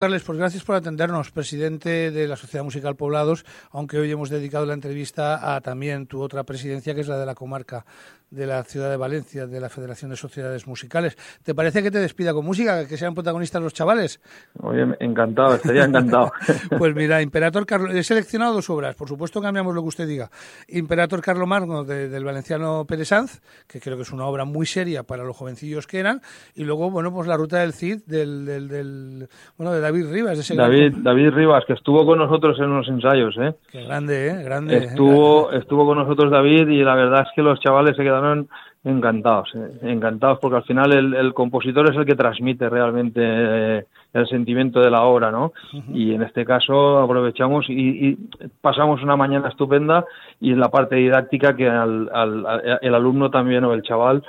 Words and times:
Carles, 0.00 0.22
pues 0.22 0.38
gracias 0.38 0.62
por 0.62 0.76
atendernos, 0.76 1.32
presidente 1.32 2.12
de 2.12 2.28
la 2.28 2.36
Sociedad 2.36 2.62
Musical 2.62 2.94
Poblados, 2.94 3.44
aunque 3.72 3.98
hoy 3.98 4.08
hemos 4.12 4.30
dedicado 4.30 4.64
la 4.64 4.74
entrevista 4.74 5.56
a 5.56 5.60
también 5.60 6.06
tu 6.06 6.22
otra 6.22 6.44
presidencia, 6.44 6.94
que 6.94 7.00
es 7.00 7.08
la 7.08 7.18
de 7.18 7.26
la 7.26 7.34
comarca 7.34 7.84
de 8.30 8.46
la 8.46 8.62
ciudad 8.62 8.90
de 8.90 8.96
Valencia, 8.96 9.46
de 9.46 9.60
la 9.60 9.68
Federación 9.68 10.10
de 10.10 10.16
Sociedades 10.16 10.66
Musicales. 10.66 11.16
¿Te 11.42 11.54
parece 11.54 11.82
que 11.82 11.90
te 11.90 11.98
despida 11.98 12.32
con 12.32 12.44
música, 12.44 12.86
que 12.86 12.96
sean 12.96 13.14
protagonistas 13.14 13.60
los 13.62 13.72
chavales? 13.72 14.20
Oye, 14.60 14.86
encantado, 15.00 15.54
estaría 15.54 15.84
encantado. 15.84 16.30
pues 16.78 16.94
mira, 16.94 17.22
Imperator 17.22 17.66
Carlos, 17.66 17.94
he 17.94 18.04
seleccionado 18.04 18.54
dos 18.54 18.70
obras, 18.70 18.94
por 18.94 19.08
supuesto 19.08 19.40
cambiamos 19.40 19.74
lo 19.74 19.82
que 19.82 19.88
usted 19.88 20.06
diga. 20.06 20.30
Imperator 20.68 21.20
Carlomagno 21.22 21.84
del 21.84 22.22
valenciano 22.22 22.84
Pérez 22.86 23.08
Sanz, 23.08 23.40
que 23.66 23.80
creo 23.80 23.96
que 23.96 24.02
es 24.02 24.12
una 24.12 24.26
obra 24.26 24.44
muy 24.44 24.66
seria 24.66 25.02
para 25.02 25.24
los 25.24 25.36
jovencillos 25.36 25.86
que 25.86 25.98
eran, 25.98 26.22
y 26.54 26.64
luego, 26.64 26.90
bueno, 26.90 27.12
pues 27.12 27.26
la 27.26 27.36
ruta 27.36 27.58
del 27.58 27.72
Cid, 27.72 28.02
del, 28.06 28.44
del, 28.44 28.68
del 28.68 29.28
bueno, 29.56 29.72
de 29.72 29.80
David 29.88 30.12
Rivas. 30.12 30.38
Ese 30.38 30.54
David, 30.54 30.96
David 30.98 31.30
Rivas, 31.30 31.64
que 31.64 31.72
estuvo 31.72 32.04
con 32.04 32.18
nosotros 32.18 32.58
en 32.58 32.66
unos 32.66 32.88
ensayos. 32.88 33.34
¿eh? 33.38 33.54
Qué 33.70 33.84
grande, 33.84 34.28
¿eh? 34.28 34.42
Grande. 34.42 34.76
Estuvo, 34.76 35.50
estuvo 35.52 35.86
con 35.86 35.96
nosotros 35.96 36.30
David 36.30 36.68
y 36.68 36.84
la 36.84 36.94
verdad 36.94 37.22
es 37.22 37.28
que 37.34 37.42
los 37.42 37.58
chavales 37.60 37.96
se 37.96 38.02
quedaron 38.02 38.48
encantados, 38.84 39.50
¿eh? 39.54 39.78
encantados 39.82 40.38
porque 40.40 40.58
al 40.58 40.64
final 40.64 40.92
el, 40.92 41.14
el, 41.14 41.34
compositor 41.34 41.90
es 41.90 41.96
el 41.96 42.06
que 42.06 42.14
transmite 42.14 42.68
realmente 42.68 43.20
eh, 43.22 43.84
el 44.12 44.28
sentimiento 44.28 44.80
de 44.80 44.90
la 44.90 45.02
obra, 45.02 45.30
¿no? 45.30 45.52
Y 45.92 46.14
en 46.14 46.22
este 46.22 46.44
caso 46.44 46.98
aprovechamos 46.98 47.66
y, 47.68 48.08
y, 48.08 48.18
pasamos 48.60 49.02
una 49.02 49.16
mañana 49.16 49.48
estupenda 49.48 50.04
y 50.40 50.52
en 50.52 50.60
la 50.60 50.68
parte 50.68 50.96
didáctica 50.96 51.56
que 51.56 51.68
al, 51.68 52.08
al, 52.12 52.78
el 52.80 52.94
alumno 52.94 53.30
también 53.30 53.64
o 53.64 53.74
el 53.74 53.82
chaval 53.82 54.22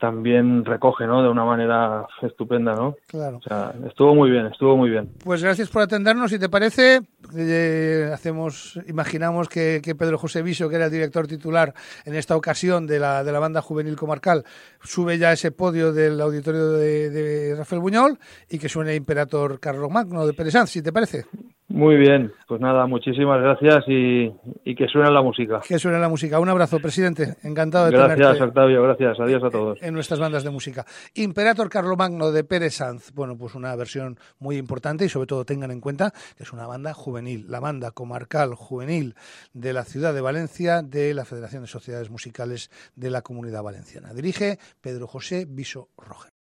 también 0.00 0.64
recoge, 0.64 1.06
¿no? 1.06 1.22
De 1.22 1.28
una 1.28 1.44
manera 1.44 2.06
estupenda, 2.22 2.74
¿no? 2.74 2.96
Claro. 3.06 3.36
O 3.36 3.42
sea, 3.42 3.74
estuvo 3.86 4.14
muy 4.14 4.30
bien, 4.30 4.46
estuvo 4.46 4.76
muy 4.76 4.90
bien. 4.90 5.10
Pues 5.22 5.42
gracias 5.42 5.68
por 5.68 5.82
atendernos. 5.82 6.30
Si 6.30 6.38
te 6.38 6.48
parece, 6.48 7.02
eh, 7.36 8.10
hacemos, 8.12 8.80
imaginamos 8.88 9.48
que, 9.48 9.80
que, 9.84 9.94
Pedro 9.94 10.18
José 10.18 10.42
Viso, 10.42 10.68
que 10.68 10.76
era 10.76 10.86
el 10.86 10.90
director 10.90 11.26
titular 11.26 11.74
en 12.06 12.16
esta 12.16 12.34
ocasión 12.34 12.86
de 12.86 12.98
la, 12.98 13.22
de 13.22 13.30
la 13.30 13.38
banda 13.38 13.60
juvenil 13.60 13.94
comarcal, 13.94 14.44
sube 14.82 15.18
ya 15.18 15.32
ese 15.32 15.52
podio 15.52 15.92
del 15.92 16.18
auditorio 16.20 16.72
de, 16.72 17.10
de 17.10 17.54
Rafael 17.54 17.82
Buñol 17.82 18.18
y 18.48 18.58
que 18.58 18.70
suene 18.70 18.94
Imperator 18.94 19.60
Carlos 19.60 19.90
Magno 19.90 20.26
de 20.26 20.32
Pérez 20.32 20.54
Sanz, 20.54 20.70
si 20.70 20.82
te 20.82 20.92
parece. 20.92 21.26
Muy 21.70 21.96
bien, 21.96 22.32
pues 22.48 22.60
nada, 22.60 22.84
muchísimas 22.86 23.40
gracias 23.40 23.84
y, 23.86 24.28
y, 24.64 24.74
que 24.74 24.88
suene 24.88 25.08
la 25.12 25.22
música. 25.22 25.60
Que 25.60 25.78
suene 25.78 26.00
la 26.00 26.08
música. 26.08 26.40
Un 26.40 26.48
abrazo, 26.48 26.80
presidente. 26.80 27.36
Encantado 27.44 27.86
de 27.86 27.92
gracias, 27.92 28.18
tenerte. 28.18 28.42
Octavio, 28.42 28.82
gracias. 28.82 29.20
Adiós 29.20 29.44
a 29.44 29.50
todos. 29.50 29.80
En 29.80 29.94
nuestras 29.94 30.18
bandas 30.18 30.42
de 30.42 30.50
música. 30.50 30.84
Imperator 31.14 31.68
Carlomagno 31.68 32.32
de 32.32 32.42
Pérez 32.42 32.74
Sanz. 32.74 33.12
Bueno, 33.14 33.38
pues 33.38 33.54
una 33.54 33.74
versión 33.76 34.18
muy 34.40 34.56
importante 34.56 35.04
y 35.04 35.08
sobre 35.08 35.28
todo 35.28 35.44
tengan 35.44 35.70
en 35.70 35.80
cuenta 35.80 36.12
que 36.36 36.42
es 36.42 36.52
una 36.52 36.66
banda 36.66 36.92
juvenil, 36.92 37.46
la 37.48 37.60
banda 37.60 37.92
comarcal 37.92 38.54
juvenil 38.56 39.14
de 39.52 39.72
la 39.72 39.84
ciudad 39.84 40.12
de 40.12 40.22
Valencia 40.22 40.82
de 40.82 41.14
la 41.14 41.24
Federación 41.24 41.62
de 41.62 41.68
Sociedades 41.68 42.10
Musicales 42.10 42.68
de 42.96 43.10
la 43.10 43.22
Comunidad 43.22 43.62
Valenciana. 43.62 44.12
Dirige 44.12 44.58
Pedro 44.80 45.06
José 45.06 45.46
Viso 45.48 45.88
Roger. 45.96 46.39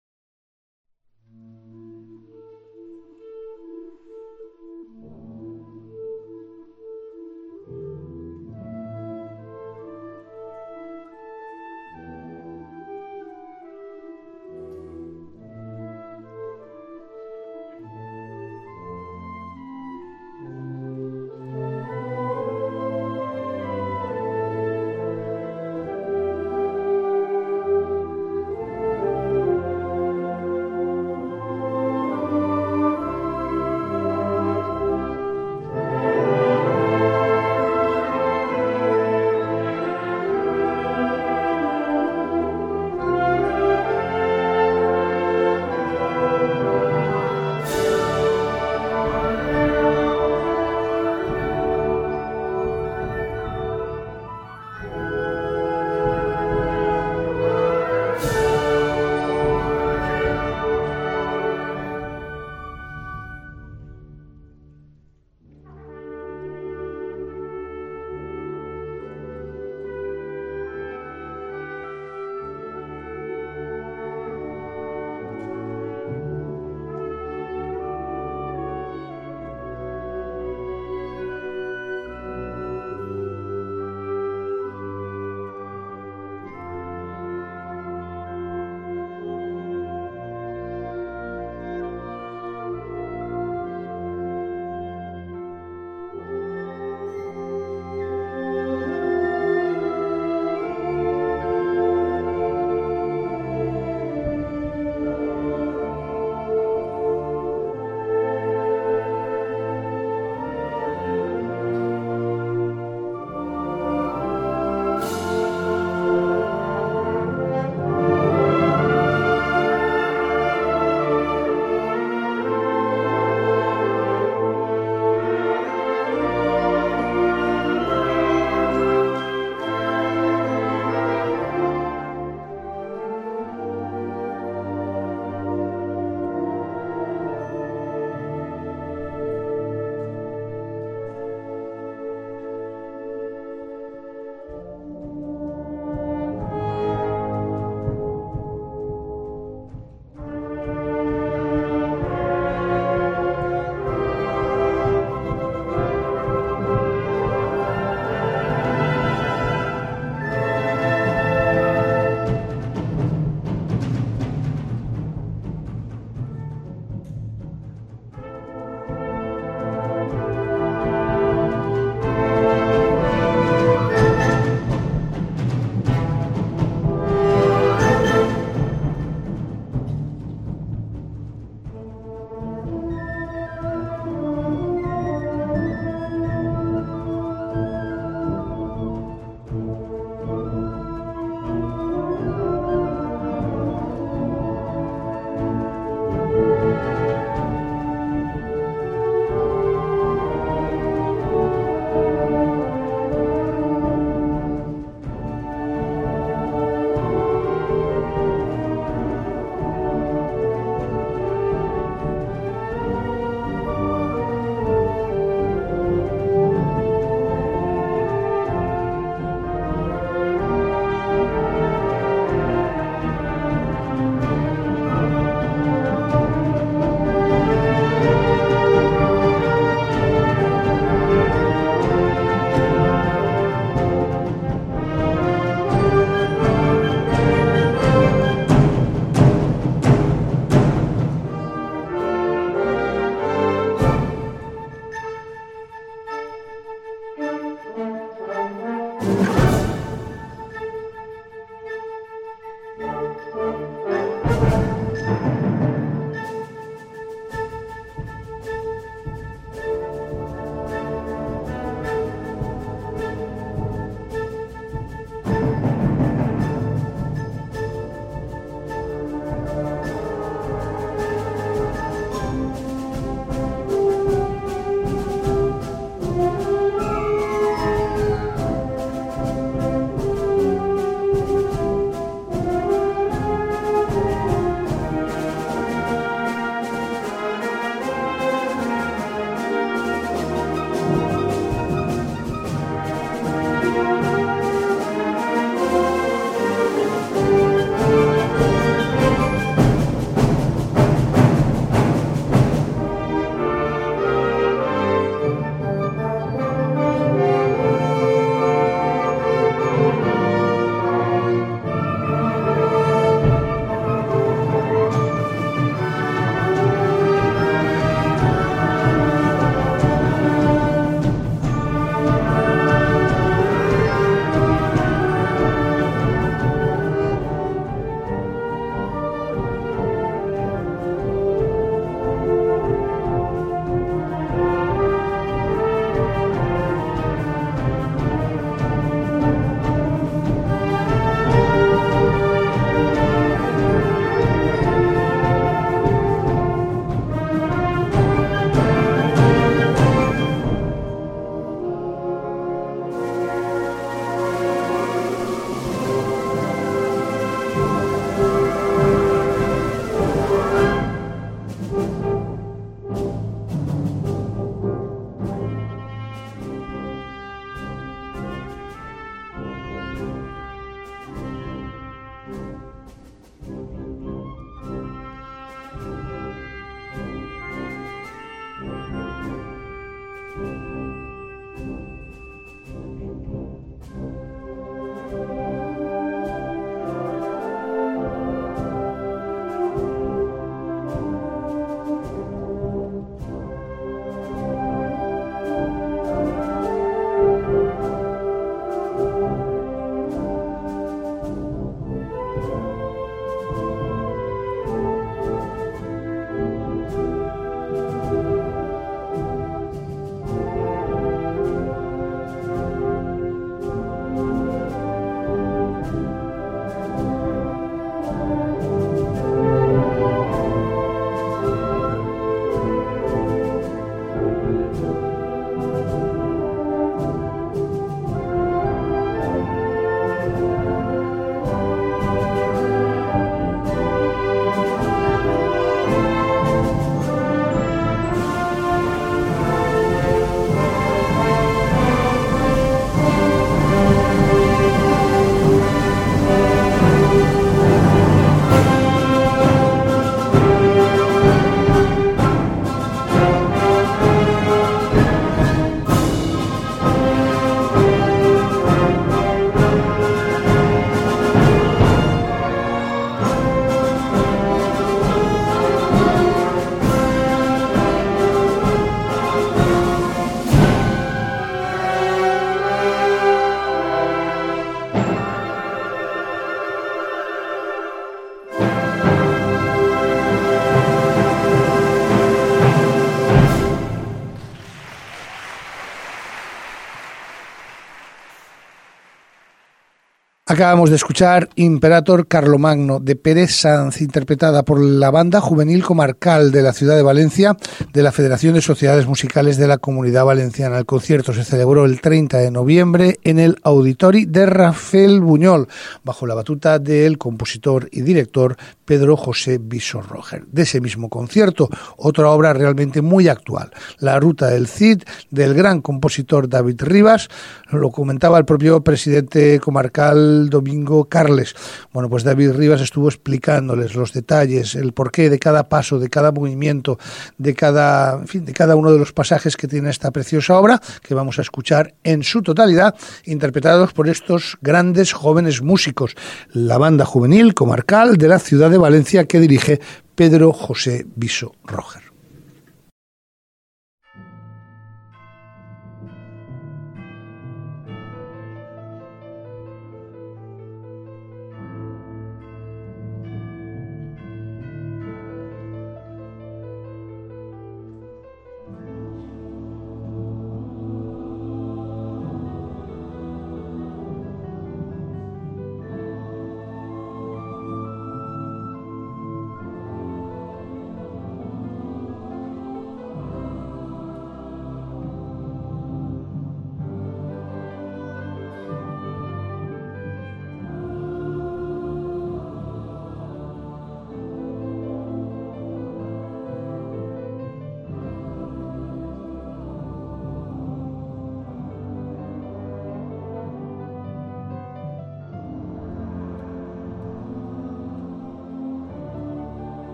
Acabamos 490.56 490.88
de 490.88 490.96
escuchar 490.96 491.50
Imperator 491.56 492.26
Carlomagno 492.28 492.98
de 492.98 493.14
Pérez 493.14 493.50
Sanz, 493.54 494.00
interpretada 494.00 494.62
por 494.62 494.80
la 494.80 495.10
banda 495.10 495.38
juvenil 495.38 495.84
comarcal 495.84 496.50
de 496.50 496.62
la 496.62 496.72
ciudad 496.72 496.96
de 496.96 497.02
Valencia 497.02 497.58
de 497.92 498.02
la 498.02 498.10
Federación 498.10 498.54
de 498.54 498.62
Sociedades 498.62 499.06
Musicales 499.06 499.58
de 499.58 499.68
la 499.68 499.76
Comunidad 499.76 500.25
Valenciana. 500.25 500.78
El 500.78 500.86
concierto 500.86 501.34
se 501.34 501.44
celebró 501.44 501.84
el 501.84 502.00
30 502.00 502.38
de 502.38 502.50
noviembre 502.50 503.18
en 503.22 503.38
el 503.38 503.58
Auditori 503.64 504.25
de 504.25 504.46
Rafael 504.46 505.20
Buñol, 505.20 505.68
bajo 506.02 506.26
la 506.26 506.34
batuta 506.34 506.78
del 506.78 507.18
compositor 507.18 507.90
y 507.92 508.00
director 508.00 508.56
Pedro 508.87 509.16
José 509.16 509.59
Viso 509.61 510.00
Roger. 510.00 510.47
De 510.47 510.62
ese 510.62 510.81
mismo 510.81 511.11
concierto, 511.11 511.69
otra 511.97 512.31
obra 512.31 512.55
realmente 512.55 513.02
muy 513.02 513.28
actual, 513.28 513.71
La 513.99 514.19
Ruta 514.19 514.47
del 514.47 514.69
Cid, 514.69 515.02
del 515.31 515.52
gran 515.52 515.83
compositor 515.83 516.49
David 516.49 516.81
Rivas, 516.83 517.28
lo 517.71 517.90
comentaba 517.90 518.38
el 518.38 518.45
propio 518.45 518.83
presidente 518.83 519.61
comarcal 519.61 520.49
Domingo 520.49 521.07
Carles. 521.07 521.55
Bueno, 521.93 522.09
pues 522.09 522.23
David 522.23 522.52
Rivas 522.52 522.81
estuvo 522.81 523.09
explicándoles 523.09 523.95
los 523.95 524.12
detalles, 524.12 524.75
el 524.76 524.93
porqué 524.93 525.28
de 525.28 525.38
cada 525.38 525.69
paso, 525.69 525.99
de 525.99 526.09
cada 526.09 526.31
movimiento, 526.31 526.99
de 527.38 527.55
cada, 527.55 528.14
en 528.21 528.28
fin, 528.28 528.45
de 528.45 528.52
cada 528.52 528.76
uno 528.76 528.93
de 528.93 528.99
los 528.99 529.12
pasajes 529.12 529.57
que 529.57 529.66
tiene 529.69 529.90
esta 529.90 530.12
preciosa 530.12 530.59
obra, 530.59 530.81
que 531.02 531.14
vamos 531.14 531.38
a 531.38 531.43
escuchar 531.43 531.95
en 532.05 532.23
su 532.23 532.43
totalidad, 532.43 532.95
interpretados 533.25 533.93
por 533.93 534.09
estos 534.09 534.59
grandes 534.62 535.12
jóvenes 535.12 535.62
músicos, 535.62 536.14
la 536.52 536.78
banda 536.78 537.05
juvenil 537.05 537.55
comarcal 537.55 538.16
de 538.16 538.28
la 538.28 538.38
ciudad 538.38 538.71
de 538.71 538.75
Valencia 538.78 539.26
que 539.26 539.40
dirige 539.40 539.80
Pedro 540.14 540.52
José 540.52 541.06
Viso 541.14 541.54
Roger. 541.64 542.05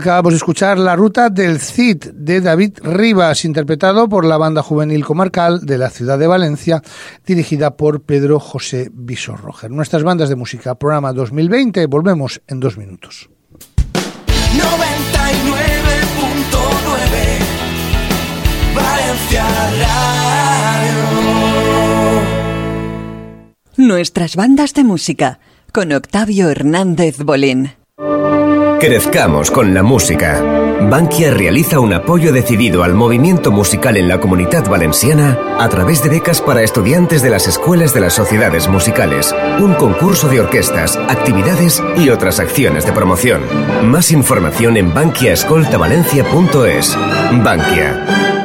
Acabamos 0.00 0.32
de 0.32 0.38
escuchar 0.38 0.78
La 0.78 0.96
Ruta 0.96 1.28
del 1.28 1.60
Cid 1.60 2.12
de 2.14 2.40
David 2.40 2.78
Rivas, 2.82 3.44
interpretado 3.44 4.08
por 4.08 4.24
la 4.24 4.38
banda 4.38 4.62
juvenil 4.62 5.04
comarcal 5.04 5.60
de 5.66 5.76
la 5.76 5.90
ciudad 5.90 6.18
de 6.18 6.26
Valencia, 6.26 6.80
dirigida 7.26 7.76
por 7.76 8.00
Pedro 8.00 8.40
José 8.40 8.90
Visorroger. 8.94 9.70
Nuestras 9.70 10.02
bandas 10.02 10.30
de 10.30 10.36
música, 10.36 10.74
programa 10.76 11.12
2020, 11.12 11.84
volvemos 11.84 12.40
en 12.46 12.60
dos 12.60 12.78
minutos. 12.78 13.28
99.9 13.52 14.64
Valencia 18.74 19.44
Nuestras 23.76 24.34
bandas 24.34 24.72
de 24.72 24.82
música, 24.82 25.40
con 25.74 25.92
Octavio 25.92 26.48
Hernández 26.48 27.18
Bolín. 27.18 27.79
Crezcamos 28.80 29.50
con 29.50 29.74
la 29.74 29.82
música. 29.82 30.40
Bankia 30.88 31.32
realiza 31.32 31.80
un 31.80 31.92
apoyo 31.92 32.32
decidido 32.32 32.82
al 32.82 32.94
movimiento 32.94 33.52
musical 33.52 33.98
en 33.98 34.08
la 34.08 34.20
comunidad 34.20 34.66
valenciana 34.66 35.38
a 35.58 35.68
través 35.68 36.02
de 36.02 36.08
becas 36.08 36.40
para 36.40 36.62
estudiantes 36.62 37.20
de 37.20 37.28
las 37.28 37.46
escuelas 37.46 37.92
de 37.92 38.00
las 38.00 38.14
sociedades 38.14 38.68
musicales, 38.68 39.34
un 39.58 39.74
concurso 39.74 40.28
de 40.28 40.40
orquestas, 40.40 40.96
actividades 40.96 41.82
y 41.98 42.08
otras 42.08 42.40
acciones 42.40 42.86
de 42.86 42.92
promoción. 42.92 43.42
Más 43.82 44.12
información 44.12 44.78
en 44.78 44.94
bankiaescoltavalencia.es. 44.94 46.96
Bankia 47.44 48.39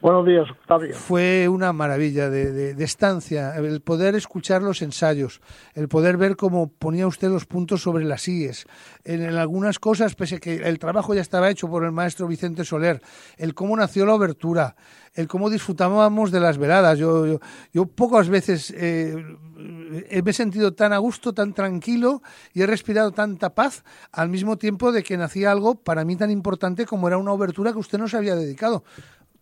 Buenos 0.00 0.24
días. 0.24 0.46
Fue 0.94 1.48
una 1.48 1.72
maravilla 1.72 2.30
de, 2.30 2.70
estancia, 2.84 3.56
el 3.56 3.80
poder 3.80 4.14
escuchar 4.14 4.62
los 4.62 4.80
ensayos, 4.80 5.40
el 5.74 5.88
poder 5.88 6.16
ver 6.16 6.36
cómo 6.36 6.68
ponía 6.68 7.08
usted 7.08 7.28
los 7.28 7.46
puntos 7.46 7.82
sobre 7.82 8.04
las 8.04 8.28
IES, 8.28 8.66
en, 9.04 9.24
algunas 9.34 9.80
cosas, 9.80 10.14
pese 10.14 10.36
a 10.36 10.38
que 10.38 10.54
el 10.54 10.78
trabajo 10.78 11.14
ya 11.14 11.20
estaba 11.20 11.50
hecho 11.50 11.68
por 11.68 11.84
el 11.84 11.90
maestro 11.90 12.28
Vicente 12.28 12.64
Soler, 12.64 13.02
el 13.38 13.54
cómo 13.54 13.76
nació 13.76 14.06
la 14.06 14.14
obertura, 14.14 14.76
el 15.14 15.26
cómo 15.26 15.50
disfrutábamos 15.50 16.30
de 16.30 16.38
las 16.38 16.58
veladas. 16.58 16.96
Yo, 16.96 17.40
yo, 17.72 17.86
pocas 17.86 18.28
veces 18.28 18.72
eh, 18.76 19.16
me 19.56 20.30
he 20.30 20.32
sentido 20.32 20.74
tan 20.74 20.92
a 20.92 20.98
gusto, 20.98 21.32
tan 21.32 21.54
tranquilo 21.54 22.22
y 22.52 22.62
he 22.62 22.66
respirado 22.68 23.10
tanta 23.10 23.52
paz 23.52 23.82
al 24.12 24.28
mismo 24.28 24.58
tiempo 24.58 24.92
de 24.92 25.02
que 25.02 25.16
nacía 25.16 25.50
algo 25.50 25.74
para 25.74 26.04
mí 26.04 26.14
tan 26.14 26.30
importante 26.30 26.86
como 26.86 27.08
era 27.08 27.18
una 27.18 27.32
obertura 27.32 27.72
que 27.72 27.78
usted 27.78 27.98
nos 27.98 28.14
había 28.14 28.36
dedicado 28.36 28.84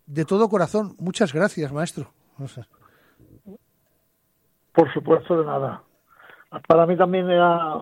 de 0.07 0.25
todo 0.25 0.49
corazón, 0.49 0.95
muchas 0.99 1.33
gracias, 1.33 1.71
maestro. 1.71 2.07
Por 4.73 4.93
supuesto, 4.93 5.37
de 5.37 5.45
nada. 5.45 5.83
Para 6.67 6.85
mí 6.85 6.95
también 6.95 7.29
era 7.29 7.81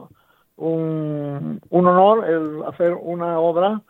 un, 0.58 1.62
honor 1.70 2.28
el 2.28 2.64
hacer 2.68 2.94
una 2.94 3.40
obra 3.40 3.82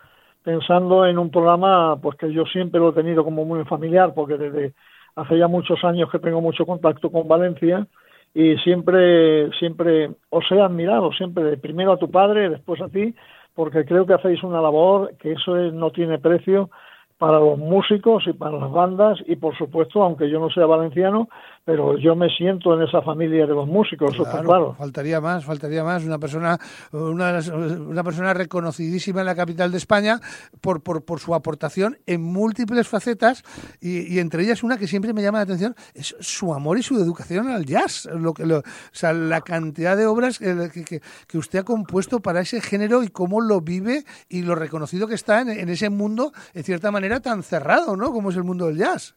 pensando 0.43 1.05
en 1.05 1.17
un 1.17 1.31
programa 1.31 1.99
pues 2.01 2.17
que 2.17 2.31
yo 2.31 2.45
siempre 2.45 2.79
lo 2.79 2.89
he 2.89 2.93
tenido 2.93 3.23
como 3.23 3.45
muy 3.45 3.63
familiar 3.65 4.13
porque 4.13 4.37
desde 4.37 4.73
hace 5.15 5.37
ya 5.37 5.47
muchos 5.47 5.83
años 5.83 6.09
que 6.11 6.19
tengo 6.19 6.41
mucho 6.41 6.65
contacto 6.65 7.11
con 7.11 7.27
Valencia 7.27 7.87
y 8.33 8.57
siempre 8.57 9.49
siempre 9.57 10.11
os 10.29 10.51
he 10.51 10.59
admirado 10.59 11.11
siempre 11.13 11.57
primero 11.57 11.93
a 11.93 11.97
tu 11.97 12.11
padre 12.11 12.49
después 12.49 12.81
a 12.81 12.89
ti 12.89 13.15
porque 13.53 13.85
creo 13.85 14.05
que 14.05 14.13
hacéis 14.13 14.43
una 14.43 14.61
labor 14.61 15.15
que 15.17 15.33
eso 15.33 15.55
no 15.55 15.91
tiene 15.91 16.19
precio 16.19 16.69
para 17.17 17.39
los 17.39 17.57
músicos 17.57 18.23
y 18.27 18.33
para 18.33 18.57
las 18.57 18.71
bandas 18.71 19.19
y 19.25 19.35
por 19.35 19.57
supuesto, 19.57 20.03
aunque 20.03 20.29
yo 20.29 20.39
no 20.39 20.49
sea 20.49 20.65
valenciano, 20.65 21.29
pero 21.65 21.97
yo 21.97 22.15
me 22.15 22.29
siento 22.29 22.75
en 22.75 22.83
esa 22.87 23.01
familia 23.01 23.47
de 23.47 23.53
los 23.53 23.67
músicos, 23.67 24.15
claro, 24.15 24.75
Faltaría 24.77 25.19
más, 25.19 25.43
faltaría 25.43 25.83
más. 25.83 26.05
Una 26.05 26.19
persona, 26.19 26.59
una, 26.91 27.39
una 27.49 28.03
persona 28.03 28.35
reconocidísima 28.35 29.21
en 29.21 29.25
la 29.25 29.35
capital 29.35 29.71
de 29.71 29.77
España 29.77 30.19
por, 30.61 30.83
por, 30.83 31.03
por 31.03 31.19
su 31.19 31.33
aportación 31.33 31.97
en 32.05 32.21
múltiples 32.21 32.87
facetas 32.87 33.43
y, 33.81 34.19
entre 34.19 34.43
ellas 34.43 34.61
una 34.61 34.77
que 34.77 34.85
siempre 34.85 35.11
me 35.11 35.23
llama 35.23 35.39
la 35.39 35.45
atención 35.45 35.75
es 35.95 36.15
su 36.19 36.53
amor 36.53 36.77
y 36.77 36.83
su 36.83 36.97
educación 36.97 37.49
al 37.49 37.65
jazz. 37.65 38.07
Lo, 38.13 38.35
que 38.35 38.43
o 38.43 38.61
sea, 38.91 39.11
la 39.13 39.41
cantidad 39.41 39.97
de 39.97 40.05
obras 40.05 40.37
que, 40.37 40.69
que, 40.71 41.01
que, 41.27 41.37
usted 41.37 41.59
ha 41.59 41.63
compuesto 41.63 42.19
para 42.19 42.41
ese 42.41 42.61
género 42.61 43.01
y 43.01 43.07
cómo 43.07 43.41
lo 43.41 43.61
vive 43.61 44.03
y 44.29 44.43
lo 44.43 44.53
reconocido 44.53 45.07
que 45.07 45.15
está 45.15 45.41
en, 45.41 45.49
en 45.49 45.69
ese 45.69 45.89
mundo, 45.89 46.31
en 46.53 46.63
cierta 46.63 46.91
manera, 46.91 47.21
tan 47.21 47.41
cerrado, 47.41 47.95
¿no? 47.95 48.11
Como 48.11 48.29
es 48.29 48.35
el 48.35 48.43
mundo 48.43 48.67
del 48.67 48.77
jazz. 48.77 49.15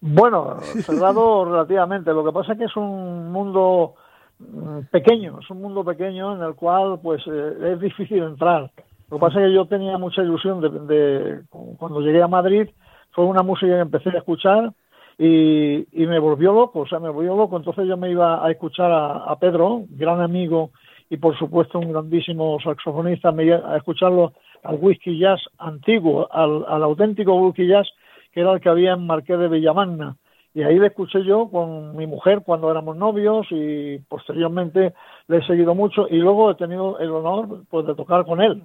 Bueno, 0.00 0.60
cerrado 0.84 1.44
relativamente. 1.44 2.12
Lo 2.12 2.24
que 2.24 2.32
pasa 2.32 2.52
es 2.52 2.58
que 2.58 2.64
es 2.64 2.76
un 2.76 3.32
mundo 3.32 3.94
mm, 4.38 4.80
pequeño, 4.90 5.38
es 5.40 5.50
un 5.50 5.60
mundo 5.60 5.84
pequeño 5.84 6.36
en 6.36 6.42
el 6.42 6.54
cual 6.54 6.98
pues 7.02 7.22
eh, 7.26 7.72
es 7.72 7.80
difícil 7.80 8.22
entrar. 8.22 8.70
Lo 9.10 9.18
que 9.18 9.20
pasa 9.20 9.40
es 9.40 9.46
que 9.46 9.54
yo 9.54 9.66
tenía 9.66 9.98
mucha 9.98 10.22
ilusión 10.22 10.60
de, 10.60 11.42
cuando 11.78 12.00
llegué 12.00 12.22
a 12.22 12.28
Madrid, 12.28 12.68
fue 13.12 13.24
una 13.24 13.42
música 13.42 13.72
que 13.72 13.80
empecé 13.80 14.10
a 14.10 14.18
escuchar 14.18 14.72
y, 15.16 15.86
me 15.92 16.18
volvió 16.18 16.52
loco, 16.52 16.80
o 16.80 16.86
sea, 16.86 16.98
me 16.98 17.08
volvió 17.08 17.36
loco. 17.36 17.56
Entonces 17.56 17.86
yo 17.86 17.96
me 17.96 18.10
iba 18.10 18.44
a 18.44 18.50
escuchar 18.50 18.90
a, 18.92 19.36
Pedro, 19.38 19.84
gran 19.90 20.20
amigo 20.20 20.70
y 21.08 21.18
por 21.18 21.38
supuesto 21.38 21.78
un 21.78 21.92
grandísimo 21.92 22.58
saxofonista, 22.62 23.30
me 23.30 23.44
iba 23.44 23.58
a 23.72 23.76
escucharlo 23.76 24.32
al 24.64 24.76
whisky 24.80 25.20
jazz 25.20 25.40
antiguo, 25.58 26.26
al, 26.32 26.64
al 26.66 26.82
auténtico 26.82 27.32
whisky 27.36 27.68
jazz 27.68 27.86
que 28.36 28.42
era 28.42 28.52
el 28.52 28.60
que 28.60 28.68
había 28.68 28.92
en 28.92 29.06
Marqués 29.06 29.38
de 29.38 29.48
Villamagna. 29.48 30.16
Y 30.52 30.62
ahí 30.62 30.78
le 30.78 30.88
escuché 30.88 31.24
yo 31.24 31.48
con 31.50 31.96
mi 31.96 32.06
mujer 32.06 32.42
cuando 32.44 32.70
éramos 32.70 32.94
novios 32.94 33.46
y 33.48 33.98
posteriormente 34.10 34.92
le 35.26 35.38
he 35.38 35.46
seguido 35.46 35.74
mucho 35.74 36.06
y 36.06 36.16
luego 36.16 36.50
he 36.50 36.54
tenido 36.56 36.98
el 36.98 37.12
honor 37.12 37.62
pues 37.70 37.86
de 37.86 37.94
tocar 37.94 38.26
con 38.26 38.42
él 38.42 38.62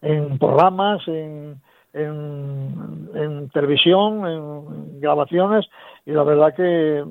en 0.00 0.38
programas, 0.38 1.06
en, 1.08 1.60
en, 1.92 3.50
televisión, 3.52 4.26
en 4.26 5.00
grabaciones 5.00 5.66
y 6.06 6.12
la 6.12 6.22
verdad 6.22 6.54
que 6.54 7.04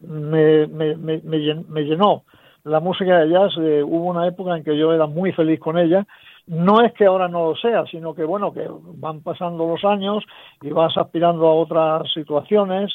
me, 0.00 0.66
me, 0.66 0.96
me, 0.96 1.20
me 1.22 1.82
llenó 1.84 2.24
la 2.64 2.80
música 2.80 3.20
de 3.20 3.30
jazz. 3.30 3.52
Eh, 3.58 3.84
hubo 3.84 4.06
una 4.06 4.26
época 4.26 4.56
en 4.56 4.64
que 4.64 4.76
yo 4.76 4.92
era 4.92 5.06
muy 5.06 5.30
feliz 5.30 5.60
con 5.60 5.78
ella 5.78 6.04
no 6.46 6.82
es 6.82 6.92
que 6.94 7.06
ahora 7.06 7.28
no 7.28 7.50
lo 7.50 7.56
sea, 7.56 7.84
sino 7.86 8.14
que 8.14 8.24
bueno, 8.24 8.52
que 8.52 8.66
van 8.68 9.20
pasando 9.20 9.66
los 9.66 9.84
años 9.84 10.24
y 10.60 10.70
vas 10.70 10.96
aspirando 10.96 11.46
a 11.46 11.54
otras 11.54 12.12
situaciones 12.12 12.92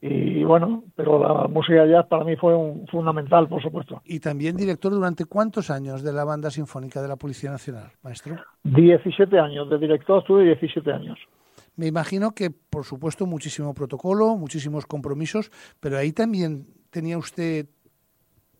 y 0.00 0.44
bueno, 0.44 0.84
pero 0.94 1.18
la 1.18 1.48
música 1.48 1.84
jazz 1.84 2.06
para 2.06 2.22
mí 2.22 2.36
fue 2.36 2.54
un, 2.54 2.86
fundamental, 2.86 3.48
por 3.48 3.60
supuesto. 3.60 4.00
Y 4.04 4.20
también 4.20 4.56
director 4.56 4.92
durante 4.92 5.24
cuántos 5.24 5.70
años 5.70 6.04
de 6.04 6.12
la 6.12 6.24
banda 6.24 6.50
sinfónica 6.50 7.02
de 7.02 7.08
la 7.08 7.16
Policía 7.16 7.50
Nacional, 7.50 7.90
maestro? 8.02 8.36
17 8.62 9.38
años, 9.38 9.68
de 9.68 9.78
director 9.78 10.20
estuve 10.20 10.44
17 10.44 10.92
años. 10.92 11.18
Me 11.74 11.86
imagino 11.86 12.30
que, 12.32 12.50
por 12.50 12.84
supuesto, 12.84 13.26
muchísimo 13.26 13.74
protocolo, 13.74 14.36
muchísimos 14.36 14.86
compromisos, 14.86 15.50
pero 15.80 15.98
ahí 15.98 16.12
también 16.12 16.66
tenía 16.90 17.18
usted 17.18 17.66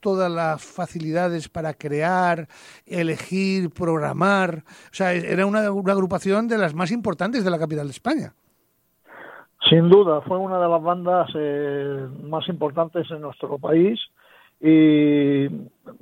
todas 0.01 0.31
las 0.31 0.65
facilidades 0.65 1.49
para 1.49 1.75
crear, 1.75 2.49
elegir, 2.87 3.71
programar. 3.71 4.65
O 4.91 4.95
sea, 4.95 5.13
era 5.13 5.47
una, 5.47 5.61
agrupación 5.61 6.49
de 6.49 6.59
las 6.59 6.75
más 6.75 6.91
importantes 6.91 7.45
de 7.45 7.51
la 7.51 7.59
capital 7.59 7.87
de 7.87 7.93
España. 7.93 8.33
Sin 9.69 9.89
duda, 9.89 10.21
fue 10.23 10.39
una 10.39 10.61
de 10.61 10.69
las 10.69 10.83
bandas 10.83 11.29
eh, 11.35 12.07
más 12.23 12.49
importantes 12.49 13.11
en 13.11 13.21
nuestro 13.21 13.59
país 13.59 13.99
y 14.61 15.47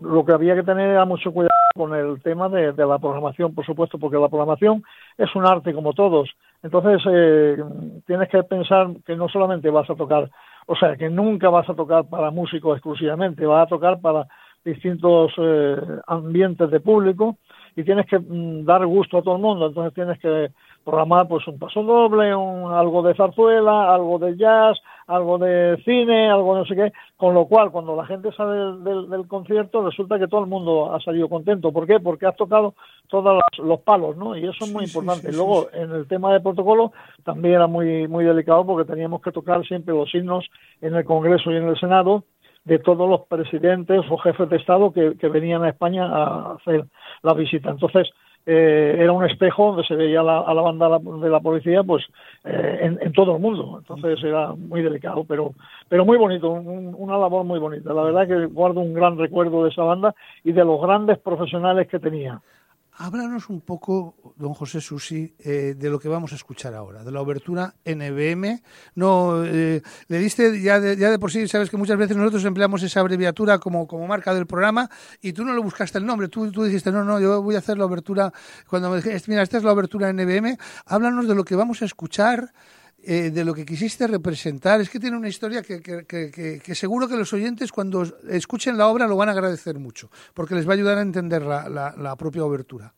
lo 0.00 0.24
que 0.24 0.32
había 0.32 0.54
que 0.54 0.62
tener 0.62 0.90
era 0.90 1.04
mucho 1.04 1.32
cuidado 1.32 1.50
con 1.74 1.94
el 1.94 2.22
tema 2.22 2.48
de, 2.48 2.72
la 2.72 2.98
programación, 2.98 3.54
por 3.54 3.66
supuesto, 3.66 3.98
porque 3.98 4.16
la 4.16 4.28
programación 4.28 4.82
es 5.18 5.34
un 5.36 5.46
arte 5.46 5.74
como 5.74 5.92
todos. 5.92 6.30
Entonces, 6.62 7.02
eh, 7.10 7.62
tienes 8.06 8.28
que 8.30 8.42
pensar 8.44 8.88
que 9.04 9.14
no 9.14 9.28
solamente 9.28 9.68
vas 9.68 9.88
a 9.90 9.94
tocar 9.94 10.30
o 10.66 10.76
sea, 10.76 10.96
que 10.96 11.08
nunca 11.08 11.48
vas 11.48 11.68
a 11.70 11.74
tocar 11.74 12.08
para 12.08 12.30
músicos 12.30 12.76
exclusivamente, 12.76 13.46
vas 13.46 13.66
a 13.66 13.68
tocar 13.68 14.00
para 14.00 14.26
distintos 14.64 15.32
eh, 15.38 15.76
ambientes 16.08 16.70
de 16.70 16.80
público 16.80 17.38
y 17.76 17.84
tienes 17.84 18.06
que 18.06 18.18
mm, 18.18 18.64
dar 18.64 18.84
gusto 18.84 19.18
a 19.18 19.22
todo 19.22 19.36
el 19.36 19.42
mundo. 19.42 19.68
Entonces 19.68 19.94
tienes 19.94 20.18
que 20.18 20.50
programar 20.86 21.26
pues 21.26 21.46
un 21.48 21.58
paso 21.58 21.82
doble, 21.82 22.32
un, 22.32 22.72
algo 22.72 23.02
de 23.02 23.12
zarzuela, 23.16 23.92
algo 23.92 24.20
de 24.20 24.36
jazz, 24.36 24.78
algo 25.08 25.36
de 25.36 25.82
cine, 25.84 26.30
algo 26.30 26.56
no 26.56 26.64
sé 26.64 26.76
qué, 26.76 26.92
con 27.16 27.34
lo 27.34 27.46
cual 27.46 27.72
cuando 27.72 27.96
la 27.96 28.06
gente 28.06 28.30
sale 28.32 28.78
del, 28.88 29.26
concierto 29.26 29.84
resulta 29.84 30.16
que 30.16 30.28
todo 30.28 30.42
el 30.42 30.46
mundo 30.46 30.94
ha 30.94 31.00
salido 31.00 31.28
contento. 31.28 31.72
¿Por 31.72 31.88
qué? 31.88 31.98
Porque 31.98 32.26
has 32.26 32.36
tocado 32.36 32.76
todos 33.08 33.42
los, 33.58 33.80
palos, 33.80 34.16
¿no? 34.16 34.36
Y 34.36 34.44
eso 34.44 34.64
es 34.64 34.72
muy 34.72 34.84
importante. 34.84 35.32
Luego, 35.32 35.66
en 35.72 35.90
el 35.90 36.06
tema 36.06 36.32
de 36.32 36.40
protocolo 36.40 36.92
también 37.24 37.56
era 37.56 37.66
muy, 37.66 38.06
muy 38.06 38.24
delicado 38.24 38.64
porque 38.64 38.90
teníamos 38.90 39.20
que 39.22 39.32
tocar 39.32 39.66
siempre 39.66 39.92
los 39.92 40.08
signos 40.08 40.46
en 40.80 40.94
el 40.94 41.04
Congreso 41.04 41.50
y 41.50 41.56
en 41.56 41.66
el 41.66 41.78
Senado 41.80 42.22
de 42.64 42.78
todos 42.78 43.10
los 43.10 43.22
presidentes 43.26 44.02
o 44.08 44.18
jefes 44.18 44.48
de 44.48 44.56
Estado 44.56 44.92
que, 44.92 45.16
que 45.18 45.28
venían 45.28 45.64
a 45.64 45.70
España 45.70 46.06
a 46.06 46.52
hacer 46.54 46.84
la 47.22 47.34
visita. 47.34 47.70
Entonces, 47.70 48.08
eh, 48.46 48.96
era 49.00 49.10
un 49.12 49.24
espejo 49.24 49.72
donde 49.72 49.84
se 49.84 49.96
veía 49.96 50.20
a 50.20 50.54
la 50.54 50.62
banda 50.62 50.98
de 50.98 51.28
la 51.28 51.40
policía 51.40 51.82
pues 51.82 52.04
eh, 52.44 52.96
en, 53.00 53.12
todo 53.12 53.36
el 53.36 53.42
mundo. 53.42 53.78
Entonces 53.78 54.22
era 54.22 54.52
muy 54.52 54.82
delicado 54.82 55.24
pero 55.24 55.52
pero 55.88 56.04
muy 56.04 56.16
bonito 56.16 56.50
una 56.50 57.18
labor 57.18 57.44
muy 57.44 57.58
bonita. 57.58 57.92
La 57.92 58.02
verdad 58.02 58.28
que 58.28 58.46
guardo 58.46 58.80
un 58.80 58.94
gran 58.94 59.18
recuerdo 59.18 59.64
de 59.64 59.70
esa 59.70 59.82
banda 59.82 60.14
y 60.44 60.52
de 60.52 60.64
los 60.64 60.80
grandes 60.80 61.18
profesionales 61.18 61.88
que 61.88 61.98
tenía 61.98 62.40
Háblanos 62.98 63.50
un 63.50 63.60
poco, 63.60 64.32
don 64.36 64.54
José 64.54 64.80
Susi, 64.80 65.34
eh, 65.40 65.74
de 65.76 65.90
lo 65.90 65.98
que 65.98 66.08
vamos 66.08 66.32
a 66.32 66.36
escuchar 66.36 66.72
ahora, 66.72 67.04
de 67.04 67.12
la 67.12 67.20
obertura 67.20 67.74
NBM. 67.84 68.62
No, 68.94 69.44
eh, 69.44 69.82
le 70.08 70.18
diste 70.18 70.62
ya 70.62 70.80
de, 70.80 70.96
ya 70.96 71.10
de 71.10 71.18
por 71.18 71.30
sí, 71.30 71.46
sabes 71.46 71.68
que 71.68 71.76
muchas 71.76 71.98
veces 71.98 72.16
nosotros 72.16 72.42
empleamos 72.46 72.82
esa 72.82 73.00
abreviatura 73.00 73.58
como, 73.58 73.86
como 73.86 74.06
marca 74.06 74.32
del 74.32 74.46
programa 74.46 74.88
y 75.20 75.34
tú 75.34 75.44
no 75.44 75.52
le 75.52 75.60
buscaste 75.60 75.98
el 75.98 76.06
nombre, 76.06 76.28
tú, 76.28 76.50
tú 76.50 76.64
dijiste, 76.64 76.90
no, 76.90 77.04
no, 77.04 77.20
yo 77.20 77.42
voy 77.42 77.56
a 77.56 77.58
hacer 77.58 77.76
la 77.76 77.84
obertura, 77.84 78.32
cuando 78.66 78.88
me 78.88 78.96
dijiste, 78.96 79.30
mira, 79.30 79.42
esta 79.42 79.58
es 79.58 79.64
la 79.64 79.72
obertura 79.72 80.10
NBM, 80.10 80.56
háblanos 80.86 81.28
de 81.28 81.34
lo 81.34 81.44
que 81.44 81.54
vamos 81.54 81.82
a 81.82 81.84
escuchar, 81.84 82.50
eh, 83.08 83.30
de 83.30 83.44
lo 83.44 83.54
que 83.54 83.64
quisiste 83.64 84.08
representar. 84.08 84.80
Es 84.80 84.90
que 84.90 84.98
tiene 84.98 85.16
una 85.16 85.28
historia 85.28 85.62
que, 85.62 85.80
que, 85.80 86.74
seguro 86.74 87.06
que 87.06 87.16
los 87.16 87.32
oyentes 87.32 87.70
cuando 87.70 88.02
escuchen 88.28 88.76
la 88.76 88.88
obra 88.88 89.06
lo 89.06 89.16
van 89.16 89.28
a 89.28 89.32
agradecer 89.32 89.78
mucho, 89.78 90.08
porque 90.34 90.56
les 90.56 90.66
va 90.66 90.72
a 90.72 90.74
ayudar 90.74 90.98
a 90.98 91.02
entender 91.02 91.42
la, 91.42 91.68
la, 91.68 92.16
propia 92.16 92.44
obertura. 92.44 92.92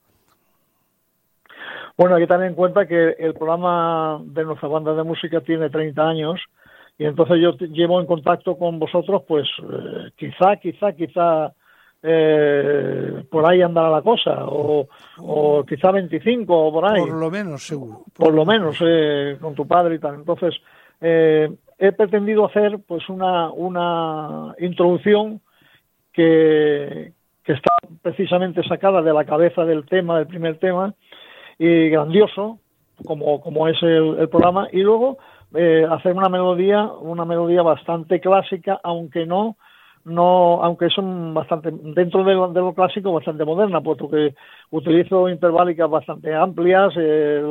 Bueno, 1.98 2.14
hay 2.14 2.22
que 2.22 2.28
tener 2.28 2.46
en 2.46 2.54
cuenta 2.54 2.86
que 2.86 3.16
el 3.18 3.34
programa 3.34 4.20
de 4.24 4.44
nuestra 4.44 4.68
banda 4.68 4.94
de 4.94 5.02
música 5.02 5.42
tiene 5.42 5.68
30 5.68 6.02
años 6.02 6.40
y 6.96 7.04
entonces 7.04 7.36
yo 7.42 7.52
llevo 7.66 8.00
en 8.00 8.06
contacto 8.06 8.56
con 8.56 8.78
vosotros, 8.78 9.24
pues 9.28 9.46
eh, 9.62 10.10
quizá, 10.16 10.56
quizá, 10.56 10.92
quizá 10.92 11.52
eh, 12.02 13.24
por 13.30 13.48
ahí 13.48 13.62
andará 13.62 13.90
la 13.90 14.02
cosa, 14.02 14.44
o, 14.46 14.88
o, 15.18 15.64
quizá 15.64 15.90
25 15.90 16.54
o 16.56 16.72
por 16.72 16.84
ahí. 16.86 17.00
Por 17.00 17.14
lo 17.14 17.30
menos, 17.30 17.66
seguro. 17.66 18.04
Por, 18.14 18.34
lo 18.34 18.44
menos, 18.44 18.76
eh, 18.80 19.36
con 19.40 19.54
tu 19.54 19.66
padre 19.66 19.96
y 19.96 19.98
tal. 19.98 20.14
Entonces, 20.14 20.54
eh, 21.00 21.50
he 21.78 21.92
pretendido 21.92 22.46
hacer 22.46 22.78
pues 22.86 23.08
una, 23.08 23.50
una 23.50 24.54
introducción 24.58 25.40
que, 26.12 27.12
que 27.42 27.52
está 27.52 27.72
precisamente 28.02 28.62
sacada 28.62 29.02
de 29.02 29.12
la 29.12 29.24
cabeza 29.24 29.64
del 29.64 29.86
tema, 29.86 30.18
del 30.18 30.26
primer 30.26 30.58
tema, 30.58 30.94
y 31.58 31.88
grandioso, 31.88 32.60
como, 33.04 33.40
como 33.40 33.68
es 33.68 33.82
el, 33.82 34.18
el 34.18 34.28
programa, 34.28 34.68
y 34.72 34.80
luego 34.82 35.18
eh, 35.54 35.86
hacer 35.90 36.14
una 36.14 36.28
melodía, 36.28 36.84
una 36.84 37.24
melodía 37.24 37.62
bastante 37.62 38.20
clásica, 38.20 38.78
aunque 38.82 39.26
no 39.26 39.56
no, 40.08 40.62
aunque 40.62 40.88
son 40.90 41.34
bastante, 41.34 41.70
dentro 41.72 42.24
de 42.24 42.34
lo, 42.34 42.74
clásico, 42.74 43.12
bastante 43.12 43.44
moderna, 43.44 43.80
puesto 43.80 44.08
que 44.08 44.34
utilizo 44.70 45.28
interválicas 45.28 45.88
bastante 45.88 46.34
amplias, 46.34 46.92
eh, 46.96 47.42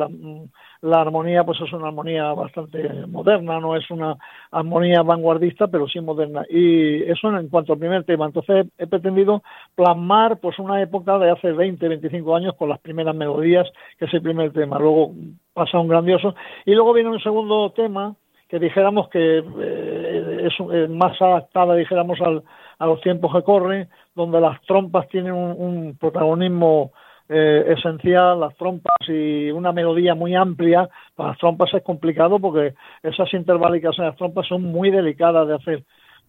la, 0.81 1.01
armonía 1.01 1.43
pues 1.43 1.59
es 1.61 1.71
una 1.73 1.87
armonía 1.87 2.33
bastante 2.33 3.07
moderna, 3.07 3.59
no 3.59 3.75
es 3.75 3.89
una 3.89 4.15
armonía 4.51 5.01
vanguardista, 5.01 5.67
pero 5.67 5.87
sí 5.87 5.99
moderna. 6.01 6.45
Y 6.49 7.03
eso 7.03 7.29
en 7.35 7.49
cuanto 7.49 7.73
al 7.73 7.79
primer 7.79 8.03
tema. 8.03 8.25
Entonces 8.25 8.67
he 8.77 8.87
pretendido 8.87 9.43
plasmar 9.75 10.39
pues 10.39 10.59
una 10.59 10.81
época 10.81 11.17
de 11.17 11.31
hace 11.31 11.51
20, 11.51 11.87
25 11.87 12.35
años 12.35 12.55
con 12.55 12.69
las 12.69 12.79
primeras 12.79 13.15
melodías, 13.15 13.67
que 13.97 14.05
es 14.05 14.13
el 14.13 14.21
primer 14.21 14.51
tema. 14.53 14.77
Luego 14.79 15.13
pasa 15.53 15.79
un 15.79 15.87
grandioso. 15.87 16.35
Y 16.65 16.73
luego 16.73 16.93
viene 16.93 17.09
un 17.09 17.19
segundo 17.19 17.71
tema, 17.71 18.15
que 18.49 18.59
dijéramos 18.59 19.09
que 19.09 19.39
eh, 19.39 20.47
es 20.47 20.89
más 20.89 21.21
adaptada, 21.21 21.75
dijéramos, 21.75 22.19
al, 22.21 22.43
a 22.79 22.85
los 22.85 23.01
tiempos 23.01 23.33
que 23.33 23.43
corren, 23.43 23.89
donde 24.15 24.39
las 24.39 24.61
trompas 24.61 25.07
tienen 25.09 25.33
un, 25.33 25.97
protagonismo 25.99 26.91
eh, 27.29 27.75
esencial, 27.77 28.39
las 28.39 28.55
trompas 28.55 28.95
y 29.07 29.51
una 29.51 29.71
melodía 29.71 30.15
muy 30.15 30.35
amplia, 30.35 30.87
para 31.15 31.29
las 31.29 31.39
trompas 31.39 31.73
es 31.73 31.83
complicado 31.83 32.39
porque 32.39 32.73
esas 33.03 33.33
interválicas 33.33 33.97
en 33.97 34.05
las 34.05 34.15
trompas 34.15 34.47
son 34.47 34.63
muy 34.63 34.91
delicadas 34.91 35.47
de 35.47 35.55
hacer. 35.55 35.83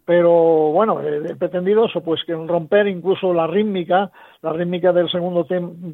Pero 0.05 0.33
bueno, 0.73 1.03
he 1.03 1.37
pretendido 1.37 1.85
eso, 1.85 2.03
pues 2.03 2.25
que 2.25 2.33
romper 2.33 2.89
incluso 2.89 3.35
la 3.35 3.47
rítmica, 3.47 4.11
la 4.41 4.55
rítmica 4.55 4.91
del 4.91 5.11
segundo 5.11 5.47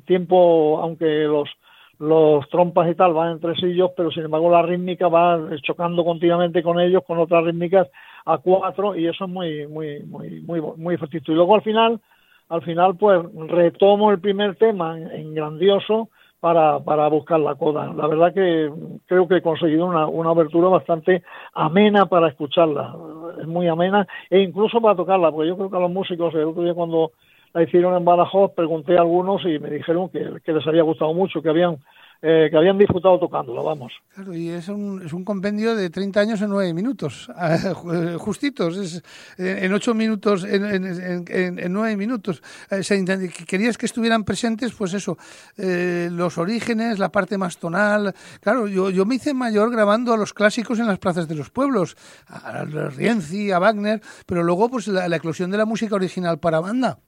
tiempo, 0.07 0.79
aunque 0.81 1.25
los 1.25 1.51
los 1.99 2.49
trompas 2.49 2.91
y 2.91 2.95
tal 2.95 3.13
van 3.13 3.33
entre 3.33 3.55
sillos, 3.55 3.91
pero 3.97 4.11
sin 4.11 4.25
embargo 4.25 4.51
la 4.51 4.63
rítmica 4.63 5.09
va 5.09 5.39
chocando 5.63 6.05
continuamente 6.05 6.63
con 6.63 6.81
ellos, 6.81 7.03
con 7.07 7.19
otras 7.19 7.45
rítmicas 7.45 7.89
a 8.25 8.39
cuatro, 8.39 8.97
y 8.97 9.07
eso 9.07 9.25
es 9.25 9.31
muy, 9.31 9.67
muy, 9.67 10.01
muy, 10.05 10.41
muy, 10.41 10.61
muy 10.77 10.95
efectivo. 10.95 11.33
Y 11.33 11.35
luego 11.37 11.55
al 11.55 11.63
final, 11.63 12.01
al 12.49 12.63
final, 12.63 12.97
pues 12.97 13.21
retomo 13.49 14.11
el 14.11 14.21
primer 14.21 14.57
tema 14.57 14.99
en, 14.99 15.35
grandioso 15.35 16.09
para, 16.41 16.81
para 16.81 17.09
buscar 17.09 17.41
la 17.41 17.55
coda. 17.55 17.93
La 17.95 18.07
verdad 18.07 18.35
que 18.35 18.71
creo 19.07 19.29
que 19.29 19.37
he 19.37 19.43
conseguido 19.43 19.87
una, 19.87 20.07
una 20.07 20.31
abertura 20.31 20.69
bastante 20.69 21.23
amena 21.55 22.07
para 22.07 22.29
escucharla, 22.29 22.95
es 23.41 23.47
muy 23.47 23.69
amena, 23.69 24.07
e 24.31 24.41
incluso 24.41 24.81
para 24.81 24.97
tocarla, 24.97 25.31
porque 25.31 25.49
yo 25.49 25.57
creo 25.57 25.71
que 25.71 25.77
a 25.77 25.81
los 25.81 25.91
músicos, 25.91 26.35
el 26.35 26.45
otro 26.45 26.63
día 26.63 26.75
cuando 26.75 27.13
la 27.55 27.63
hicieron 27.63 27.97
en 27.97 28.05
Badajoz, 28.05 28.53
pregunté 28.55 28.97
a 28.99 29.01
algunos 29.01 29.43
y 29.45 29.59
me 29.59 29.71
dijeron 29.71 30.11
que, 30.11 30.41
que 30.45 30.53
les 30.53 30.67
había 30.67 30.83
gustado 30.83 31.15
mucho, 31.15 31.41
que 31.41 31.49
habían 31.49 31.79
eh, 32.27 32.49
que 32.51 32.57
habían 32.57 32.79
disfrutado 32.79 33.19
tocándola, 33.19 33.61
vamos. 33.61 33.93
Claro, 34.15 34.35
y 34.35 34.49
es 34.49 34.69
un, 34.69 35.03
es 35.05 35.13
un 35.13 35.27
compendio 35.27 35.77
de 35.77 35.91
30 35.91 36.21
años 36.21 36.41
en 36.41 36.49
9 36.49 36.73
minutos, 36.73 37.29
justitos, 38.17 38.79
es, 38.79 39.03
en 39.37 39.71
8 39.71 39.93
minutos, 39.93 40.43
en, 40.45 40.65
en, 40.65 41.59
en, 41.59 41.73
9 41.75 41.97
minutos. 41.99 42.43
Eh, 42.71 42.81
querías 43.47 43.77
que 43.77 43.85
estuvieran 43.85 44.25
presentes, 44.25 44.73
pues 44.73 44.95
eso, 44.95 45.19
eh, 45.59 46.09
los 46.11 46.39
orígenes, 46.39 46.99
la 46.99 47.13
parte 47.13 47.37
más 47.37 47.59
tonal. 47.59 48.15
Claro, 48.41 48.69
yo, 48.69 48.89
yo 48.89 49.05
me 49.05 49.17
hice 49.17 49.35
mayor 49.35 49.71
grabando 49.71 50.15
a 50.15 50.17
los 50.17 50.33
clásicos 50.33 50.79
en 50.79 50.87
las 50.87 50.99
plazas 50.99 51.29
de 51.29 51.35
los 51.35 51.51
pueblos, 51.51 51.95
a 52.27 52.65
Rienzi, 52.65 53.53
a 53.53 53.59
Wagner, 53.59 54.01
pero 54.25 54.43
luego 54.43 54.71
pues 54.71 54.89
la, 54.89 55.09
la 55.09 55.17
eclosión 55.17 55.51
de 55.51 55.59
la 55.59 55.67
música 55.67 55.95
original 55.95 56.39
para 56.39 56.61
banda 56.61 57.01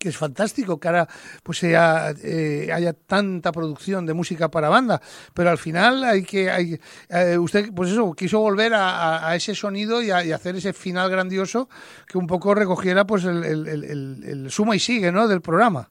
que 0.00 0.08
es 0.08 0.16
fantástico 0.16 0.80
que 0.80 0.88
ahora 0.88 1.06
pues 1.42 1.58
sea, 1.58 2.12
eh, 2.24 2.70
haya 2.72 2.94
tanta 2.94 3.52
producción 3.52 4.06
de 4.06 4.14
música 4.14 4.50
para 4.50 4.70
banda, 4.70 5.00
pero 5.34 5.50
al 5.50 5.58
final 5.58 6.02
hay 6.02 6.22
que, 6.22 6.50
hay, 6.50 6.80
eh, 7.10 7.36
usted 7.36 7.66
pues 7.74 7.90
eso, 7.90 8.14
quiso 8.14 8.40
volver 8.40 8.72
a, 8.74 9.36
ese 9.36 9.54
sonido 9.54 10.02
y, 10.02 10.10
hacer 10.10 10.56
ese 10.56 10.72
final 10.72 11.10
grandioso 11.10 11.68
que 12.08 12.16
un 12.16 12.26
poco 12.26 12.54
recogiera 12.54 13.04
pues 13.04 13.24
el, 13.24 13.44
el, 13.44 13.68
el, 13.68 14.24
el 14.24 14.50
suma 14.50 14.74
y 14.74 14.78
sigue, 14.78 15.12
¿no? 15.12 15.28
Del 15.28 15.42
programa. 15.42 15.90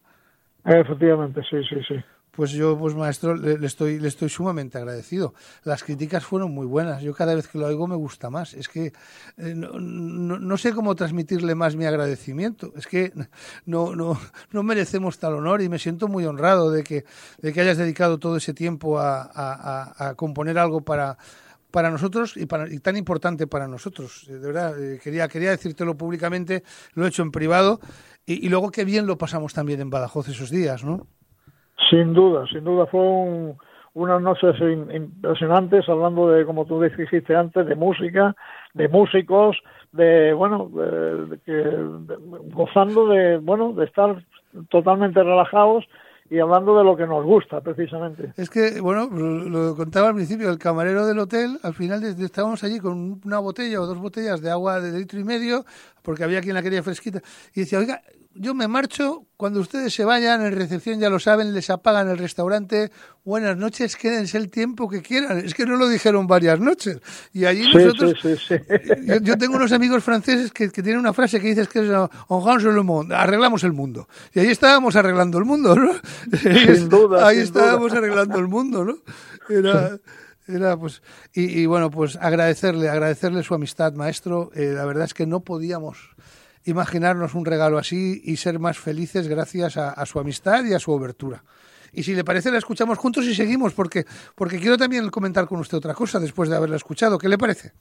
Efectivamente, 0.65 1.41
sí, 1.49 1.57
sí, 1.69 1.75
sí 1.87 1.95
pues 2.39 2.51
yo, 2.51 2.77
pues 2.77 2.95
maestro, 2.95 3.35
le, 3.35 3.65
estoy, 3.67 3.99
le 3.99 4.07
estoy 4.07 4.29
sumamente 4.29 4.77
agradecido. 4.77 5.33
Las 5.65 5.83
críticas 5.83 6.23
fueron 6.23 6.53
muy 6.53 6.65
buenas. 6.65 7.01
Yo 7.01 7.13
cada 7.13 7.35
vez 7.35 7.49
que 7.49 7.57
lo 7.57 7.65
oigo 7.65 7.85
me 7.85 7.97
gusta 7.97 8.29
más. 8.29 8.53
Es 8.53 8.69
que 8.69 8.93
eh, 9.35 9.53
no, 9.53 9.77
no, 9.77 10.57
sé 10.57 10.71
cómo 10.71 10.95
transmitirle 10.95 11.53
más 11.53 11.75
mi 11.75 11.83
agradecimiento. 11.83 12.71
Es 12.77 12.87
que 12.87 13.11
no, 13.65 13.93
no, 13.93 14.17
no 14.51 14.63
merecemos 14.63 15.19
tal 15.19 15.33
honor 15.33 15.61
y 15.61 15.67
me 15.67 15.79
siento 15.79 16.07
muy 16.07 16.25
honrado 16.25 16.71
de 16.71 16.81
que, 16.85 17.03
de 17.41 17.51
que 17.51 17.59
hayas 17.59 17.75
dedicado 17.75 18.19
todo 18.19 18.37
ese 18.37 18.53
tiempo 18.53 18.99
a, 18.99 19.29
a, 19.33 20.15
componer 20.15 20.57
algo 20.59 20.79
para 20.79 21.17
para 21.71 21.91
nosotros 21.91 22.37
y, 22.37 22.45
para, 22.45 22.73
y 22.73 22.79
tan 22.79 22.95
importante 22.95 23.47
para 23.47 23.67
nosotros. 23.67 24.27
De 24.29 24.39
verdad, 24.39 24.81
eh, 24.81 24.97
quería, 25.03 25.27
quería 25.27 25.51
decírtelo 25.51 25.97
públicamente, 25.97 26.63
lo 26.93 27.05
he 27.05 27.09
hecho 27.09 27.21
en 27.21 27.31
privado 27.31 27.81
y 28.25 28.47
luego 28.47 28.71
qué 28.71 28.85
bien 28.85 29.07
lo 29.07 29.17
pasamos 29.17 29.53
también 29.53 29.81
en 29.81 29.89
Badajoz 29.89 30.29
esos 30.29 30.49
días, 30.51 30.85
¿no? 30.85 31.05
Sin 31.89 32.13
duda, 32.13 32.45
sin 32.47 32.63
duda 32.63 32.85
fue 32.85 33.01
un, 33.01 33.57
unas 33.93 34.21
noches 34.21 34.55
impresionantes 34.93 35.87
hablando 35.89 36.29
de, 36.29 36.45
como 36.45 36.65
tú 36.65 36.81
dijiste 36.81 37.35
antes, 37.35 37.65
de 37.65 37.75
música, 37.75 38.35
de 38.73 38.87
músicos, 38.87 39.57
de, 39.91 40.33
bueno, 40.33 40.69
gozando 42.53 43.07
de, 43.07 43.37
bueno, 43.37 43.73
de 43.73 43.85
estar 43.85 44.23
totalmente 44.69 45.21
relajados 45.23 45.85
y 46.29 46.37
hablando 46.39 46.77
de 46.77 46.83
lo 46.83 46.95
que 46.95 47.07
nos 47.07 47.25
gusta, 47.25 47.59
precisamente. 47.61 48.33
Es 48.37 48.51
que, 48.51 48.79
bueno, 48.79 49.09
lo, 49.09 49.75
contaba 49.75 50.09
al 50.09 50.15
principio, 50.15 50.49
el 50.51 50.59
camarero 50.59 51.07
del 51.07 51.17
hotel, 51.17 51.59
al 51.63 51.73
final 51.73 52.03
estábamos 52.03 52.63
allí 52.63 52.79
con 52.79 53.19
una 53.25 53.39
botella 53.39 53.81
o 53.81 53.87
dos 53.87 53.97
botellas 53.97 54.39
de 54.39 54.51
agua 54.51 54.79
de 54.79 54.97
litro 54.97 55.19
y 55.19 55.23
medio, 55.23 55.65
porque 56.03 56.23
había 56.23 56.41
quien 56.41 56.53
la 56.53 56.61
quería 56.61 56.83
fresquita, 56.83 57.19
y 57.55 57.61
decía, 57.61 57.79
oiga, 57.79 58.01
yo 58.39 58.53
me 58.53 58.69
marcho, 58.69 59.25
cuando 59.35 59.59
ustedes 59.59 59.93
se 59.93 60.05
vayan, 60.05 60.45
en 60.45 60.55
recepción 60.55 60.97
ya 60.97 61.09
lo 61.09 61.19
saben, 61.19 61.53
les 61.53 61.69
apagan 61.69 62.07
el 62.09 62.17
restaurante, 62.17 62.89
buenas 63.25 63.57
noches, 63.57 63.97
quédense 63.97 64.37
el 64.37 64.49
tiempo 64.49 64.87
que 64.87 65.01
quieran. 65.01 65.39
Es 65.39 65.53
que 65.53 65.65
no 65.65 65.75
lo 65.75 65.89
dijeron 65.89 66.25
varias 66.25 66.57
noches. 66.57 66.99
Y 67.33 67.43
allí 67.43 67.69
nosotros, 67.73 68.13
yo, 69.21 69.37
tengo 69.37 69.57
unos 69.57 69.73
amigos 69.73 70.05
franceses 70.05 70.53
que, 70.53 70.69
tienen 70.69 70.99
una 70.99 71.11
frase 71.11 71.41
que 71.41 71.49
dice 71.49 71.67
que 71.67 71.79
es 71.79 71.91
on 72.29 72.63
le 72.63 72.83
monde, 72.83 73.13
arreglamos 73.13 73.65
el 73.65 73.73
mundo. 73.73 74.07
Y 74.33 74.39
ahí 74.39 74.47
estábamos 74.47 74.95
arreglando 74.95 75.37
el 75.37 75.43
mundo, 75.43 75.75
¿no? 75.75 75.91
Sin 76.37 76.87
duda. 76.89 77.27
ahí 77.27 77.39
estábamos 77.39 77.91
arreglando 77.91 78.39
el 78.39 78.47
mundo, 78.47 78.85
¿no? 78.85 78.95
Era... 79.49 79.99
Era, 80.47 80.75
pues, 80.77 81.03
y, 81.31 81.67
bueno, 81.67 81.91
pues 81.91 82.15
agradecerle, 82.15 82.89
agradecerle 82.89 83.43
su 83.43 83.53
amistad, 83.53 83.93
maestro. 83.93 84.49
Eh, 84.55 84.71
la 84.75 84.83
verdad 84.83 85.03
es 85.03 85.13
que 85.13 85.27
no 85.27 85.41
podíamos 85.41 86.15
imaginarnos 86.69 87.33
un 87.35 87.45
regalo 87.45 87.77
así 87.77 88.21
y 88.23 88.37
ser 88.37 88.59
más 88.59 88.77
felices 88.77 89.27
gracias 89.27 89.77
a, 89.77 90.05
su 90.05 90.19
amistad 90.19 90.63
y 90.65 90.73
a 90.73 90.79
su 90.79 90.91
obertura. 90.91 91.43
Y 91.91 92.03
si 92.03 92.13
le 92.13 92.23
parece, 92.23 92.51
la 92.51 92.57
escuchamos 92.57 92.97
juntos 92.97 93.25
y 93.25 93.33
seguimos, 93.33 93.73
porque, 93.73 94.05
porque 94.35 94.59
quiero 94.59 94.77
también 94.77 95.09
comentar 95.09 95.47
con 95.47 95.59
usted 95.59 95.77
otra 95.77 95.93
cosa 95.93 96.19
después 96.19 96.49
de 96.49 96.55
haberla 96.55 96.75
escuchado. 96.75 97.17
¿Qué 97.17 97.27
le 97.27 97.37
parece? 97.37 97.73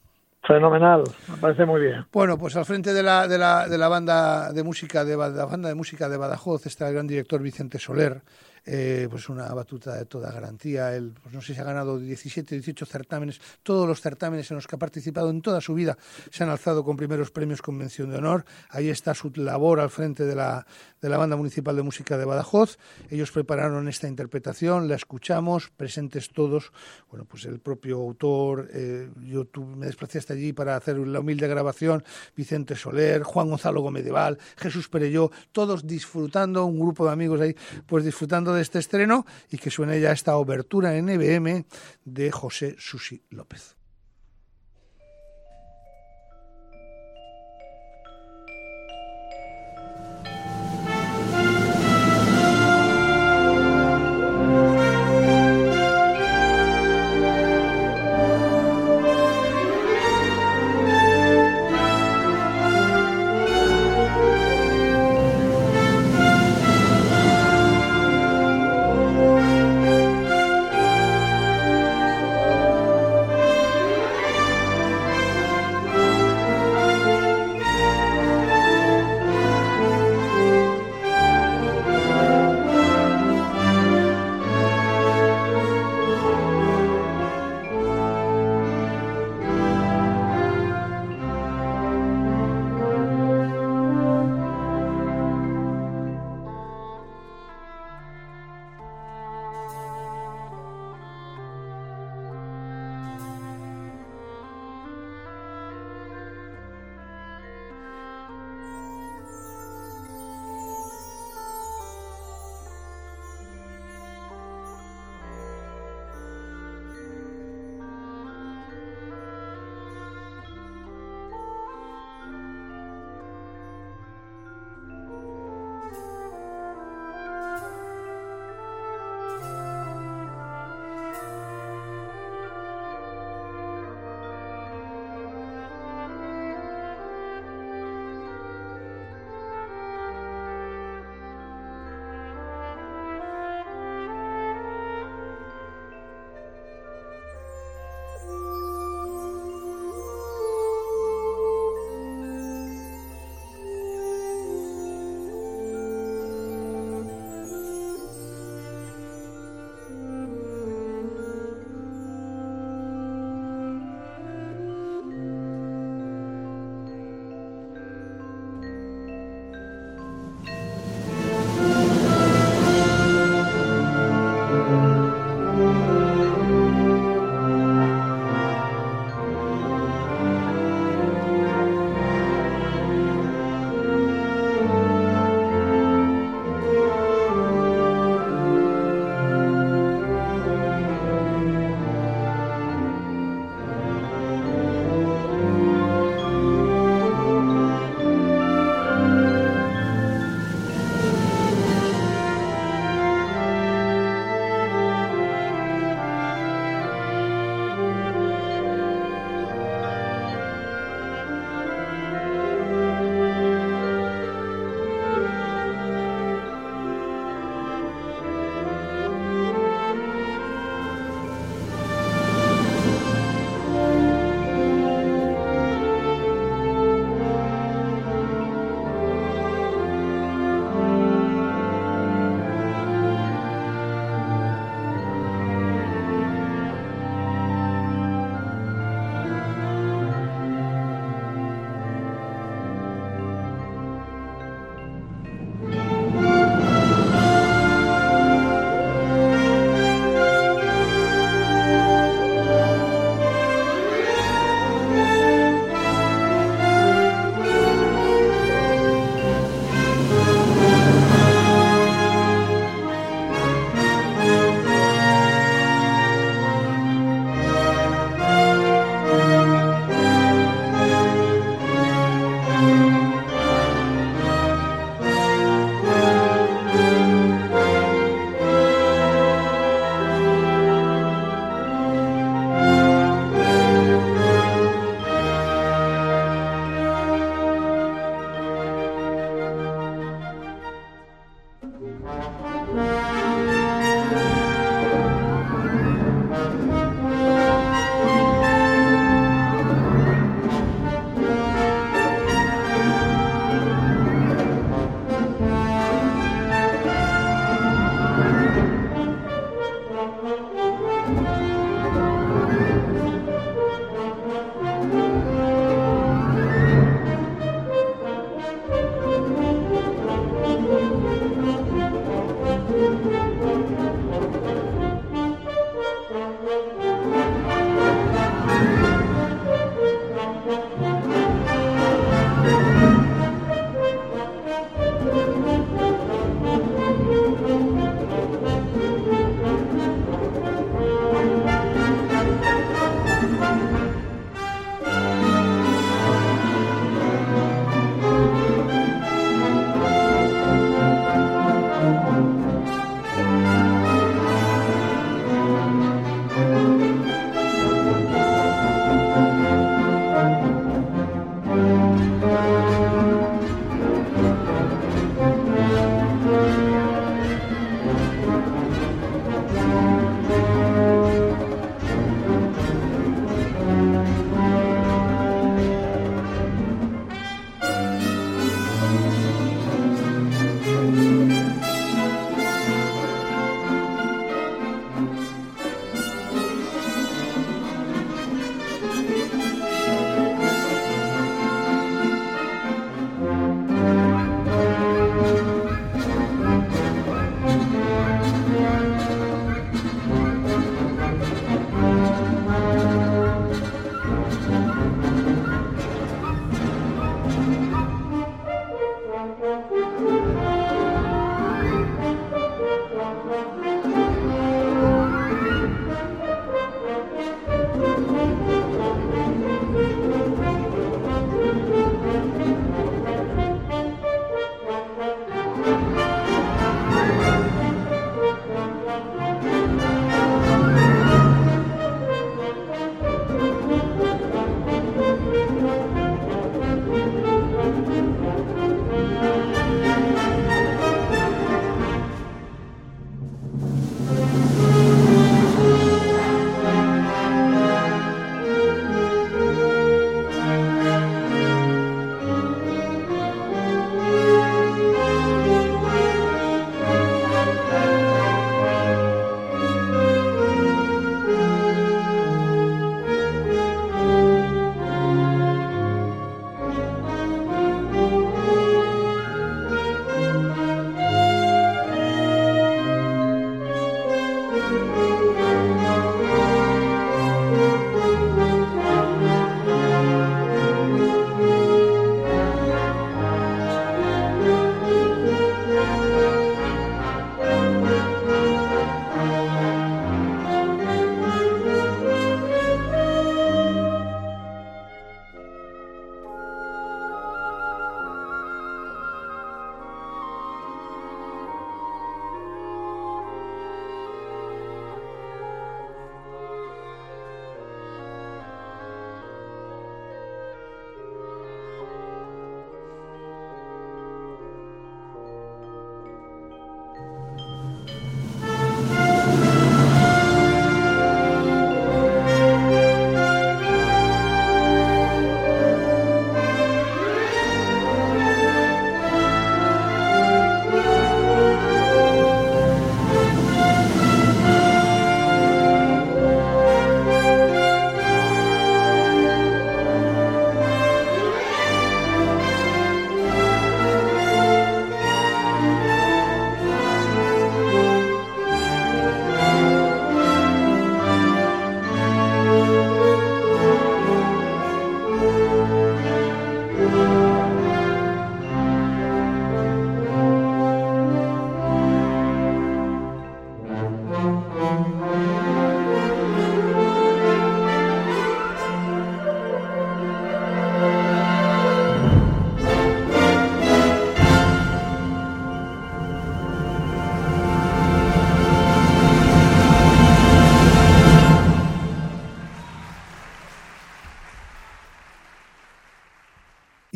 Fenomenal, 0.43 1.03
me 1.27 1.37
parece 1.37 1.65
muy 1.65 1.81
bien. 1.81 2.05
Bueno, 2.11 2.37
pues 2.37 2.55
al 2.55 2.65
frente 2.65 2.93
de 2.93 3.03
la, 3.03 3.27
de 3.27 3.37
la, 3.37 3.67
de 3.67 3.77
la 3.77 3.87
banda 3.87 4.51
de 4.51 4.63
música 4.63 5.03
de, 5.03 5.15
la 5.15 5.45
banda 5.45 5.69
de 5.69 5.75
música 5.75 6.07
de 6.09 6.17
Badajoz 6.17 6.65
está 6.65 6.87
el 6.87 6.95
gran 6.95 7.07
director 7.07 7.41
Vicente 7.41 7.77
Soler, 7.77 8.21
eh, 8.71 9.07
pues 9.09 9.29
una 9.29 9.51
batuta 9.51 9.95
de 9.95 10.05
toda 10.05 10.31
garantía. 10.31 10.95
Él, 10.95 11.11
pues 11.23 11.33
no 11.33 11.41
sé 11.41 11.55
si 11.55 11.59
ha 11.59 11.63
ganado 11.63 11.97
17, 11.97 12.53
18 12.53 12.85
certámenes. 12.85 13.41
Todos 13.63 13.87
los 13.87 13.99
certámenes 13.99 14.51
en 14.51 14.55
los 14.55 14.67
que 14.67 14.75
ha 14.75 14.79
participado 14.79 15.31
en 15.31 15.41
toda 15.41 15.59
su 15.59 15.73
vida 15.73 15.97
se 16.29 16.43
han 16.43 16.51
alzado 16.51 16.83
con 16.83 16.95
primeros 16.95 17.31
premios 17.31 17.63
con 17.63 17.75
mención 17.75 18.11
de 18.11 18.17
honor. 18.17 18.45
Ahí 18.69 18.89
está 18.89 19.15
su 19.15 19.31
labor 19.35 19.79
al 19.79 19.89
frente 19.89 20.23
de 20.23 20.35
la, 20.35 20.67
de 21.01 21.09
la 21.09 21.17
Banda 21.17 21.35
Municipal 21.35 21.75
de 21.75 21.81
Música 21.81 22.15
de 22.15 22.25
Badajoz. 22.25 22.77
Ellos 23.09 23.31
prepararon 23.31 23.87
esta 23.87 24.07
interpretación, 24.07 24.87
la 24.87 24.95
escuchamos, 24.95 25.71
presentes 25.71 26.29
todos. 26.29 26.71
Bueno, 27.09 27.25
pues 27.25 27.45
el 27.45 27.59
propio 27.59 27.97
autor, 27.97 28.69
eh, 28.71 29.09
yo 29.25 29.47
me 29.75 29.87
desplacé 29.87 30.19
hasta 30.19 30.35
allí 30.35 30.53
para 30.53 30.75
hacer 30.75 30.99
la 30.99 31.21
humilde 31.21 31.47
grabación. 31.47 32.03
Vicente 32.35 32.75
Soler, 32.75 33.23
Juan 33.23 33.49
Gonzalo 33.49 33.81
Gomedeval, 33.81 34.37
Jesús 34.57 34.89
Perelló, 34.89 35.31
todos 35.51 35.87
disfrutando, 35.87 36.65
un 36.65 36.79
grupo 36.79 37.07
de 37.07 37.13
amigos 37.13 37.41
ahí, 37.41 37.55
pues 37.87 38.05
disfrutando 38.05 38.53
de 38.53 38.58
este 38.61 38.79
estreno 38.79 39.25
y 39.49 39.57
que 39.57 39.71
suene 39.71 39.99
ya 39.99 40.11
esta 40.11 40.37
obertura 40.37 40.95
en 40.95 41.05
NBM 41.05 41.65
de 42.05 42.31
José 42.31 42.75
Susi 42.77 43.21
López. 43.29 43.78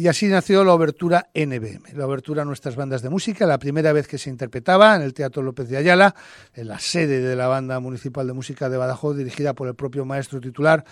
Y 0.03 0.09
así 0.09 0.27
nació 0.27 0.65
la 0.65 0.73
obertura 0.73 1.29
NBM, 1.33 1.93
la 1.93 2.05
obertura 2.05 2.41
a 2.41 2.45
nuestras 2.45 2.75
bandas 2.75 3.01
de 3.01 3.09
música, 3.09 3.45
la 3.45 3.57
primera 3.57 3.93
vez 3.93 4.05
que 4.05 4.17
se 4.17 4.29
interpretaba 4.29 4.97
en 4.97 5.01
el 5.01 5.13
Teatro 5.13 5.41
López 5.41 5.69
de 5.69 5.77
Ayala, 5.77 6.13
en 6.53 6.67
la 6.67 6.77
sede 6.77 7.21
de 7.21 7.37
la 7.37 7.47
Banda 7.47 7.79
Municipal 7.79 8.27
de 8.27 8.33
Música 8.33 8.67
de 8.67 8.75
Badajoz, 8.75 9.15
dirigida 9.15 9.53
por 9.53 9.69
el 9.69 9.75
propio 9.75 10.03
maestro 10.03 10.41
titular 10.41 10.83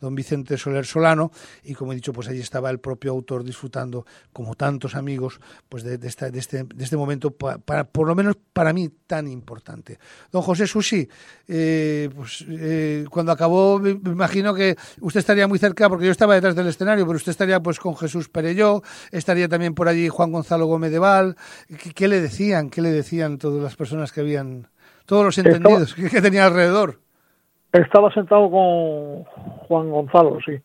don 0.00 0.14
Vicente 0.14 0.56
Soler 0.56 0.86
Solano, 0.86 1.30
y 1.64 1.74
como 1.74 1.92
he 1.92 1.94
dicho, 1.94 2.12
pues 2.12 2.28
allí 2.28 2.40
estaba 2.40 2.70
el 2.70 2.80
propio 2.80 3.12
autor 3.12 3.44
disfrutando, 3.44 4.06
como 4.32 4.54
tantos 4.54 4.94
amigos, 4.94 5.40
pues 5.68 5.82
de, 5.82 5.98
de, 5.98 6.08
esta, 6.08 6.30
de 6.30 6.38
este, 6.38 6.64
de 6.64 6.84
este 6.84 6.96
momento, 6.96 7.30
para, 7.30 7.84
por 7.84 8.06
lo 8.06 8.14
menos 8.14 8.36
para 8.52 8.72
mí, 8.72 8.90
tan 9.06 9.28
importante. 9.28 9.98
Don 10.30 10.42
José 10.42 10.66
Susi, 10.66 11.08
eh, 11.48 12.08
pues 12.14 12.44
eh, 12.48 13.04
cuando 13.10 13.32
acabó, 13.32 13.78
me 13.78 13.90
imagino 13.90 14.54
que 14.54 14.76
usted 15.00 15.20
estaría 15.20 15.46
muy 15.46 15.58
cerca, 15.58 15.88
porque 15.88 16.06
yo 16.06 16.12
estaba 16.12 16.34
detrás 16.34 16.54
del 16.54 16.68
escenario, 16.68 17.06
pero 17.06 17.16
usted 17.16 17.30
estaría 17.30 17.60
pues 17.60 17.78
con 17.78 17.96
Jesús 17.96 18.28
Perelló, 18.28 18.82
estaría 19.10 19.48
también 19.48 19.74
por 19.74 19.88
allí 19.88 20.08
Juan 20.08 20.32
Gonzalo 20.32 20.66
Gómez 20.66 20.92
de 20.92 20.98
Val. 20.98 21.36
¿Qué, 21.68 21.92
qué 21.92 22.08
le 22.08 22.20
decían? 22.20 22.70
¿Qué 22.70 22.82
le 22.82 22.90
decían 22.90 23.38
todas 23.38 23.62
las 23.62 23.76
personas 23.76 24.12
que 24.12 24.20
habían, 24.20 24.68
todos 25.06 25.24
los 25.24 25.38
entendidos 25.38 25.94
que, 25.94 26.08
que 26.08 26.22
tenía 26.22 26.46
alrededor? 26.46 27.00
Estaba 27.72 28.12
sentado 28.12 28.50
con 28.50 29.24
Juan 29.68 29.90
Gonzalo, 29.90 30.38
sí. 30.44 30.60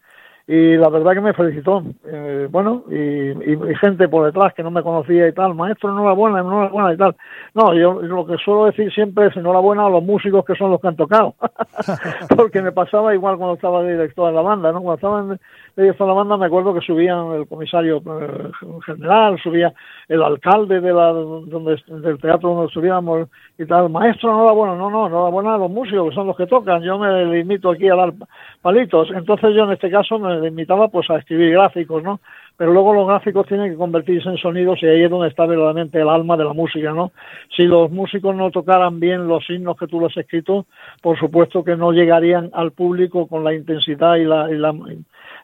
Y 0.47 0.75
la 0.77 0.89
verdad 0.89 1.13
que 1.13 1.21
me 1.21 1.33
felicitó. 1.33 1.83
Eh, 2.05 2.47
bueno, 2.51 2.83
y, 2.89 2.95
y, 2.95 3.75
gente 3.81 4.07
por 4.07 4.25
detrás 4.25 4.53
que 4.53 4.61
no 4.61 4.69
me 4.69 4.83
conocía 4.83 5.27
y 5.27 5.33
tal, 5.33 5.55
maestro, 5.55 5.89
enhorabuena, 5.89 6.39
enhorabuena 6.39 6.93
y 6.93 6.97
tal. 6.97 7.15
No, 7.55 7.73
yo 7.73 7.99
lo 8.01 8.27
que 8.27 8.37
suelo 8.37 8.65
decir 8.65 8.93
siempre 8.93 9.27
es 9.27 9.35
enhorabuena 9.35 9.87
a 9.87 9.89
los 9.89 10.03
músicos 10.03 10.45
que 10.45 10.55
son 10.55 10.69
los 10.69 10.79
que 10.79 10.87
han 10.87 10.95
tocado. 10.95 11.33
Porque 12.37 12.61
me 12.61 12.71
pasaba 12.71 13.15
igual 13.15 13.37
cuando 13.37 13.55
estaba 13.55 13.83
director 13.83 14.27
de 14.27 14.35
la 14.35 14.41
banda, 14.41 14.71
¿no? 14.71 14.81
Cuando 14.81 14.95
estaba 14.95 15.19
en, 15.21 15.39
de 15.75 15.91
banda 15.91 16.37
me 16.37 16.45
acuerdo 16.45 16.73
que 16.73 16.81
subían 16.81 17.33
el 17.33 17.47
comisario 17.47 17.97
eh, 17.97 18.51
general, 18.85 19.37
subía 19.41 19.73
el 20.07 20.23
alcalde 20.23 20.79
de 20.79 20.93
la, 20.93 21.11
donde, 21.11 21.81
del 21.87 22.17
teatro 22.19 22.53
donde 22.53 22.71
subíamos 22.71 23.27
y 23.57 23.65
tal, 23.65 23.89
maestro, 23.89 24.31
enhorabuena, 24.31 24.75
no, 24.75 24.89
no, 24.89 25.07
enhorabuena 25.07 25.55
a 25.55 25.57
los 25.57 25.69
músicos 25.69 26.09
que 26.09 26.15
son 26.15 26.27
los 26.27 26.37
que 26.37 26.47
tocan, 26.47 26.81
yo 26.81 26.97
me 26.97 27.25
limito 27.25 27.71
aquí 27.71 27.89
a 27.89 27.95
dar 27.95 28.13
palitos, 28.61 29.09
entonces 29.13 29.53
yo 29.53 29.65
en 29.65 29.71
este 29.71 29.89
caso 29.89 30.17
me 30.17 30.39
limitaba 30.39 30.87
pues 30.87 31.09
a 31.09 31.17
escribir 31.17 31.51
gráficos, 31.51 32.01
¿no? 32.03 32.21
Pero 32.57 32.71
luego 32.71 32.93
los 32.93 33.07
gráficos 33.07 33.45
tienen 33.47 33.71
que 33.71 33.77
convertirse 33.77 34.29
en 34.29 34.37
sonidos 34.37 34.81
y 34.81 34.85
ahí 34.85 35.03
es 35.03 35.09
donde 35.09 35.27
está 35.27 35.45
verdaderamente 35.45 35.99
el 35.99 36.07
alma 36.07 36.37
de 36.37 36.45
la 36.45 36.53
música, 36.53 36.93
¿no? 36.93 37.11
Si 37.53 37.63
los 37.63 37.91
músicos 37.91 38.33
no 38.33 38.49
tocaran 38.49 39.01
bien 39.01 39.27
los 39.27 39.49
himnos 39.49 39.75
que 39.75 39.87
tú 39.87 39.99
les 39.99 40.11
has 40.11 40.23
escrito, 40.23 40.65
por 41.01 41.19
supuesto 41.19 41.65
que 41.65 41.75
no 41.75 41.91
llegarían 41.91 42.51
al 42.53 42.71
público 42.71 43.27
con 43.27 43.43
la 43.43 43.53
intensidad 43.53 44.15
y 44.15 44.23
la, 44.23 44.49
y 44.49 44.55
la 44.55 44.73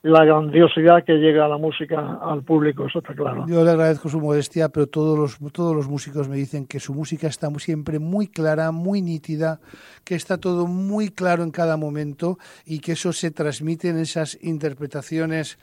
la 0.03 0.25
grandiosidad 0.25 1.03
que 1.03 1.13
llega 1.13 1.45
a 1.45 1.47
la 1.47 1.57
música 1.57 2.17
al 2.21 2.43
público, 2.43 2.87
eso 2.87 2.99
está 2.99 3.13
claro. 3.13 3.45
Yo 3.47 3.63
le 3.63 3.69
agradezco 3.69 4.09
su 4.09 4.19
modestia, 4.19 4.69
pero 4.69 4.87
todos 4.87 5.17
los, 5.17 5.51
todos 5.51 5.75
los 5.75 5.87
músicos 5.87 6.27
me 6.27 6.37
dicen 6.37 6.65
que 6.65 6.79
su 6.79 6.93
música 6.93 7.27
está 7.27 7.49
siempre 7.59 7.99
muy 7.99 8.27
clara, 8.27 8.71
muy 8.71 9.01
nítida, 9.01 9.59
que 10.03 10.15
está 10.15 10.39
todo 10.39 10.65
muy 10.65 11.09
claro 11.09 11.43
en 11.43 11.51
cada 11.51 11.77
momento 11.77 12.39
y 12.65 12.79
que 12.79 12.93
eso 12.93 13.13
se 13.13 13.29
transmite 13.29 13.89
en 13.89 13.99
esas 13.99 14.39
interpretaciones 14.41 15.59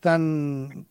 tan 0.00 0.86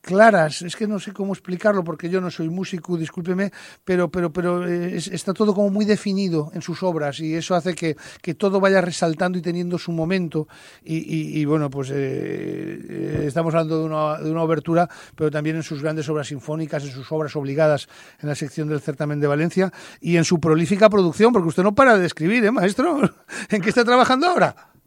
claras, 0.00 0.62
es 0.62 0.76
que 0.76 0.86
no 0.86 0.98
sé 0.98 1.12
cómo 1.12 1.32
explicarlo 1.32 1.84
porque 1.84 2.08
yo 2.08 2.20
no 2.20 2.30
soy 2.30 2.48
músico, 2.48 2.96
discúlpeme, 2.96 3.52
pero 3.84 4.10
pero 4.10 4.32
pero 4.32 4.66
eh, 4.66 4.96
es, 4.96 5.08
está 5.08 5.32
todo 5.34 5.54
como 5.54 5.70
muy 5.70 5.84
definido 5.84 6.50
en 6.54 6.62
sus 6.62 6.82
obras 6.82 7.20
y 7.20 7.34
eso 7.34 7.54
hace 7.54 7.74
que, 7.74 7.96
que 8.22 8.34
todo 8.34 8.60
vaya 8.60 8.80
resaltando 8.80 9.38
y 9.38 9.42
teniendo 9.42 9.78
su 9.78 9.92
momento 9.92 10.48
y, 10.84 10.96
y, 10.96 11.40
y 11.40 11.44
bueno, 11.44 11.70
pues 11.70 11.90
eh, 11.92 13.24
estamos 13.26 13.54
hablando 13.54 13.80
de 13.80 13.84
una, 13.84 14.18
de 14.18 14.30
una 14.30 14.42
obertura, 14.42 14.88
pero 15.14 15.30
también 15.30 15.56
en 15.56 15.62
sus 15.62 15.82
grandes 15.82 16.08
obras 16.08 16.28
sinfónicas, 16.28 16.84
en 16.84 16.90
sus 16.90 17.10
obras 17.12 17.34
obligadas 17.36 17.88
en 18.20 18.28
la 18.28 18.34
sección 18.34 18.68
del 18.68 18.80
certamen 18.80 19.20
de 19.20 19.26
Valencia 19.26 19.72
y 20.00 20.16
en 20.16 20.24
su 20.24 20.40
prolífica 20.40 20.88
producción, 20.88 21.32
porque 21.32 21.48
usted 21.48 21.62
no 21.62 21.74
para 21.74 21.98
de 21.98 22.06
escribir, 22.06 22.44
¿eh, 22.44 22.50
maestro? 22.50 23.00
¿En 23.50 23.60
qué 23.60 23.68
está 23.68 23.84
trabajando 23.84 24.26
ahora? 24.26 24.77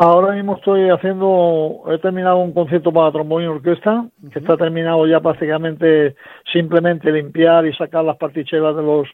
Ahora 0.00 0.32
mismo 0.32 0.56
estoy 0.56 0.90
haciendo, 0.90 1.82
he 1.88 1.98
terminado 1.98 2.36
un 2.36 2.52
concierto 2.52 2.92
para 2.92 3.10
trombón 3.10 3.42
y 3.42 3.46
orquesta, 3.46 4.06
que 4.32 4.38
está 4.38 4.56
terminado 4.56 5.04
ya 5.08 5.18
prácticamente 5.18 6.14
simplemente 6.52 7.10
limpiar 7.10 7.66
y 7.66 7.74
sacar 7.74 8.04
las 8.04 8.16
partichelas 8.16 8.76
de 8.76 8.82
los 8.82 9.08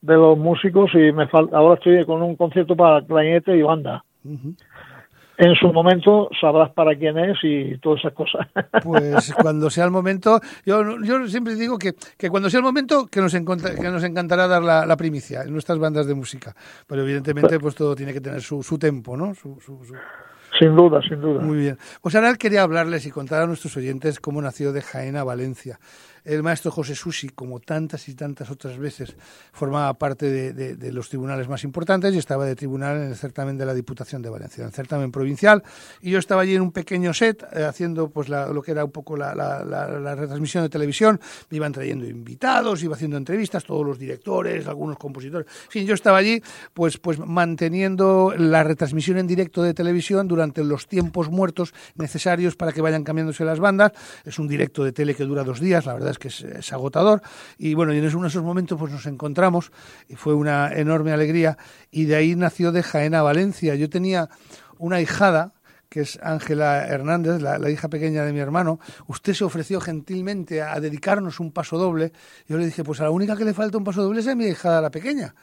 de 0.00 0.14
los 0.14 0.38
músicos 0.38 0.90
y 0.94 1.12
me 1.12 1.26
falta, 1.28 1.56
ahora 1.56 1.74
estoy 1.74 2.04
con 2.04 2.22
un 2.22 2.36
concierto 2.36 2.76
para 2.76 3.04
clarinete 3.04 3.56
y 3.56 3.62
banda. 3.62 4.04
Uh 4.24 4.30
-huh. 4.30 4.56
En 5.42 5.56
su 5.56 5.72
momento 5.72 6.28
sabrás 6.40 6.70
para 6.70 6.94
quién 6.94 7.18
es 7.18 7.36
y 7.42 7.76
todas 7.78 7.98
esas 7.98 8.12
cosas. 8.12 8.46
Pues 8.84 9.34
cuando 9.34 9.70
sea 9.70 9.84
el 9.84 9.90
momento, 9.90 10.40
yo, 10.64 11.00
yo 11.02 11.26
siempre 11.26 11.56
digo 11.56 11.78
que, 11.78 11.94
que 12.16 12.30
cuando 12.30 12.48
sea 12.48 12.58
el 12.58 12.64
momento 12.64 13.08
que 13.08 13.20
nos, 13.20 13.32
que 13.32 13.90
nos 13.90 14.04
encantará 14.04 14.46
dar 14.46 14.62
la, 14.62 14.86
la, 14.86 14.96
primicia 14.96 15.42
en 15.42 15.52
nuestras 15.52 15.80
bandas 15.80 16.06
de 16.06 16.14
música. 16.14 16.54
Pero 16.86 17.02
evidentemente 17.02 17.58
pues 17.58 17.74
todo 17.74 17.96
tiene 17.96 18.12
que 18.12 18.20
tener 18.20 18.40
su, 18.40 18.62
su 18.62 18.78
tempo, 18.78 19.16
¿no? 19.16 19.34
Su, 19.34 19.58
su, 19.60 19.84
su... 19.84 19.94
Sin 20.60 20.76
duda, 20.76 21.00
sin 21.02 21.20
duda. 21.20 21.40
Muy 21.40 21.56
bien. 21.56 21.78
Pues 22.00 22.14
ahora 22.14 22.34
quería 22.36 22.62
hablarles 22.62 23.04
y 23.06 23.10
contar 23.10 23.42
a 23.42 23.46
nuestros 23.46 23.76
oyentes 23.76 24.20
cómo 24.20 24.40
nació 24.40 24.72
de 24.72 24.82
Jaén 24.82 25.16
a 25.16 25.24
Valencia. 25.24 25.80
El 26.24 26.42
maestro 26.44 26.70
José 26.70 26.94
Susi, 26.94 27.30
como 27.30 27.58
tantas 27.58 28.08
y 28.08 28.14
tantas 28.14 28.48
otras 28.50 28.78
veces, 28.78 29.16
formaba 29.52 29.92
parte 29.94 30.52
de, 30.52 30.92
los 30.92 31.08
tribunales 31.08 31.48
más 31.48 31.64
importantes 31.64 32.14
y 32.14 32.18
estaba 32.18 32.44
de 32.44 32.54
tribunal 32.54 32.96
en 32.96 33.08
el 33.08 33.16
certamen 33.16 33.58
de 33.58 33.66
la 33.66 33.74
Diputación 33.74 34.22
de 34.22 34.30
Valencia, 34.30 34.62
en 34.62 34.68
el 34.68 34.72
certamen 34.72 35.10
provincial. 35.10 35.64
Y 36.00 36.10
yo 36.10 36.18
estaba 36.18 36.42
allí 36.42 36.54
en 36.54 36.62
un 36.62 36.70
pequeño 36.70 37.12
set 37.12 37.42
eh, 37.52 37.64
haciendo 37.64 38.08
pues 38.10 38.28
la, 38.28 38.46
lo 38.46 38.62
que 38.62 38.70
era 38.70 38.84
un 38.84 38.92
poco 38.92 39.16
la, 39.16 39.34
la, 39.34 39.64
la, 39.64 39.88
la, 39.88 40.14
retransmisión 40.14 40.62
de 40.62 40.68
televisión. 40.68 41.20
Me 41.50 41.56
iban 41.56 41.72
trayendo 41.72 42.06
invitados, 42.06 42.82
iba 42.84 42.94
haciendo 42.94 43.16
entrevistas, 43.16 43.64
todos 43.64 43.84
los 43.84 43.98
directores, 43.98 44.68
algunos 44.68 44.98
compositores. 44.98 45.48
En 45.64 45.70
fin, 45.70 45.86
yo 45.86 45.94
estaba 45.94 46.18
allí 46.18 46.40
pues, 46.72 46.98
pues 46.98 47.18
manteniendo 47.18 48.32
la 48.36 48.62
retransmisión 48.62 49.18
en 49.18 49.26
directo 49.26 49.62
de 49.62 49.74
televisión 49.74 50.28
durante 50.28 50.62
los 50.62 50.86
tiempos 50.86 51.30
muertos 51.30 51.74
necesarios 51.96 52.54
para 52.54 52.70
que 52.70 52.80
vayan 52.80 53.02
cambiándose 53.02 53.44
las 53.44 53.58
bandas. 53.58 53.92
Es 54.24 54.38
un 54.38 54.46
directo 54.46 54.84
de 54.84 54.92
tele 54.92 55.16
que 55.16 55.24
dura 55.24 55.42
dos 55.42 55.58
días, 55.58 55.84
la 55.84 55.94
verdad 55.94 56.11
que 56.18 56.28
es, 56.28 56.72
agotador. 56.72 57.22
Y 57.58 57.74
bueno, 57.74 57.92
y 57.92 57.98
en 57.98 58.06
uno 58.06 58.22
de 58.22 58.28
esos 58.28 58.42
momentos 58.42 58.78
pues 58.78 58.92
nos 58.92 59.06
encontramos 59.06 59.72
y 60.08 60.16
fue 60.16 60.34
una 60.34 60.72
enorme 60.72 61.12
alegría. 61.12 61.58
Y 61.90 62.04
de 62.04 62.16
ahí 62.16 62.36
nació 62.36 62.72
de 62.72 62.82
Jaén 62.82 63.14
a 63.14 63.22
Valencia. 63.22 63.74
Yo 63.74 63.88
tenía 63.90 64.28
una 64.78 65.00
hijada 65.00 65.54
que 65.88 66.00
es 66.00 66.18
Ángela 66.22 66.86
Hernández, 66.86 67.42
la, 67.42 67.58
la, 67.58 67.68
hija 67.68 67.90
pequeña 67.90 68.24
de 68.24 68.32
mi 68.32 68.38
hermano, 68.38 68.80
usted 69.08 69.34
se 69.34 69.44
ofreció 69.44 69.78
gentilmente 69.78 70.62
a, 70.62 70.72
a, 70.72 70.80
dedicarnos 70.80 71.38
un 71.38 71.52
paso 71.52 71.76
doble. 71.76 72.14
Yo 72.48 72.56
le 72.56 72.64
dije, 72.64 72.82
pues 72.82 73.00
a 73.00 73.02
la 73.02 73.10
única 73.10 73.36
que 73.36 73.44
le 73.44 73.52
falta 73.52 73.76
un 73.76 73.84
paso 73.84 74.02
doble 74.02 74.20
es 74.20 74.26
a 74.26 74.34
mi 74.34 74.46
hija 74.46 74.80
la 74.80 74.90
pequeña. 74.90 75.34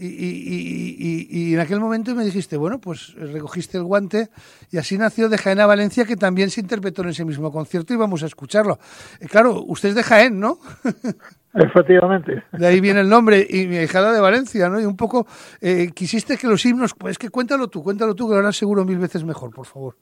Y, 0.00 0.06
y, 0.06 0.96
y, 0.96 1.26
y, 1.28 1.54
en 1.54 1.60
aquel 1.60 1.80
momento 1.80 2.14
me 2.14 2.24
dijiste, 2.24 2.56
bueno, 2.56 2.78
pues 2.78 3.16
recogiste 3.16 3.78
el 3.78 3.82
guante 3.82 4.28
y 4.70 4.78
así 4.78 4.96
nació 4.96 5.28
de 5.28 5.38
Jaén 5.38 5.58
a 5.58 5.66
Valencia, 5.66 6.04
que 6.04 6.14
también 6.14 6.50
se 6.50 6.60
interpretó 6.60 7.02
en 7.02 7.08
ese 7.08 7.24
mismo 7.24 7.50
concierto 7.50 7.92
y 7.92 7.96
vamos 7.96 8.22
a 8.22 8.26
escucharlo. 8.26 8.78
Eh, 9.20 9.26
claro, 9.26 9.60
usted 9.66 9.88
es 9.88 9.94
de 9.96 10.04
Jaén, 10.04 10.38
¿no? 10.38 10.58
Efectivamente. 11.52 12.44
De 12.52 12.66
ahí 12.66 12.80
viene 12.80 13.00
el 13.00 13.08
nombre 13.08 13.44
y 13.48 13.66
mi 13.66 13.78
hijada 13.78 14.12
de 14.12 14.20
Valencia, 14.20 14.68
¿no? 14.68 14.80
Y 14.80 14.84
un 14.84 14.96
poco 14.96 15.26
eh, 15.60 15.90
quisiste 15.92 16.36
que 16.36 16.46
los 16.46 16.64
himnos, 16.64 16.94
pues 16.94 17.18
que 17.18 17.30
cuéntalo 17.30 17.66
tú, 17.66 17.82
cuéntalo 17.82 18.14
tú, 18.14 18.28
que 18.28 18.34
lo 18.34 18.40
harás 18.40 18.56
seguro 18.56 18.84
mil 18.84 18.98
veces 18.98 19.24
mejor, 19.24 19.50
por 19.50 19.66
favor. 19.66 19.96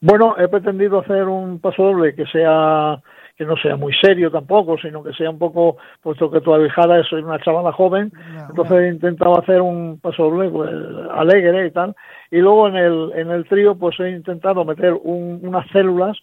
Bueno, 0.00 0.34
he 0.38 0.48
pretendido 0.48 1.00
hacer 1.00 1.24
un 1.24 1.58
paso 1.58 1.82
doble 1.82 2.14
que 2.14 2.24
sea 2.24 3.02
que 3.36 3.44
no 3.44 3.56
sea 3.56 3.76
muy 3.76 3.92
serio 4.00 4.30
tampoco, 4.30 4.78
sino 4.78 5.02
que 5.02 5.12
sea 5.12 5.30
un 5.30 5.38
poco, 5.38 5.76
puesto 6.02 6.30
que 6.30 6.40
tu 6.40 6.54
ahijada 6.54 7.00
es 7.00 7.12
una 7.12 7.38
chavala 7.38 7.72
joven, 7.72 8.10
no, 8.14 8.46
entonces 8.48 8.76
no. 8.76 8.80
he 8.80 8.88
intentado 8.88 9.38
hacer 9.38 9.60
un 9.60 9.98
paso 10.00 10.24
doble 10.24 10.48
pues, 10.48 10.70
alegre 11.12 11.66
y 11.66 11.70
tal, 11.70 11.94
y 12.30 12.38
luego 12.38 12.68
en 12.68 12.76
el, 12.76 13.12
en 13.14 13.30
el 13.30 13.44
trío 13.46 13.76
pues 13.76 14.00
he 14.00 14.10
intentado 14.10 14.64
meter 14.64 14.94
un, 14.94 15.40
unas 15.42 15.68
células 15.70 16.16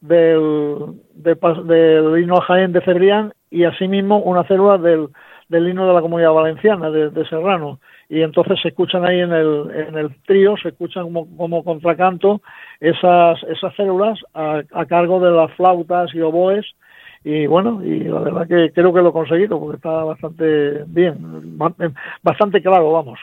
del, 0.00 1.00
de, 1.14 1.34
del 1.64 2.22
himno 2.22 2.36
a 2.36 2.42
Jaén 2.42 2.72
de 2.72 2.82
Cebrián 2.82 3.32
y 3.50 3.64
asimismo 3.64 4.18
una 4.20 4.44
célula 4.44 4.78
del, 4.78 5.08
del 5.48 5.68
himno 5.68 5.86
de 5.88 5.94
la 5.94 6.00
comunidad 6.00 6.32
valenciana, 6.32 6.90
de, 6.90 7.10
de, 7.10 7.24
Serrano. 7.26 7.80
Y 8.08 8.22
entonces 8.22 8.58
se 8.62 8.68
escuchan 8.68 9.04
ahí 9.04 9.20
en 9.20 9.32
el, 9.32 9.70
en 9.70 9.98
el 9.98 10.22
trío, 10.22 10.56
se 10.56 10.70
escuchan 10.70 11.04
como, 11.04 11.36
como 11.36 11.62
contracanto 11.62 12.40
esas, 12.80 13.42
esas 13.44 13.74
células 13.76 14.18
a, 14.32 14.62
a, 14.72 14.86
cargo 14.86 15.20
de 15.20 15.30
las 15.30 15.52
flautas 15.52 16.14
y 16.14 16.20
oboes 16.20 16.64
y 17.30 17.46
bueno, 17.46 17.84
y 17.84 18.04
la 18.04 18.20
verdad 18.20 18.48
que 18.48 18.72
creo 18.72 18.90
que 18.90 19.02
lo 19.02 19.10
he 19.10 19.12
conseguido 19.12 19.60
porque 19.60 19.76
está 19.76 19.90
bastante 19.90 20.84
bien, 20.86 21.58
bastante 22.22 22.62
claro, 22.62 22.90
vamos. 22.90 23.18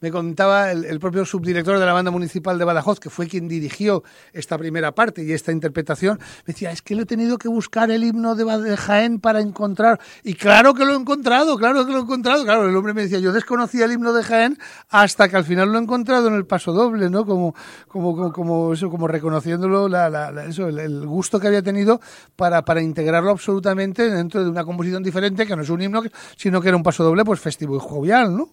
Me, 0.00 0.10
contaba 0.12 0.70
el, 0.70 1.00
propio 1.00 1.24
subdirector 1.24 1.80
de 1.80 1.86
la 1.86 1.92
banda 1.92 2.12
municipal 2.12 2.60
de 2.60 2.64
Badajoz, 2.64 3.00
que 3.00 3.10
fue 3.10 3.26
quien 3.26 3.48
dirigió 3.48 4.04
esta 4.32 4.56
primera 4.56 4.92
parte 4.92 5.24
y 5.24 5.32
esta 5.32 5.50
interpretación, 5.50 6.18
me 6.46 6.52
decía, 6.52 6.70
es 6.70 6.80
que 6.80 6.94
le 6.94 7.02
he 7.02 7.06
tenido 7.06 7.38
que 7.38 7.48
buscar 7.48 7.90
el 7.90 8.04
himno 8.04 8.36
de, 8.36 8.76
Jaén 8.76 9.18
para 9.18 9.40
encontrar, 9.40 9.98
y 10.22 10.34
claro 10.34 10.72
que 10.72 10.84
lo 10.84 10.92
he 10.92 10.96
encontrado, 10.96 11.56
claro 11.56 11.84
que 11.84 11.90
lo 11.90 11.98
he 11.98 12.02
encontrado, 12.02 12.44
claro, 12.44 12.68
el 12.68 12.76
hombre 12.76 12.94
me 12.94 13.02
decía, 13.02 13.18
yo 13.18 13.32
desconocía 13.32 13.86
el 13.86 13.92
himno 13.92 14.12
de 14.12 14.22
Jaén 14.22 14.58
hasta 14.90 15.28
que 15.28 15.36
al 15.36 15.44
final 15.44 15.72
lo 15.72 15.78
he 15.78 15.82
encontrado 15.82 16.28
en 16.28 16.34
el 16.34 16.46
paso 16.46 16.72
doble, 16.72 17.10
¿no? 17.10 17.26
Como, 17.26 17.52
como, 17.88 18.32
como, 18.32 18.74
eso, 18.74 18.90
como 18.90 19.08
reconociéndolo, 19.08 19.88
la, 19.88 20.44
eso, 20.48 20.68
el 20.68 21.04
gusto 21.04 21.40
que 21.40 21.48
había 21.48 21.62
tenido 21.62 22.00
para 22.36 22.59
para, 22.64 22.82
integrarlo 22.82 23.30
absolutamente 23.30 24.10
dentro 24.10 24.42
de 24.42 24.50
una 24.50 24.64
composición 24.64 25.02
diferente, 25.02 25.46
que 25.46 25.56
no 25.56 25.62
es 25.62 25.70
un 25.70 25.82
himno, 25.82 26.02
sino 26.36 26.60
que 26.60 26.68
era 26.68 26.76
un 26.76 26.82
paso 26.82 27.04
doble, 27.04 27.24
pues 27.24 27.40
festivo 27.40 27.76
y 27.76 27.80
jovial, 27.80 28.36
¿no? 28.36 28.48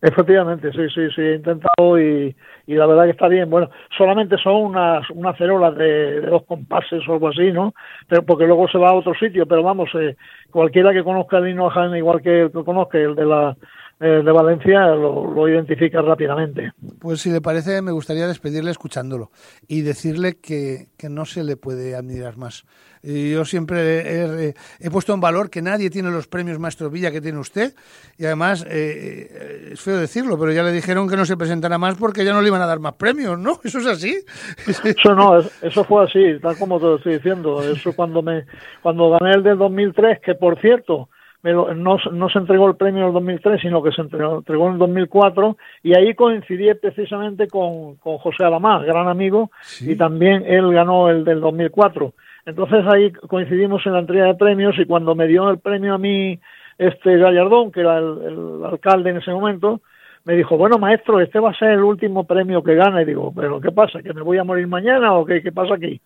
Efectivamente, 0.00 0.70
sí, 0.70 0.88
sí, 0.94 1.08
sí, 1.12 1.20
he 1.20 1.34
intentado 1.36 1.98
y, 1.98 2.34
la 2.68 2.86
verdad 2.86 3.04
que 3.04 3.10
está 3.10 3.26
bien. 3.26 3.50
Bueno, 3.50 3.68
solamente 3.96 4.36
son 4.38 4.54
unas, 4.66 5.10
unas 5.10 5.36
cerolas 5.36 5.74
de, 5.76 6.20
dos 6.20 6.44
compases 6.44 7.02
o 7.08 7.14
algo 7.14 7.28
así, 7.28 7.50
¿no? 7.50 7.74
Pero 8.06 8.22
porque 8.22 8.46
luego 8.46 8.68
se 8.68 8.78
va 8.78 8.90
a 8.90 8.94
otro 8.94 9.12
sitio, 9.14 9.46
pero 9.46 9.64
vamos, 9.64 9.90
eh, 9.94 10.16
cualquiera 10.50 10.92
que 10.92 11.02
conozca 11.02 11.38
el 11.38 11.48
himno 11.48 11.96
igual 11.96 12.22
que 12.22 12.42
el 12.42 12.52
que 12.52 12.64
conozca 12.64 12.98
el 12.98 13.16
de 13.16 13.26
la 13.26 13.56
de 14.00 14.32
Valencia 14.32 14.86
lo, 14.94 15.28
lo, 15.32 15.48
identifica 15.48 16.00
rápidamente. 16.00 16.72
Pues 17.00 17.20
si 17.20 17.30
le 17.30 17.40
parece, 17.40 17.82
me 17.82 17.90
gustaría 17.90 18.28
despedirle 18.28 18.70
escuchándolo 18.70 19.30
y 19.66 19.82
decirle 19.82 20.38
que, 20.40 20.86
que 20.96 21.08
no 21.08 21.24
se 21.24 21.42
le 21.42 21.56
puede 21.56 21.96
admirar 21.96 22.36
más. 22.36 22.64
Y 23.02 23.32
yo 23.32 23.44
siempre 23.44 24.54
he, 24.80 24.90
puesto 24.90 25.14
en 25.14 25.20
valor 25.20 25.50
que 25.50 25.62
nadie 25.62 25.90
tiene 25.90 26.10
los 26.10 26.26
premios 26.26 26.58
Maestro 26.58 26.90
Villa 26.90 27.10
que 27.10 27.20
tiene 27.20 27.38
usted 27.38 27.72
y 28.16 28.24
además, 28.24 28.64
eh, 28.68 29.28
eh, 29.30 29.68
es 29.72 29.80
feo 29.80 29.98
decirlo, 29.98 30.38
pero 30.38 30.52
ya 30.52 30.62
le 30.62 30.72
dijeron 30.72 31.08
que 31.08 31.16
no 31.16 31.24
se 31.24 31.36
presentara 31.36 31.78
más 31.78 31.96
porque 31.96 32.24
ya 32.24 32.32
no 32.32 32.42
le 32.42 32.48
iban 32.48 32.62
a 32.62 32.66
dar 32.66 32.80
más 32.80 32.94
premios, 32.94 33.38
¿no? 33.38 33.60
¿Eso 33.64 33.78
es 33.78 33.86
así? 33.86 34.18
Eso 34.66 35.14
no, 35.14 35.38
eso 35.38 35.84
fue 35.84 36.04
así, 36.04 36.40
tal 36.40 36.56
como 36.58 36.78
te 36.78 36.86
lo 36.86 36.96
estoy 36.96 37.14
diciendo. 37.14 37.62
Eso 37.62 37.94
cuando, 37.94 38.22
me, 38.22 38.44
cuando 38.82 39.10
gané 39.10 39.34
el 39.34 39.42
del 39.42 39.58
2003, 39.58 40.20
que 40.20 40.34
por 40.34 40.60
cierto 40.60 41.08
no, 41.42 41.98
no, 42.12 42.28
se 42.28 42.38
entregó 42.38 42.68
el 42.68 42.76
premio 42.76 43.02
en 43.02 43.08
el 43.08 43.14
2003, 43.14 43.60
sino 43.60 43.82
que 43.82 43.92
se 43.92 44.02
entregó, 44.02 44.42
en 44.46 44.72
el 44.72 44.78
2004, 44.78 45.56
y 45.82 45.96
ahí 45.96 46.14
coincidí 46.14 46.72
precisamente 46.74 47.46
con, 47.48 47.96
con 47.96 48.18
José 48.18 48.44
Alamás, 48.44 48.84
gran 48.84 49.08
amigo, 49.08 49.50
y 49.80 49.96
también 49.96 50.44
él 50.46 50.72
ganó 50.72 51.08
el 51.08 51.24
del 51.24 51.40
2004. 51.40 52.12
Entonces 52.46 52.84
ahí 52.86 53.12
coincidimos 53.12 53.84
en 53.86 53.92
la 53.92 54.00
entrega 54.00 54.26
de 54.26 54.34
premios, 54.34 54.76
y 54.78 54.86
cuando 54.86 55.14
me 55.14 55.26
dio 55.26 55.48
el 55.50 55.58
premio 55.58 55.94
a 55.94 55.98
mí 55.98 56.40
este 56.78 57.18
Gallardón, 57.18 57.72
que 57.72 57.80
era 57.80 57.98
el, 57.98 58.64
alcalde 58.64 59.10
en 59.10 59.18
ese 59.18 59.32
momento, 59.32 59.80
me 60.24 60.34
dijo, 60.34 60.56
bueno, 60.56 60.78
maestro, 60.78 61.20
este 61.20 61.38
va 61.40 61.50
a 61.50 61.58
ser 61.58 61.70
el 61.70 61.82
último 61.82 62.24
premio 62.24 62.62
que 62.62 62.74
gana. 62.74 63.02
Y 63.02 63.06
digo, 63.06 63.32
¿pero 63.34 63.60
qué 63.60 63.72
pasa? 63.72 64.02
¿Que 64.02 64.12
me 64.12 64.22
voy 64.22 64.38
a 64.38 64.44
morir 64.44 64.66
mañana 64.66 65.14
o 65.14 65.24
qué, 65.24 65.42
qué 65.42 65.52
pasa 65.52 65.74
aquí? 65.74 66.00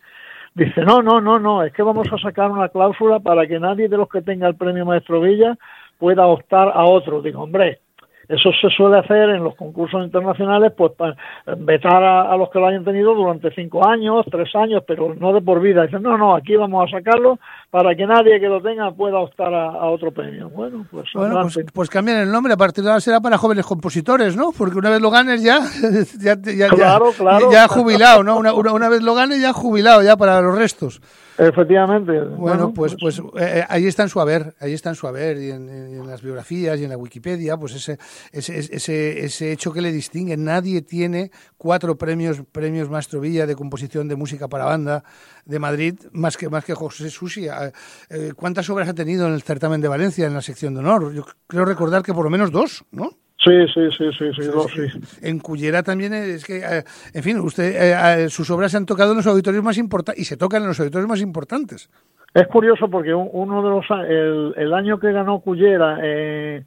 Dice, 0.55 0.83
no, 0.83 1.03
no, 1.03 1.21
no, 1.21 1.39
no, 1.39 1.63
es 1.63 1.73
que 1.73 1.83
vamos 1.83 2.07
a 2.13 2.19
sacar 2.19 2.51
una 2.51 2.69
cláusula 2.69 3.21
para 3.21 3.47
que 3.47 3.59
nadie 3.59 3.89
de 3.89 3.97
los 3.97 4.09
que 4.09 4.21
tenga 4.21 4.49
el 4.49 4.57
premio 4.57 4.85
Maestro 4.85 5.21
Villa 5.21 5.57
pueda 5.99 6.27
optar 6.27 6.71
a 6.75 6.85
otro. 6.85 7.23
Digo, 7.23 7.43
hombre, 7.43 7.81
eso 8.29 8.51
se 8.61 8.69
suele 8.71 8.99
hacer 8.99 9.31
en 9.31 9.45
los 9.45 9.57
concursos 9.57 10.05
internacionales, 10.05 10.73
pues 10.77 10.93
para 10.93 11.17
vetar 11.57 12.03
a, 12.03 12.37
los 12.37 12.51
que 12.51 12.59
lo 12.59 12.67
hayan 12.67 12.85
tenido 12.85 13.15
durante 13.15 13.51
cinco 13.55 13.87
años, 13.87 14.27
tres 14.31 14.55
años, 14.55 14.85
pero 14.87 15.15
no 15.15 15.33
de 15.33 15.41
por 15.41 15.61
vida. 15.61 15.85
Dicen, 15.85 16.03
no, 16.03 16.17
no, 16.17 16.35
aquí 16.35 16.55
vamos 16.57 16.87
a 16.87 16.99
sacarlo 16.99 17.39
para 17.73 17.97
que 17.97 18.07
nadie 18.07 18.39
que 18.39 18.49
lo 18.49 18.61
tenga 18.61 18.93
pueda 18.93 19.19
optar 19.19 19.55
a, 19.55 19.87
otro 19.87 20.13
premio. 20.13 20.51
Bueno, 20.51 20.85
pues, 20.91 21.07
bueno 21.15 21.41
pues, 21.41 21.59
pues, 21.73 21.89
cambian 21.89 22.19
el 22.19 22.31
nombre, 22.31 22.53
a 22.53 22.57
partir 22.59 22.85
de 22.85 22.91
ahora 22.91 23.01
será 23.01 23.19
para 23.19 23.39
jóvenes 23.39 23.65
compositores, 23.65 24.37
¿no? 24.37 24.53
Porque 24.53 24.77
una 24.77 24.91
vez 24.91 25.01
lo 25.01 25.11
ganes 25.11 25.43
ya, 25.43 25.61
ya, 26.21 26.37
ya, 26.39 26.69
claro, 26.69 27.13
claro. 27.17 27.51
ya 27.51 27.67
jubilado, 27.69 28.23
¿no? 28.23 28.37
Una, 28.37 28.53
una, 28.53 28.75
una 28.75 28.91
vez 28.91 29.01
lo 29.01 29.15
ganes 29.15 29.41
ya 29.41 29.55
jubilado, 29.55 30.03
ya 30.03 30.19
para 30.19 30.43
los 30.43 30.55
restos. 30.55 31.01
Efectivamente. 31.39 32.21
Bueno, 32.21 32.75
pues, 32.75 32.95
pues, 33.01 33.19
pues 33.21 33.43
eh, 33.43 33.61
eh, 33.61 33.65
ahí 33.69 33.87
está 33.87 34.03
en 34.03 34.11
su 34.11 34.21
haber, 34.21 34.55
ahí 34.61 34.75
está 34.75 34.91
en 34.91 34.95
su 34.95 35.07
haber, 35.07 35.39
y 35.39 35.51
en, 35.51 36.07
las 36.07 36.21
biografías 36.21 36.79
y 36.79 36.85
en 36.85 36.91
la 36.91 36.99
Wikipedia, 36.99 37.57
pues 37.57 37.75
ese, 37.75 37.99
ese, 38.33 38.59
ese, 38.59 39.25
ese 39.25 39.53
hecho 39.53 39.73
que 39.73 39.81
le 39.81 39.93
distingue. 39.93 40.37
Nadie 40.37 40.83
tiene 40.83 41.31
cuatro 41.57 41.97
premios, 41.97 42.43
premios 42.53 42.91
Maestro 42.91 43.21
Villa 43.21 43.47
de 43.47 43.57
composición 43.57 44.09
de 44.09 44.17
música 44.17 44.49
para 44.49 44.67
banda 44.67 45.05
de 45.45 45.59
Madrid, 45.59 45.95
más 46.13 46.37
que, 46.37 46.49
más 46.49 46.65
que 46.65 46.75
José 46.75 47.11
Susi. 47.11 47.47
Eh, 47.49 48.33
¿Cuántas 48.37 48.69
obras 48.71 48.89
ha 48.89 48.95
tenido 48.95 49.27
en 49.27 49.35
el 49.35 49.43
certamen 49.43 49.81
de 49.81 49.89
Valencia, 49.89 50.27
en 50.27 50.35
la 50.35 50.43
sección 50.43 50.75
de 50.75 50.81
honor? 50.81 51.13
Yo 51.13 51.25
creo 51.47 51.65
recordar 51.65 52.03
que 52.03 52.15
por 52.15 52.25
lo 52.25 52.31
menos 52.31 52.51
dos, 52.51 52.85
¿no? 52.91 53.11
Sí, 53.45 53.67
sí, 53.75 53.89
sí, 53.99 54.05
sí, 54.17 54.31
sí, 54.37 54.47
dos, 54.47 54.71
sí. 54.73 54.83
En 55.21 55.41
Cullera 55.41 55.83
también 55.83 56.15
es 56.15 56.45
que, 56.45 56.59
eh, 56.59 56.85
en 57.13 57.23
fin, 57.25 57.41
usted, 57.41 57.75
eh, 57.75 58.31
sus 58.31 58.49
obras 58.51 58.71
se 58.71 58.77
han 58.77 58.87
tocado 58.87 59.11
en 59.11 59.17
los 59.17 59.27
auditorios 59.27 59.65
más 59.65 59.79
importantes 59.79 60.23
y 60.23 60.25
se 60.25 60.37
tocan 60.37 60.63
en 60.63 60.69
los 60.69 60.79
auditorios 60.79 61.09
más 61.09 61.21
importantes. 61.21 61.91
Es 62.35 62.47
curioso 62.47 62.89
porque 62.89 63.13
uno 63.13 63.63
de 63.63 63.69
los 63.69 63.85
el, 64.09 64.55
el 64.57 64.73
año 64.73 64.99
que 64.99 65.13
ganó 65.13 65.41
Cullera 65.41 65.99
eh, 66.03 66.65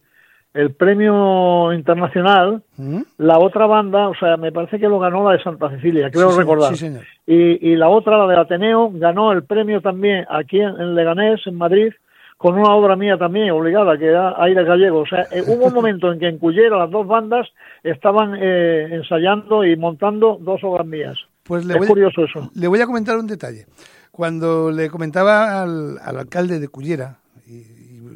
el 0.56 0.74
premio 0.74 1.74
internacional, 1.74 2.64
¿Mm? 2.78 3.02
la 3.18 3.38
otra 3.40 3.68
banda, 3.68 4.08
o 4.08 4.16
sea, 4.16 4.38
me 4.38 4.52
parece 4.52 4.80
que 4.80 4.88
lo 4.88 5.00
ganó 5.00 5.24
la 5.24 5.38
de 5.38 5.44
Santa 5.44 5.70
Cecilia, 5.70 6.10
creo 6.10 6.36
recordar. 6.36 6.72
Sí, 6.72 6.88
señor. 6.88 7.04
Y, 7.28 7.72
y 7.72 7.76
la 7.76 7.90
otra, 7.90 8.18
la 8.18 8.28
del 8.28 8.40
Ateneo, 8.40 8.90
ganó 8.94 9.32
el 9.34 9.44
premio 9.44 9.82
también 9.82 10.26
aquí 10.30 10.60
en 10.60 10.96
Leganés, 10.96 11.42
en 11.46 11.56
Madrid, 11.56 11.92
con 12.38 12.56
una 12.58 12.74
obra 12.74 12.96
mía 12.96 13.18
también 13.18 13.52
obligada, 13.52 13.98
que 13.98 14.06
era 14.06 14.42
Aire 14.44 14.64
Gallego. 14.64 15.00
O 15.00 15.06
sea, 15.06 15.28
eh, 15.32 15.44
hubo 15.46 15.66
un 15.66 15.74
momento 15.76 16.12
en 16.12 16.20
que 16.20 16.28
en 16.28 16.38
Cullera 16.38 16.78
las 16.78 16.92
dos 16.92 17.08
bandas 17.08 17.48
estaban 17.84 18.36
eh, 18.40 18.88
ensayando 18.92 19.66
y 19.66 19.76
montando 19.76 20.38
dos 20.40 20.64
obras 20.64 20.88
mías. 20.88 21.18
Pues 21.44 21.66
le 21.66 21.76
es 21.78 21.88
curioso 21.88 22.24
eso. 22.24 22.50
Le 22.56 22.68
voy 22.68 22.82
a 22.82 22.86
comentar 22.86 23.18
un 23.18 23.28
detalle. 23.28 23.66
Cuando 24.12 24.72
le 24.72 24.90
comentaba 24.90 25.62
al, 25.62 25.98
alcalde 26.00 26.60
de 26.60 26.68
Cullera, 26.70 27.18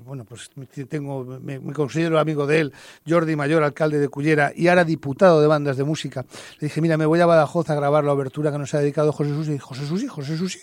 bueno, 0.09 0.25
pues 0.25 0.49
tengo, 0.89 1.23
me, 1.23 1.61
considero 1.73 2.19
amigo 2.19 2.45
de 2.47 2.59
él, 2.59 2.73
Jordi 3.07 3.35
Mayor, 3.35 3.63
alcalde 3.63 3.99
de 3.99 4.09
Cullera, 4.09 4.51
y 4.55 4.67
ahora 4.67 4.83
diputado 4.83 5.39
de 5.39 5.47
bandas 5.47 5.77
de 5.77 5.83
música, 5.83 6.25
le 6.59 6.67
dije, 6.67 6.81
mira, 6.81 6.97
me 6.97 7.05
voy 7.05 7.19
a 7.19 7.27
Badajoz 7.27 7.69
a 7.69 7.75
grabar 7.75 8.03
la 8.03 8.11
abertura 8.11 8.51
que 8.51 8.57
nos 8.57 8.73
ha 8.73 8.79
dedicado 8.79 9.13
José 9.13 9.29
Susi. 9.29 9.57
José 9.59 9.85
Susi, 9.85 10.07
José 10.07 10.35
Susi, 10.35 10.59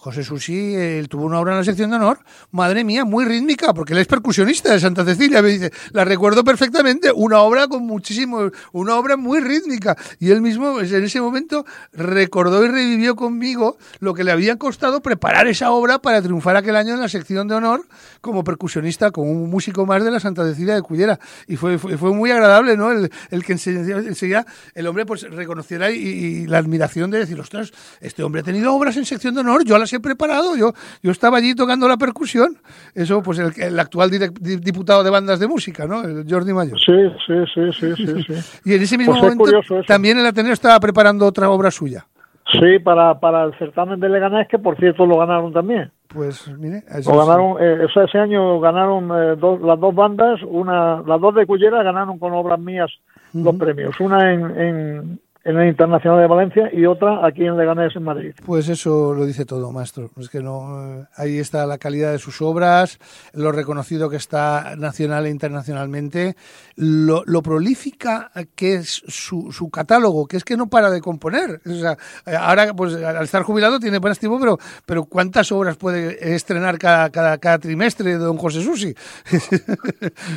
José 0.00 0.24
Susi 0.24 0.74
él 0.74 1.10
tuvo 1.10 1.26
una 1.26 1.38
obra 1.38 1.52
en 1.52 1.58
la 1.58 1.64
sección 1.64 1.90
de 1.90 1.96
honor, 1.96 2.20
madre 2.52 2.84
mía, 2.84 3.04
muy 3.04 3.26
rítmica, 3.26 3.74
porque 3.74 3.92
él 3.92 3.98
es 3.98 4.06
percusionista 4.06 4.72
de 4.72 4.80
Santa 4.80 5.04
Cecilia. 5.04 5.42
Me 5.42 5.50
dice, 5.50 5.70
la 5.92 6.06
recuerdo 6.06 6.42
perfectamente, 6.42 7.12
una 7.14 7.40
obra 7.40 7.68
con 7.68 7.84
muchísimo, 7.86 8.50
una 8.72 8.96
obra 8.96 9.18
muy 9.18 9.40
rítmica. 9.40 9.98
Y 10.18 10.30
él 10.30 10.40
mismo, 10.40 10.72
pues, 10.72 10.90
en 10.92 11.04
ese 11.04 11.20
momento, 11.20 11.66
recordó 11.92 12.64
y 12.64 12.68
revivió 12.68 13.14
conmigo 13.14 13.76
lo 13.98 14.14
que 14.14 14.24
le 14.24 14.32
había 14.32 14.56
costado 14.56 15.02
preparar 15.02 15.46
esa 15.48 15.70
obra 15.70 15.98
para 15.98 16.22
triunfar 16.22 16.56
aquel 16.56 16.76
año 16.76 16.94
en 16.94 17.00
la 17.00 17.08
sección 17.10 17.46
de 17.46 17.56
honor 17.56 17.84
como 18.22 18.42
percusionista, 18.42 19.10
como 19.10 19.30
un 19.30 19.50
músico 19.50 19.84
más 19.84 20.02
de 20.02 20.10
la 20.10 20.18
Santa 20.18 20.44
Cecilia 20.44 20.74
de 20.74 20.80
Cullera. 20.80 21.20
Y 21.46 21.56
fue, 21.56 21.76
fue, 21.76 22.14
muy 22.14 22.30
agradable, 22.30 22.74
¿no? 22.74 22.90
El, 22.90 23.10
que 23.44 23.52
enseguida 23.52 24.46
el 24.74 24.86
hombre 24.86 25.04
pues 25.04 25.22
reconociera 25.22 25.90
y, 25.90 26.46
la 26.46 26.56
admiración 26.56 27.10
de 27.10 27.18
decir, 27.18 27.38
ostras, 27.38 27.70
este 28.00 28.22
hombre 28.22 28.40
ha 28.40 28.44
tenido 28.44 28.74
obras 28.74 28.96
en 28.96 29.04
sección 29.04 29.34
de 29.34 29.40
honor, 29.40 29.62
yo 29.64 29.76
las 29.76 29.89
he 29.96 30.00
preparado. 30.00 30.56
Yo, 30.56 30.72
yo 31.02 31.10
estaba 31.10 31.38
allí 31.38 31.54
tocando 31.54 31.88
la 31.88 31.96
percusión. 31.96 32.56
Eso, 32.94 33.22
pues 33.22 33.38
el, 33.38 33.78
actual 33.78 34.10
diputado 34.10 35.02
de 35.02 35.10
bandas 35.10 35.40
de 35.40 35.48
música, 35.48 35.86
¿no? 35.86 36.02
El 36.02 36.24
Jordi 36.28 36.52
Mayor. 36.52 36.78
Sí, 36.78 36.92
sí, 37.26 37.34
sí, 37.54 37.94
sí, 37.96 38.24
sí. 38.24 38.60
y 38.70 38.74
en 38.74 38.82
ese 38.82 38.98
mismo 38.98 39.14
pues 39.18 39.36
momento 39.36 39.82
también 39.86 40.18
el 40.18 40.26
Ateneo 40.26 40.52
estaba 40.52 40.78
preparando 40.80 41.26
otra 41.26 41.50
obra 41.50 41.70
suya. 41.70 42.06
Sí, 42.52 42.80
para, 42.80 43.20
para 43.20 43.44
el 43.44 43.54
certamen 43.58 44.00
de 44.00 44.08
Leganés, 44.08 44.48
que 44.48 44.58
por 44.58 44.76
cierto 44.76 45.06
lo 45.06 45.18
ganaron 45.18 45.52
también. 45.52 45.92
Pues 46.08 46.48
mire, 46.58 46.82
eso 46.88 47.16
ganaron, 47.16 47.56
eh, 47.60 47.86
ese 47.86 48.18
año 48.18 48.58
ganaron 48.58 49.04
eh, 49.12 49.36
las 49.62 49.78
dos 49.78 49.94
bandas, 49.94 50.40
una, 50.42 51.00
las 51.02 51.20
dos 51.20 51.34
de 51.36 51.46
Cullera 51.46 51.84
ganaron 51.84 52.18
con 52.18 52.32
obras 52.32 52.58
mías 52.58 52.90
los 53.32 53.54
premios, 53.54 53.94
una 54.00 54.32
en, 54.32 54.60
en 54.60 55.20
el 55.42 55.68
Internacional 55.68 56.20
de 56.20 56.26
Valencia 56.26 56.70
y 56.72 56.84
otra 56.84 57.26
aquí 57.26 57.46
en 57.46 57.56
Leganés, 57.56 57.96
en 57.96 58.02
Madrid. 58.02 58.34
Pues 58.44 58.68
eso 58.68 59.14
lo 59.14 59.24
dice 59.24 59.46
todo, 59.46 59.72
maestro. 59.72 60.10
Es 60.18 60.28
que 60.28 60.40
no, 60.40 61.06
ahí 61.16 61.38
está 61.38 61.66
la 61.66 61.78
calidad 61.78 62.12
de 62.12 62.18
sus 62.18 62.42
obras, 62.42 62.98
lo 63.32 63.50
reconocido 63.50 64.10
que 64.10 64.16
está 64.16 64.76
nacional 64.76 65.26
e 65.26 65.30
internacionalmente, 65.30 66.36
lo, 66.76 67.24
prolífica 67.42 68.30
que 68.54 68.74
es 68.74 69.02
su, 69.08 69.50
su, 69.50 69.70
catálogo, 69.70 70.26
que 70.26 70.36
es 70.36 70.44
que 70.44 70.58
no 70.58 70.66
para 70.68 70.90
de 70.90 71.00
componer. 71.00 71.62
O 71.66 71.70
sea, 71.70 71.96
ahora, 72.38 72.74
pues 72.74 72.94
al 72.94 73.24
estar 73.24 73.42
jubilado 73.42 73.80
tiene 73.80 73.98
buen 73.98 74.12
estimo, 74.12 74.38
pero, 74.38 74.58
pero 74.84 75.04
¿cuántas 75.04 75.50
obras 75.52 75.76
puede 75.76 76.34
estrenar 76.34 76.78
cada, 76.78 77.08
cada, 77.08 77.38
cada 77.38 77.58
trimestre 77.58 78.14
don 78.14 78.36
José 78.36 78.62
Susi? 78.62 78.94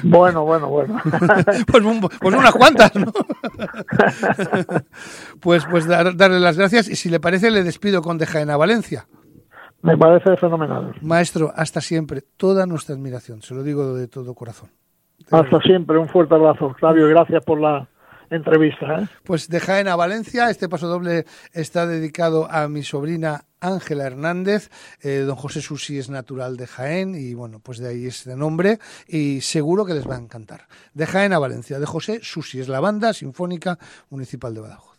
Bueno, 0.04 0.46
bueno, 0.46 0.70
bueno. 0.70 1.02
pues, 1.68 1.84
pues 2.22 2.36
unas 2.36 2.54
cuantas, 2.54 2.96
¿no? 2.96 3.12
pues, 5.40 5.66
pues 5.66 5.88
darle 5.88 6.40
las 6.40 6.58
gracias 6.58 6.90
y 6.90 6.96
si 6.96 7.10
le 7.10 7.20
parece 7.20 7.52
le 7.52 7.64
despido 7.64 8.02
con 8.02 8.18
De 8.18 8.26
Jaén 8.26 8.50
a 8.50 8.58
Valencia. 8.58 9.06
Me 9.82 9.98
parece 9.98 10.38
fenomenal. 10.38 10.96
Maestro, 11.02 11.52
hasta 11.56 11.82
siempre, 11.82 12.22
toda 12.38 12.66
nuestra 12.66 12.96
admiración, 12.96 13.42
se 13.42 13.54
lo 13.54 13.64
digo 13.64 13.94
de 13.96 14.08
todo 14.08 14.34
corazón. 14.34 14.70
hasta 15.30 15.60
siempre, 15.60 15.98
un 15.98 16.08
fuerte 16.08 16.36
abrazo, 16.36 16.74
Flavio, 16.80 17.08
gracias 17.10 17.44
por 17.44 17.60
la 17.60 17.88
entrevista. 18.30 19.00
¿eh? 19.00 19.08
Pues 19.24 19.50
de 19.50 19.60
Jaén 19.60 19.88
a 19.88 19.96
Valencia, 19.96 20.50
este 20.50 20.70
paso 20.70 20.88
doble 20.88 21.26
está 21.52 21.86
dedicado 21.86 22.50
a 22.50 22.68
mi 22.68 22.84
sobrina 22.84 23.42
Ángela 23.64 24.06
Hernández. 24.06 24.70
Eh, 25.02 25.20
don 25.20 25.36
José 25.36 25.62
Susi 25.62 25.98
es 25.98 26.10
natural 26.10 26.58
de 26.58 26.68
Jaén 26.68 27.16
y 27.16 27.34
bueno, 27.34 27.60
pues 27.60 27.80
de 27.80 27.90
ahí 27.90 28.06
este 28.06 28.36
nombre 28.36 28.80
y 29.08 29.42
seguro 29.42 29.86
que 29.86 29.94
les 29.94 30.08
va 30.08 30.16
a 30.16 30.20
encantar. 30.20 30.68
De 30.94 31.06
Jaén 31.08 31.34
a 31.34 31.40
Valencia, 31.40 31.80
de 31.80 31.86
José 31.86 32.20
Susi, 32.22 32.60
es 32.60 32.68
la 32.68 32.80
banda 32.80 33.14
sinfónica 33.14 33.80
municipal 34.10 34.54
de 34.54 34.62
Badajoz. 34.62 34.94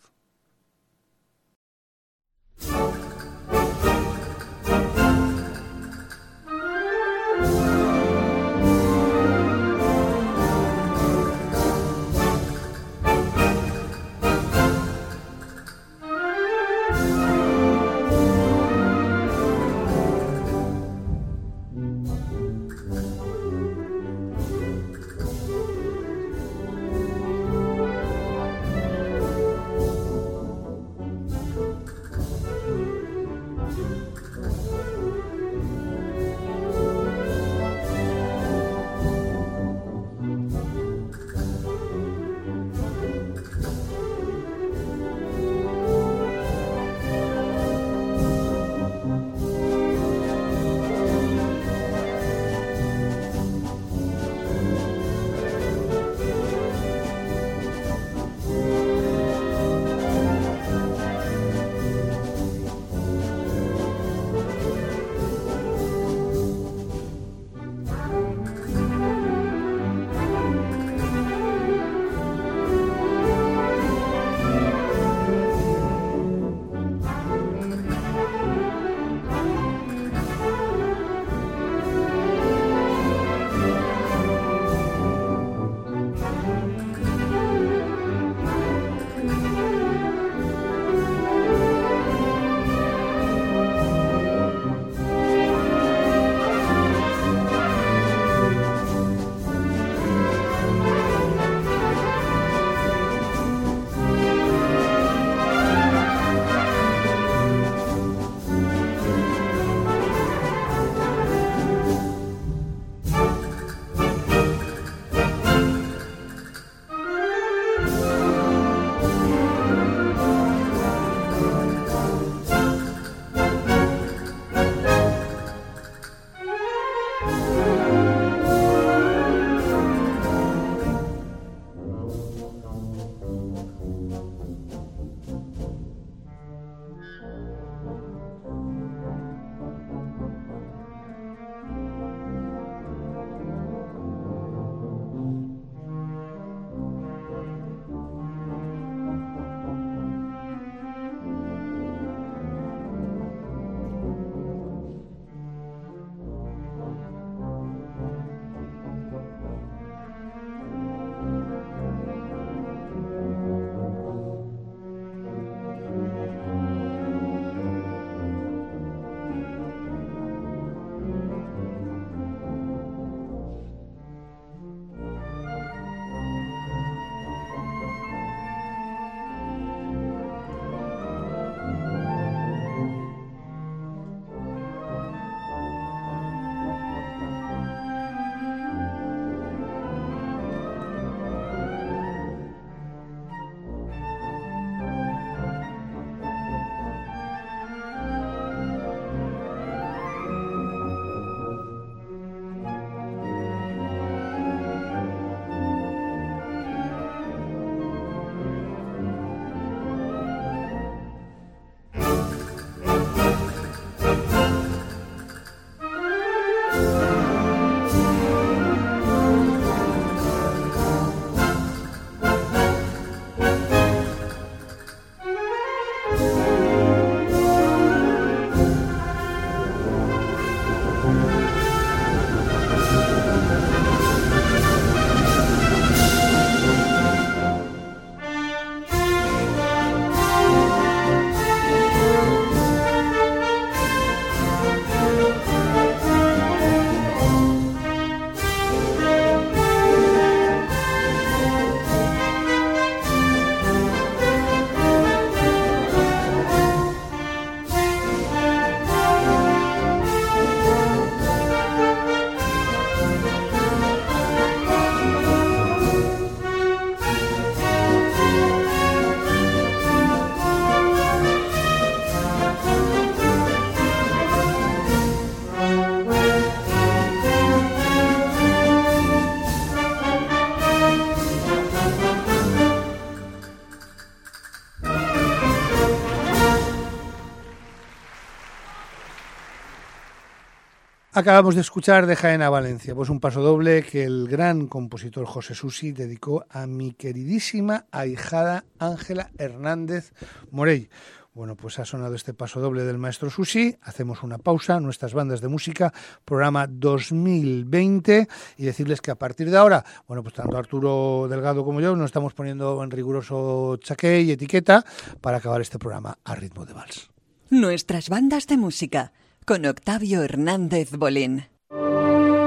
Acabamos 291.25 291.55
de 291.55 291.61
escuchar 291.61 292.05
de 292.05 292.15
Jaén 292.15 292.43
a 292.43 292.51
Valencia, 292.51 292.93
pues 292.93 293.09
un 293.09 293.19
paso 293.19 293.41
doble 293.41 293.81
que 293.81 294.03
el 294.03 294.27
gran 294.27 294.67
compositor 294.67 295.25
José 295.25 295.55
Susi 295.55 295.91
dedicó 295.91 296.45
a 296.51 296.67
mi 296.67 296.93
queridísima 296.93 297.87
ahijada 297.89 298.65
Ángela 298.77 299.31
Hernández 299.39 300.13
Morey. 300.51 300.87
Bueno, 301.33 301.55
pues 301.55 301.79
ha 301.79 301.85
sonado 301.85 302.13
este 302.13 302.35
paso 302.35 302.59
doble 302.59 302.83
del 302.83 302.99
maestro 302.99 303.31
Susi. 303.31 303.75
Hacemos 303.81 304.21
una 304.21 304.37
pausa, 304.37 304.79
nuestras 304.79 305.15
bandas 305.15 305.41
de 305.41 305.47
música, 305.47 305.91
programa 306.25 306.67
2020, 306.67 308.27
y 308.57 308.63
decirles 308.63 309.01
que 309.01 309.09
a 309.09 309.15
partir 309.15 309.49
de 309.49 309.57
ahora, 309.57 309.83
bueno, 310.07 310.21
pues 310.21 310.35
tanto 310.35 310.55
Arturo 310.55 311.25
Delgado 311.27 311.65
como 311.65 311.81
yo 311.81 311.95
nos 311.95 312.05
estamos 312.05 312.35
poniendo 312.35 312.83
en 312.83 312.91
riguroso 312.91 313.77
chaqué 313.77 314.21
y 314.21 314.29
etiqueta 314.29 314.85
para 315.21 315.37
acabar 315.37 315.59
este 315.59 315.79
programa 315.79 316.19
a 316.23 316.35
ritmo 316.35 316.67
de 316.67 316.73
vals. 316.73 317.09
Nuestras 317.49 318.09
bandas 318.09 318.45
de 318.45 318.57
música 318.57 319.11
con 319.45 319.65
Octavio 319.65 320.23
Hernández 320.23 320.91
Bolín. 320.91 321.45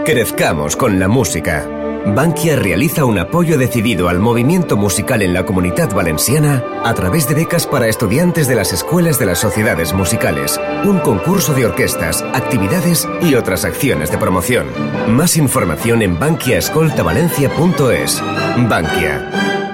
Crezcamos 0.05 0.77
con 0.77 0.99
la 0.99 1.09
música. 1.09 1.67
Bankia 2.07 2.57
realiza 2.57 3.05
un 3.05 3.19
apoyo 3.19 3.59
decidido 3.59 4.09
al 4.09 4.19
movimiento 4.19 4.77
musical 4.77 5.23
en 5.23 5.35
la 5.35 5.45
comunidad 5.45 5.95
valenciana 5.95 6.65
a 6.85 6.95
través 6.95 7.29
de 7.29 7.35
becas 7.35 7.67
para 7.67 7.89
estudiantes 7.89 8.49
de 8.49 8.55
las 8.55 8.73
escuelas 8.73 9.19
de 9.19 9.27
las 9.27 9.39
sociedades 9.39 9.93
musicales, 9.93 10.59
un 10.85 11.01
concurso 11.01 11.53
de 11.55 11.67
orquestas, 11.67 12.23
actividades 12.33 13.07
y 13.21 13.35
otras 13.35 13.65
acciones 13.65 14.11
de 14.11 14.19
promoción. 14.19 14.69
Más 15.09 15.37
información 15.37 16.03
en 16.03 16.19
bankiaescoltavalencia.es. 16.19 18.23
Bankia. 18.69 19.68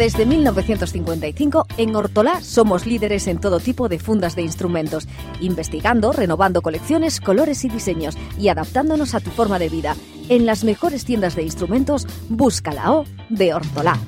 Desde 0.00 0.24
1955, 0.24 1.66
en 1.76 1.94
Hortolá 1.94 2.40
somos 2.40 2.86
líderes 2.86 3.26
en 3.26 3.38
todo 3.38 3.60
tipo 3.60 3.86
de 3.90 3.98
fundas 3.98 4.34
de 4.34 4.40
instrumentos, 4.40 5.06
investigando, 5.42 6.10
renovando 6.12 6.62
colecciones, 6.62 7.20
colores 7.20 7.66
y 7.66 7.68
diseños 7.68 8.16
y 8.38 8.48
adaptándonos 8.48 9.14
a 9.14 9.20
tu 9.20 9.28
forma 9.28 9.58
de 9.58 9.68
vida. 9.68 9.94
En 10.30 10.46
las 10.46 10.64
mejores 10.64 11.04
tiendas 11.04 11.36
de 11.36 11.42
instrumentos, 11.42 12.06
busca 12.30 12.72
la 12.72 12.94
O 12.94 13.04
de 13.28 13.52
Hortolá. 13.52 13.98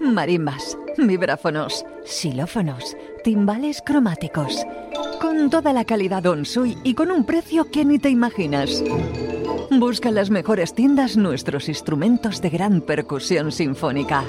Marimbas, 0.00 0.78
vibráfonos, 0.96 1.84
xilófonos, 2.06 2.96
timbales 3.22 3.82
cromáticos 3.84 4.66
con 5.20 5.50
toda 5.50 5.72
la 5.72 5.84
calidad 5.84 6.26
Onsui 6.26 6.78
y 6.82 6.94
con 6.94 7.10
un 7.10 7.24
precio 7.24 7.70
que 7.70 7.84
ni 7.84 7.98
te 7.98 8.08
imaginas. 8.08 8.82
Busca 9.70 10.08
en 10.08 10.14
las 10.14 10.30
mejores 10.30 10.74
tiendas 10.74 11.16
nuestros 11.16 11.68
instrumentos 11.68 12.40
de 12.40 12.50
gran 12.50 12.80
percusión 12.80 13.52
sinfónica. 13.52 14.24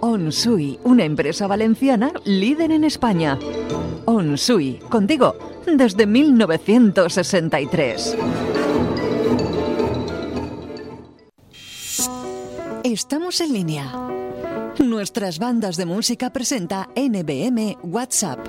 Onsui, 0.00 0.80
una 0.84 1.04
empresa 1.04 1.46
valenciana 1.46 2.12
líder 2.24 2.72
en 2.72 2.84
España. 2.84 3.38
Onsui, 4.06 4.80
contigo, 4.88 5.36
desde 5.66 6.06
1963. 6.06 8.16
Estamos 12.82 13.40
en 13.40 13.52
línea. 13.52 14.23
Nuestras 14.78 15.38
bandas 15.38 15.76
de 15.76 15.84
música 15.86 16.30
presenta 16.30 16.88
NBM 16.96 17.78
WhatsApp. 17.82 18.40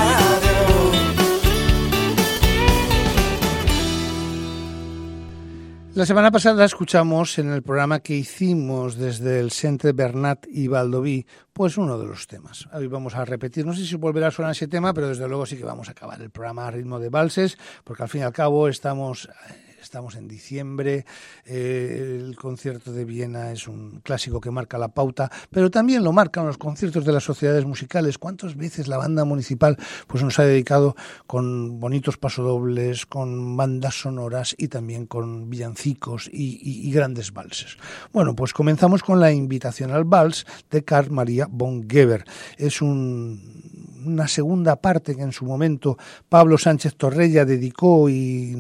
La 5.98 6.06
semana 6.06 6.30
pasada 6.30 6.64
escuchamos 6.64 7.40
en 7.40 7.52
el 7.52 7.64
programa 7.64 8.02
que 8.02 8.14
hicimos 8.14 8.98
desde 8.98 9.40
el 9.40 9.50
Centre 9.50 9.94
Bernat 9.94 10.46
y 10.48 10.68
Valdoví, 10.68 11.26
pues 11.52 11.76
uno 11.76 11.98
de 11.98 12.06
los 12.06 12.28
temas. 12.28 12.70
Hoy 12.72 12.86
vamos 12.86 13.16
a 13.16 13.26
repetir, 13.26 13.66
no 13.66 13.74
sé 13.74 13.84
si 13.84 13.96
volverá 13.96 14.28
a 14.28 14.32
sonar 14.32 14.52
ese 14.52 14.68
tema, 14.68 14.94
pero 14.94 15.08
desde 15.08 15.28
luego 15.28 15.48
sí 15.48 15.58
que 15.58 15.64
vamos 15.64 15.88
a 15.88 15.94
acabar 15.94 16.22
el 16.22 16.30
programa 16.30 16.68
a 16.68 16.70
ritmo 16.70 17.00
de 17.00 17.10
valses, 17.10 17.58
porque 17.84 18.04
al 18.04 18.10
fin 18.10 18.22
y 18.22 18.26
al 18.26 18.32
cabo 18.32 18.68
estamos 18.68 19.28
estamos 19.82 20.16
en 20.16 20.28
diciembre, 20.28 21.06
eh, 21.46 22.20
el 22.20 22.36
concierto 22.36 22.92
de 22.92 23.06
Viena 23.06 23.52
es 23.52 23.68
un 23.68 24.02
clásico 24.02 24.42
que 24.42 24.52
marca 24.52 24.78
la 24.78 24.90
pauta, 24.90 25.32
pero 25.50 25.72
también 25.72 26.04
lo 26.04 26.12
marcan 26.12 26.46
los 26.46 26.58
conciertos 26.58 27.06
de 27.06 27.12
las 27.12 27.24
sociedades 27.24 27.66
musicales. 27.66 28.18
¿Cuántas 28.18 28.56
veces 28.56 28.88
la 28.88 28.98
banda 28.98 29.26
municipal 29.26 29.78
pues 30.08 30.24
nos 30.24 30.40
ha 30.40 30.44
dedicado 30.44 30.96
con 31.26 31.80
bonitos 31.80 32.18
pasodobles, 32.18 33.06
con 33.06 33.56
bandas 33.58 34.02
sonoras 34.02 34.56
y 34.58 34.68
también 34.68 35.06
con 35.06 35.50
villancicos 35.50 36.30
y, 36.32 36.92
grandes 36.92 37.34
valses? 37.34 37.78
Bueno, 38.14 38.36
pues 38.36 38.54
comenzamos 38.54 39.04
con 39.04 39.20
la 39.20 39.32
invitación 39.32 39.92
al 39.92 40.06
vals 40.06 40.46
de 40.70 40.84
Karl 40.84 41.12
Maria 41.12 41.48
von 41.50 41.88
Geber. 41.90 42.26
Es 42.58 42.82
un 42.82 43.87
una 44.08 44.28
segunda 44.28 44.78
parte 44.78 45.16
que 45.16 45.22
en 45.22 45.32
su 45.32 45.46
momento 45.46 45.98
Pablo 46.30 46.58
Sánchez 46.58 46.96
Torrella 46.96 47.46
dedicó 47.46 48.10
y 48.10 48.56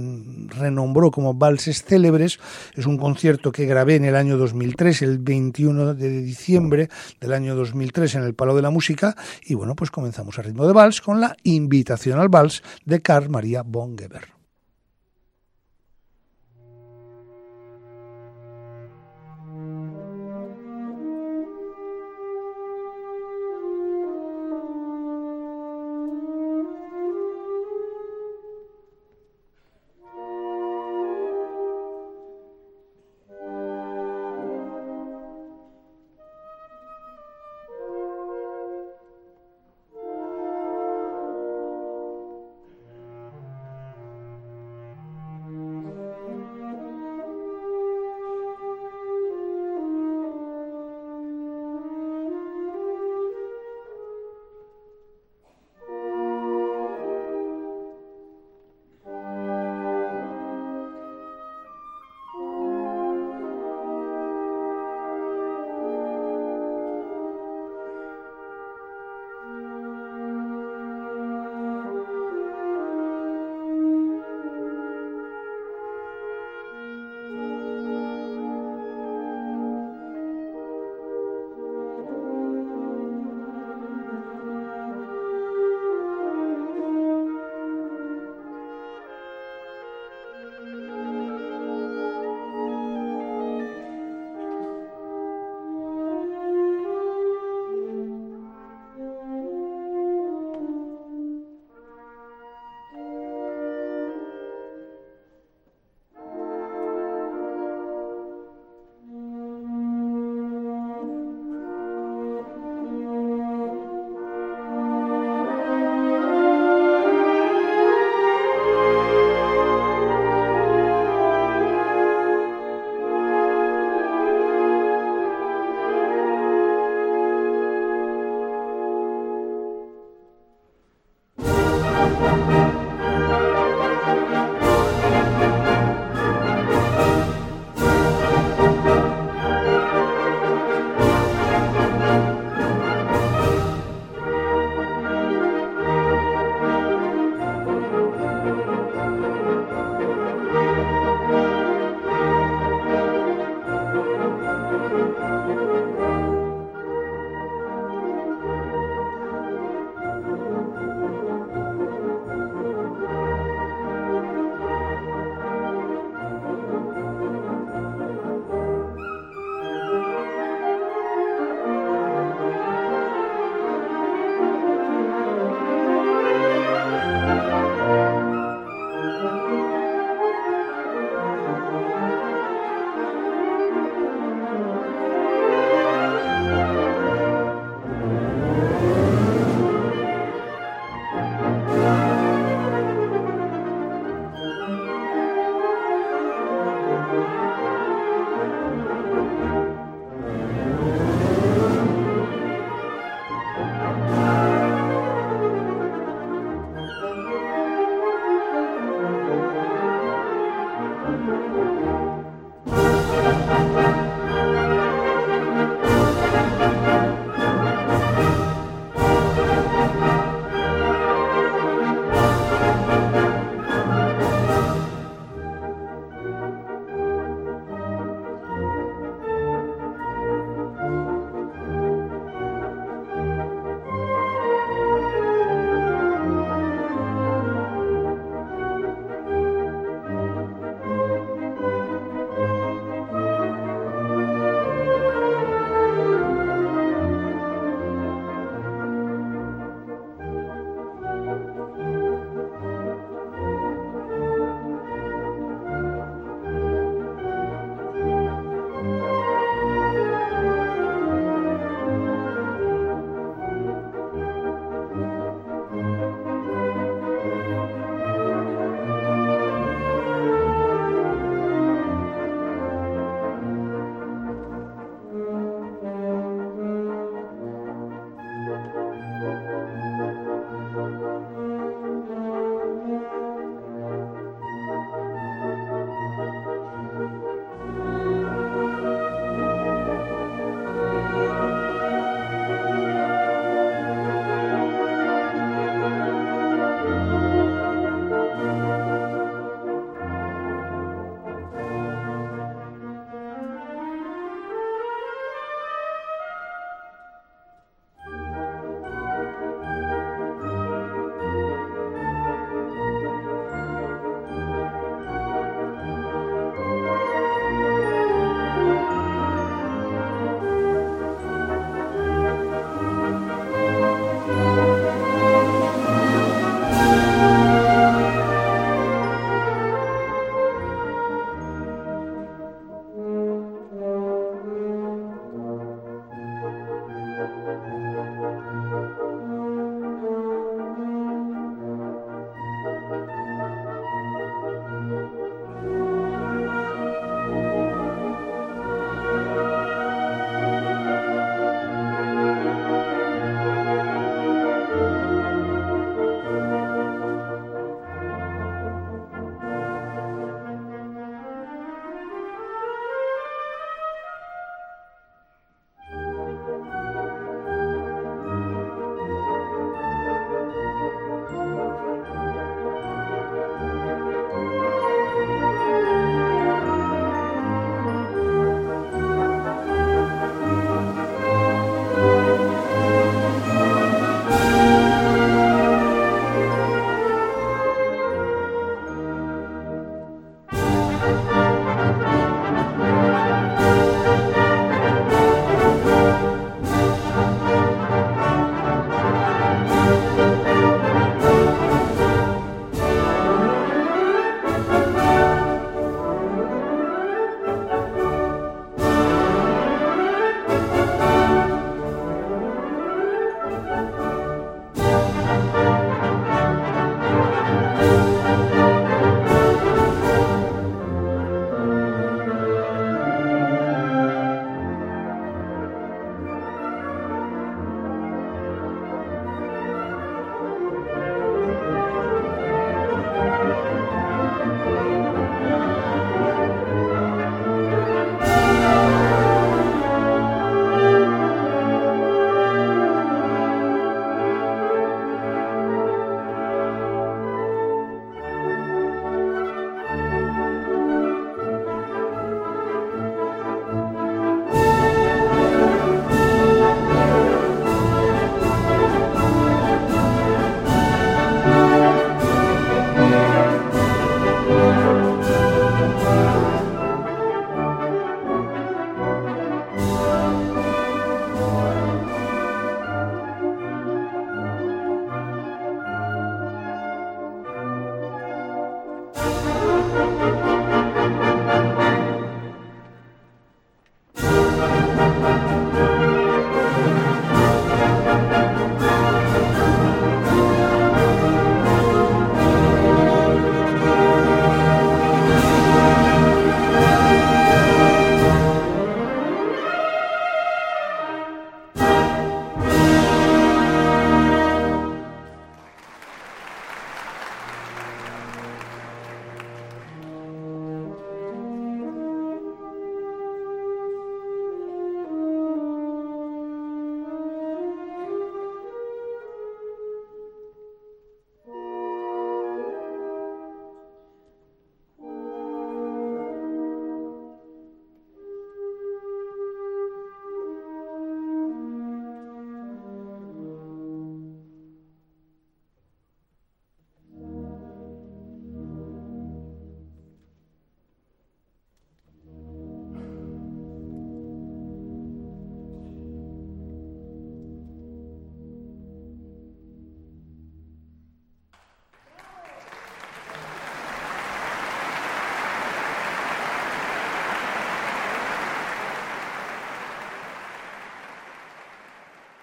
renombró 0.50 1.12
como 1.12 1.34
Valses 1.34 1.84
Célebres. 1.84 2.39
Es 2.76 2.86
un 2.86 2.98
concierto 2.98 3.52
que 3.52 3.66
grabé 3.66 3.95
en 3.95 4.06
el 4.06 4.16
año 4.16 4.38
2003, 4.38 5.02
el 5.02 5.20
21 5.20 5.93
de 5.93 6.22
diciembre 6.22 6.89
del 7.20 7.34
año 7.34 7.56
2003 7.56 8.16
en 8.16 8.24
el 8.24 8.36
Palo 8.36 8.56
de 8.56 8.62
la 8.62 8.70
Música. 8.70 9.16
Y 9.43 9.56
bueno, 9.56 9.76
pues 9.76 9.91
comenzamos 9.91 10.38
a 10.39 10.41
ritmo 10.41 10.68
de 10.68 10.74
vals 10.74 11.02
con 11.02 11.22
la 11.22 11.36
invitación 11.43 12.20
al 12.20 12.30
vals 12.30 12.64
de 12.86 13.02
Karl 13.02 13.30
Maria 13.30 13.64
von 13.64 13.95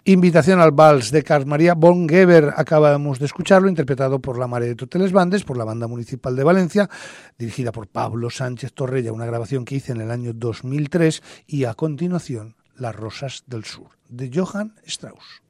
Invitación 0.06 0.60
al 0.60 0.72
Vals 0.72 1.10
de 1.10 1.22
Carl 1.22 1.46
María 1.46 1.72
von 1.72 2.06
Geber, 2.06 2.52
acabamos 2.58 3.18
de 3.18 3.24
escucharlo, 3.24 3.70
interpretado 3.70 4.18
por 4.18 4.38
la 4.38 4.46
Mare 4.46 4.66
de 4.66 4.74
Toteles 4.74 5.12
Bandes, 5.12 5.44
por 5.44 5.56
la 5.56 5.64
Banda 5.64 5.88
Municipal 5.88 6.36
de 6.36 6.44
Valencia, 6.44 6.90
dirigida 7.38 7.72
por 7.72 7.88
Pablo 7.88 8.28
Sánchez 8.28 8.74
Torrella, 8.74 9.14
una 9.14 9.24
grabación 9.24 9.64
que 9.64 9.76
hice 9.76 9.92
en 9.92 10.02
el 10.02 10.10
año 10.10 10.34
2003, 10.34 11.22
y 11.46 11.64
a 11.64 11.72
continuación, 11.72 12.54
Las 12.76 12.94
Rosas 12.94 13.44
del 13.46 13.64
Sur, 13.64 13.92
de 14.10 14.30
Johann 14.30 14.74
Strauss. 14.84 15.40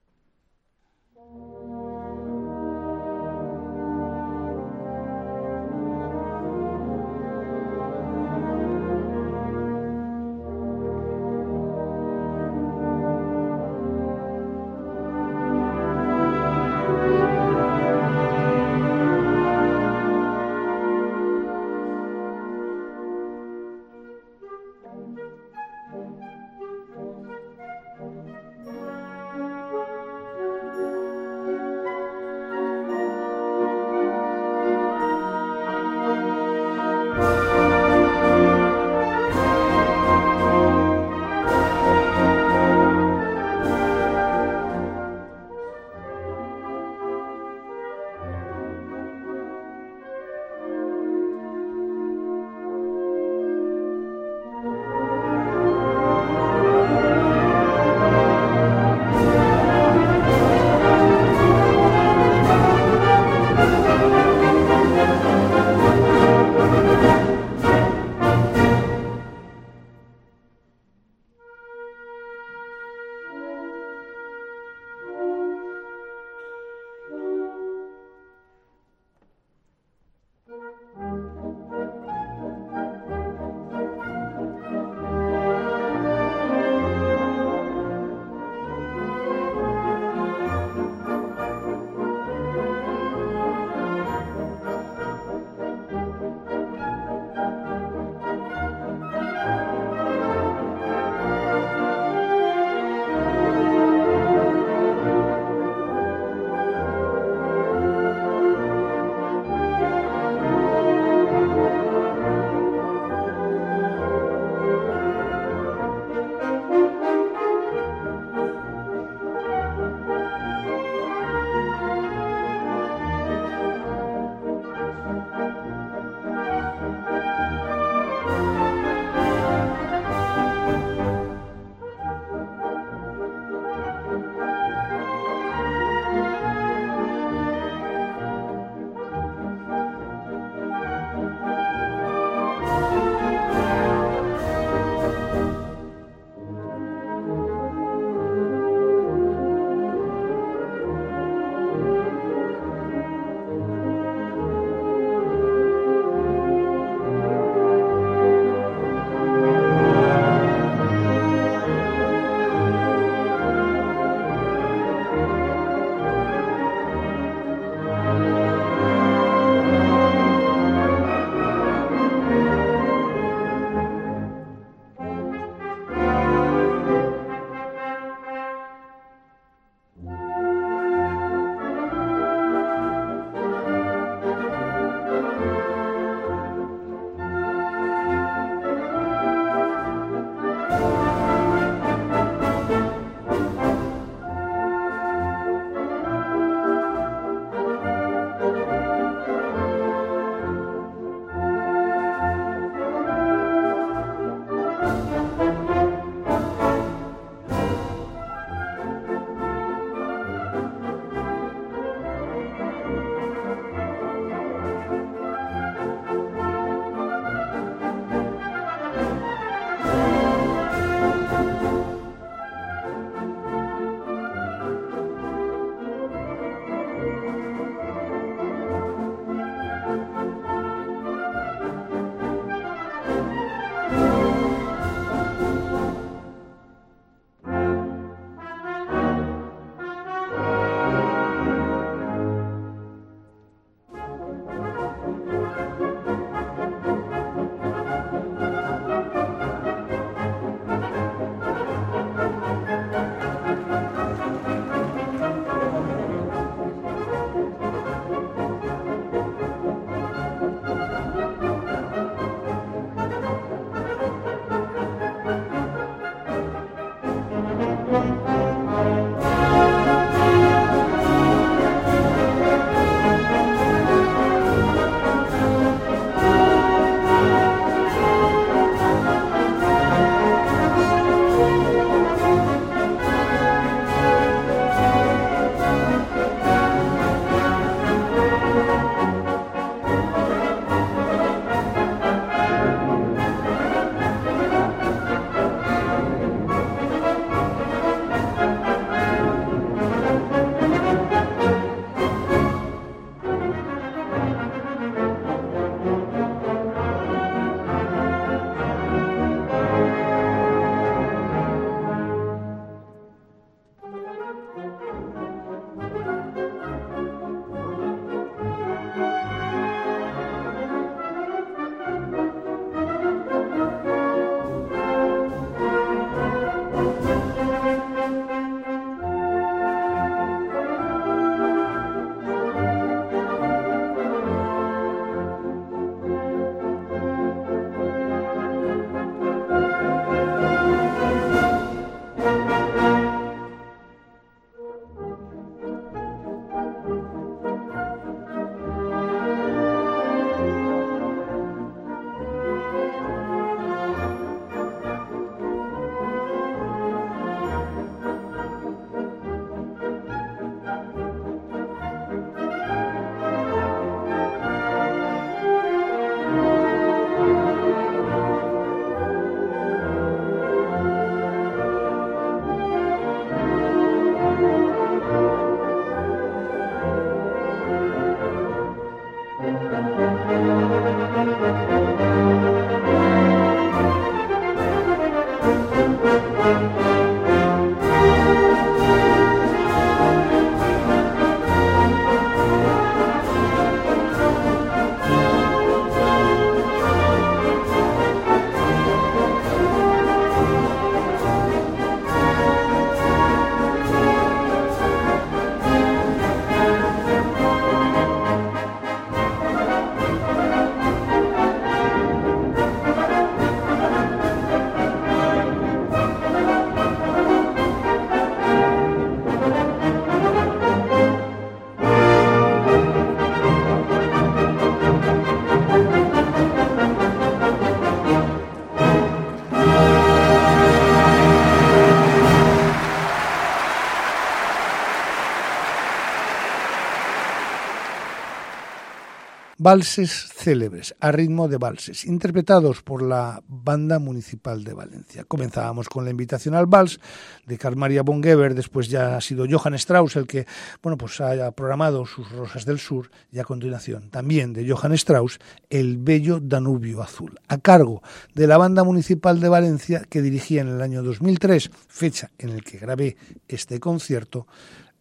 Valses 439.65 440.28
célebres 440.28 440.95
a 441.01 441.11
ritmo 441.11 441.49
de 441.49 441.57
valses, 441.57 442.05
interpretados 442.05 442.82
por 442.82 443.01
la 443.01 443.43
Banda 443.49 443.99
Municipal 443.99 444.62
de 444.62 444.74
Valencia. 444.74 445.24
Comenzábamos 445.24 445.89
con 445.89 446.05
la 446.05 446.11
invitación 446.11 446.55
al 446.55 446.66
vals 446.66 447.01
de 447.47 447.57
Carl 447.57 447.74
Maria 447.74 448.03
von 448.03 448.23
Geber, 448.23 448.55
después 448.55 448.91
ya 448.91 449.16
ha 449.16 449.23
sido 449.23 449.47
Johann 449.49 449.73
Strauss 449.77 450.16
el 450.16 450.27
que, 450.27 450.47
bueno, 450.82 450.99
pues 450.99 451.19
haya 451.23 451.51
programado 451.53 452.05
sus 452.05 452.31
Rosas 452.31 452.66
del 452.66 452.78
Sur 452.78 453.11
y 453.32 453.39
a 453.39 453.45
continuación 453.45 454.11
también 454.11 454.53
de 454.53 454.69
Johann 454.69 454.93
Strauss 454.93 455.39
El 455.70 455.97
Bello 455.97 456.41
Danubio 456.41 457.01
Azul, 457.01 457.41
a 457.49 457.57
cargo 457.57 458.03
de 458.35 458.47
la 458.47 458.59
Banda 458.59 458.85
Municipal 458.85 459.41
de 459.41 459.49
Valencia 459.49 460.03
que 460.11 460.20
dirigía 460.20 460.61
en 460.61 460.69
el 460.69 460.82
año 460.82 461.03
2003, 461.03 461.70
fecha 461.89 462.31
en 462.36 462.51
el 462.51 462.62
que 462.62 462.77
grabé 462.77 463.16
este 463.49 463.81
concierto, 463.81 464.47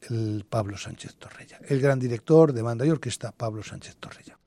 el 0.10 0.46
Pablo 0.50 0.78
Sánchez 0.78 1.16
Torrella, 1.16 1.60
el 1.68 1.82
gran 1.82 2.00
director 2.00 2.54
de 2.54 2.62
banda 2.62 2.86
y 2.86 2.92
orquesta 2.92 3.34
Pablo 3.34 3.62
Sánchez 3.62 3.98
Torrella. 3.98 4.38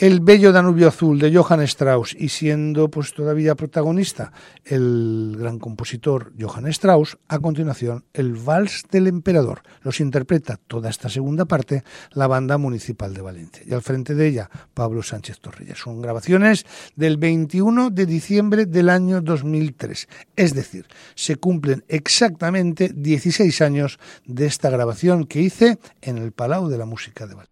El 0.00 0.20
bello 0.20 0.50
Danubio 0.50 0.88
Azul 0.88 1.18
de 1.18 1.30
Johann 1.30 1.60
Strauss 1.60 2.16
y 2.18 2.30
siendo 2.30 2.90
pues 2.90 3.12
todavía 3.12 3.54
protagonista 3.54 4.32
el 4.64 5.36
gran 5.38 5.58
compositor 5.58 6.32
Johann 6.40 6.68
Strauss, 6.68 7.18
a 7.28 7.38
continuación 7.38 8.06
el 8.14 8.32
Vals 8.32 8.84
del 8.90 9.08
Emperador. 9.08 9.60
Los 9.82 10.00
interpreta 10.00 10.56
toda 10.56 10.88
esta 10.88 11.10
segunda 11.10 11.44
parte 11.44 11.84
la 12.12 12.28
banda 12.28 12.56
municipal 12.56 13.12
de 13.12 13.20
Valencia 13.20 13.62
y 13.66 13.74
al 13.74 13.82
frente 13.82 14.14
de 14.14 14.26
ella 14.26 14.48
Pablo 14.72 15.02
Sánchez 15.02 15.38
Torrilla. 15.38 15.74
Son 15.76 16.00
grabaciones 16.00 16.64
del 16.96 17.18
21 17.18 17.90
de 17.90 18.06
diciembre 18.06 18.64
del 18.64 18.88
año 18.88 19.20
2003, 19.20 20.08
es 20.34 20.54
decir, 20.54 20.86
se 21.14 21.36
cumplen 21.36 21.84
exactamente 21.88 22.90
16 22.94 23.60
años 23.60 23.98
de 24.24 24.46
esta 24.46 24.70
grabación 24.70 25.26
que 25.26 25.42
hice 25.42 25.78
en 26.00 26.16
el 26.16 26.32
Palau 26.32 26.68
de 26.68 26.78
la 26.78 26.86
Música 26.86 27.26
de 27.26 27.34
Valencia. 27.34 27.49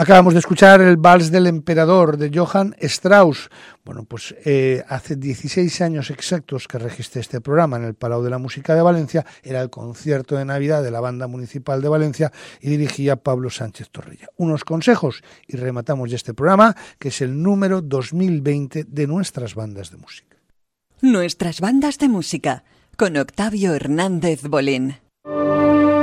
Acabamos 0.00 0.32
de 0.32 0.38
escuchar 0.38 0.80
el 0.80 0.96
Vals 0.96 1.30
del 1.30 1.46
Emperador 1.46 2.16
de 2.16 2.30
Johann 2.34 2.74
Strauss. 2.80 3.50
Bueno, 3.84 4.04
pues 4.04 4.34
eh, 4.46 4.82
hace 4.88 5.14
16 5.14 5.78
años 5.82 6.08
exactos 6.08 6.66
que 6.66 6.78
registré 6.78 7.20
este 7.20 7.42
programa 7.42 7.76
en 7.76 7.84
el 7.84 7.92
Palau 7.92 8.22
de 8.22 8.30
la 8.30 8.38
Música 8.38 8.74
de 8.74 8.80
Valencia. 8.80 9.26
Era 9.42 9.60
el 9.60 9.68
concierto 9.68 10.36
de 10.36 10.46
Navidad 10.46 10.82
de 10.82 10.90
la 10.90 11.00
Banda 11.00 11.26
Municipal 11.26 11.82
de 11.82 11.90
Valencia 11.90 12.32
y 12.62 12.70
dirigía 12.70 13.16
Pablo 13.16 13.50
Sánchez 13.50 13.90
Torrella. 13.90 14.28
Unos 14.38 14.64
consejos 14.64 15.22
y 15.46 15.58
rematamos 15.58 16.08
ya 16.08 16.16
este 16.16 16.32
programa, 16.32 16.74
que 16.98 17.08
es 17.08 17.20
el 17.20 17.42
número 17.42 17.82
2020 17.82 18.84
de 18.84 19.06
nuestras 19.06 19.54
bandas 19.54 19.90
de 19.90 19.98
música. 19.98 20.38
Nuestras 21.02 21.60
bandas 21.60 21.98
de 21.98 22.08
música 22.08 22.64
con 22.96 23.18
Octavio 23.18 23.74
Hernández 23.74 24.44
Bolín. 24.44 24.96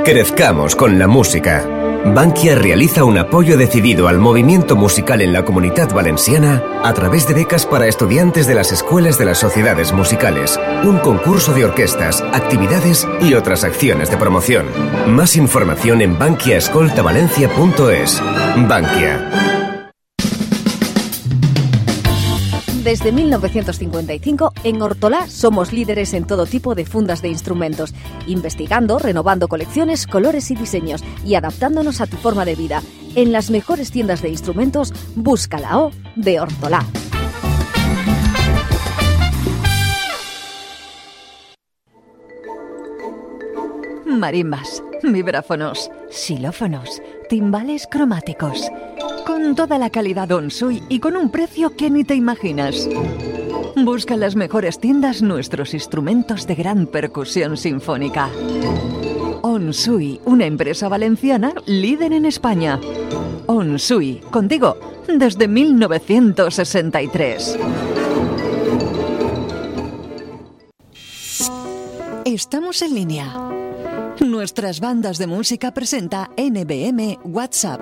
Crezcamos 0.08 0.74
con 0.74 0.98
la 0.98 1.06
música. 1.06 1.68
Bankia 2.14 2.54
realiza 2.54 3.04
un 3.04 3.18
apoyo 3.18 3.58
decidido 3.58 4.08
al 4.08 4.18
movimiento 4.18 4.74
musical 4.74 5.20
en 5.20 5.34
la 5.34 5.44
comunidad 5.44 5.92
valenciana 5.92 6.62
a 6.82 6.94
través 6.94 7.28
de 7.28 7.34
becas 7.34 7.66
para 7.66 7.88
estudiantes 7.88 8.46
de 8.46 8.54
las 8.54 8.72
escuelas 8.72 9.18
de 9.18 9.26
las 9.26 9.36
sociedades 9.36 9.92
musicales, 9.92 10.58
un 10.82 10.96
concurso 11.00 11.52
de 11.52 11.66
orquestas, 11.66 12.22
actividades 12.32 13.06
y 13.20 13.34
otras 13.34 13.64
acciones 13.64 14.10
de 14.10 14.16
promoción. 14.16 14.68
Más 15.08 15.36
información 15.36 16.00
en 16.00 16.18
bankiaescoltavalencia.es. 16.18 18.22
Bankia. 18.66 19.57
Desde 22.84 23.10
1955, 23.10 24.52
en 24.62 24.80
Hortolá 24.80 25.26
somos 25.28 25.72
líderes 25.72 26.14
en 26.14 26.26
todo 26.26 26.46
tipo 26.46 26.76
de 26.76 26.86
fundas 26.86 27.22
de 27.22 27.28
instrumentos, 27.28 27.92
investigando, 28.28 29.00
renovando 29.00 29.48
colecciones, 29.48 30.06
colores 30.06 30.50
y 30.52 30.54
diseños 30.54 31.02
y 31.24 31.34
adaptándonos 31.34 32.00
a 32.00 32.06
tu 32.06 32.16
forma 32.16 32.44
de 32.44 32.54
vida. 32.54 32.82
En 33.16 33.32
las 33.32 33.50
mejores 33.50 33.90
tiendas 33.90 34.22
de 34.22 34.28
instrumentos, 34.28 34.92
busca 35.16 35.58
la 35.58 35.78
O 35.78 35.90
de 36.14 36.38
Hortolá. 36.38 36.86
Marimbas, 44.06 44.82
vibráfonos, 45.02 45.90
xilófonos, 46.10 47.02
timbales 47.28 47.86
cromáticos. 47.86 48.68
Con 49.26 49.54
toda 49.54 49.78
la 49.78 49.90
calidad 49.90 50.32
Onsui 50.32 50.82
y 50.88 50.98
con 50.98 51.16
un 51.16 51.30
precio 51.30 51.76
que 51.76 51.90
ni 51.90 52.04
te 52.04 52.14
imaginas. 52.14 52.88
Busca 53.76 54.14
en 54.14 54.20
las 54.20 54.34
mejores 54.34 54.80
tiendas 54.80 55.20
nuestros 55.22 55.74
instrumentos 55.74 56.46
de 56.46 56.54
gran 56.54 56.86
percusión 56.86 57.56
sinfónica. 57.56 58.30
Onsui, 59.42 60.20
una 60.24 60.46
empresa 60.46 60.88
valenciana 60.88 61.52
líder 61.66 62.14
en 62.14 62.24
España. 62.24 62.80
Onsui, 63.46 64.22
contigo, 64.30 64.78
desde 65.06 65.46
1963. 65.46 67.58
Estamos 72.24 72.82
en 72.82 72.94
línea. 72.94 73.67
Nuestras 74.20 74.80
bandas 74.80 75.18
de 75.18 75.26
música 75.26 75.72
presenta 75.72 76.30
NBM 76.36 77.18
WhatsApp. 77.24 77.80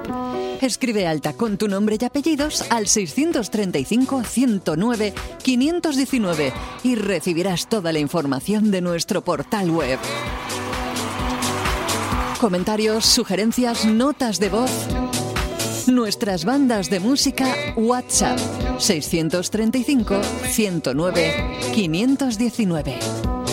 Escribe 0.60 1.06
alta 1.06 1.32
con 1.32 1.56
tu 1.56 1.66
nombre 1.66 1.96
y 2.00 2.04
apellidos 2.04 2.64
al 2.70 2.86
635 2.86 4.22
109 4.22 5.14
519 5.42 6.52
y 6.84 6.94
recibirás 6.94 7.68
toda 7.68 7.92
la 7.92 7.98
información 8.00 8.70
de 8.70 8.80
nuestro 8.80 9.22
portal 9.22 9.70
web. 9.70 9.98
Comentarios, 12.40 13.06
sugerencias, 13.06 13.86
notas 13.86 14.38
de 14.38 14.50
voz. 14.50 14.70
Nuestras 15.86 16.44
bandas 16.44 16.90
de 16.90 17.00
música 17.00 17.46
WhatsApp 17.76 18.38
635 18.78 20.20
109 20.50 21.58
519. 21.74 23.45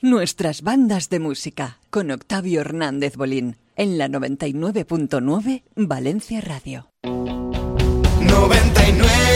Nuestras 0.00 0.62
bandas 0.62 1.08
de 1.08 1.18
música 1.18 1.80
con 1.90 2.12
Octavio 2.12 2.60
Hernández 2.60 3.16
Bolín 3.16 3.56
en 3.74 3.98
la 3.98 4.06
99.9 4.06 5.64
Valencia 5.74 6.40
Radio. 6.40 6.92
99.9 7.02 9.27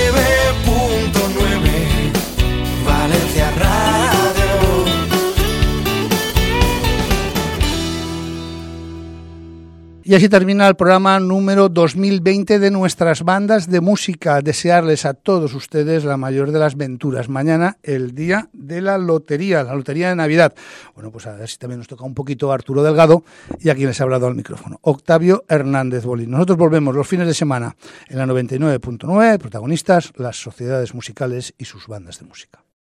Y 10.04 10.16
así 10.16 10.28
termina 10.28 10.66
el 10.66 10.74
programa 10.74 11.20
número 11.20 11.68
2020 11.68 12.58
de 12.58 12.70
nuestras 12.72 13.22
bandas 13.22 13.70
de 13.70 13.80
música. 13.80 14.42
Desearles 14.42 15.04
a 15.04 15.14
todos 15.14 15.54
ustedes 15.54 16.04
la 16.04 16.16
mayor 16.16 16.50
de 16.50 16.58
las 16.58 16.76
venturas. 16.76 17.28
Mañana, 17.28 17.78
el 17.84 18.12
día 18.12 18.48
de 18.52 18.80
la 18.80 18.98
lotería, 18.98 19.62
la 19.62 19.76
lotería 19.76 20.08
de 20.08 20.16
Navidad. 20.16 20.54
Bueno, 20.96 21.12
pues 21.12 21.28
a 21.28 21.36
ver 21.36 21.48
si 21.48 21.56
también 21.56 21.78
nos 21.78 21.86
toca 21.86 22.04
un 22.04 22.14
poquito 22.14 22.50
Arturo 22.50 22.82
Delgado 22.82 23.22
y 23.60 23.70
a 23.70 23.76
quien 23.76 23.86
les 23.86 24.00
ha 24.00 24.02
hablado 24.04 24.26
al 24.26 24.34
micrófono. 24.34 24.80
Octavio 24.82 25.44
Hernández 25.48 26.04
Bolín. 26.04 26.32
Nosotros 26.32 26.58
volvemos 26.58 26.96
los 26.96 27.06
fines 27.06 27.28
de 27.28 27.34
semana 27.34 27.76
en 28.08 28.18
la 28.18 28.26
99.9, 28.26 29.38
protagonistas, 29.38 30.12
las 30.16 30.36
sociedades 30.36 30.94
musicales 30.94 31.54
y 31.58 31.64
sus 31.64 31.86
bandas 31.86 32.18
de 32.18 32.26
música. 32.26 32.61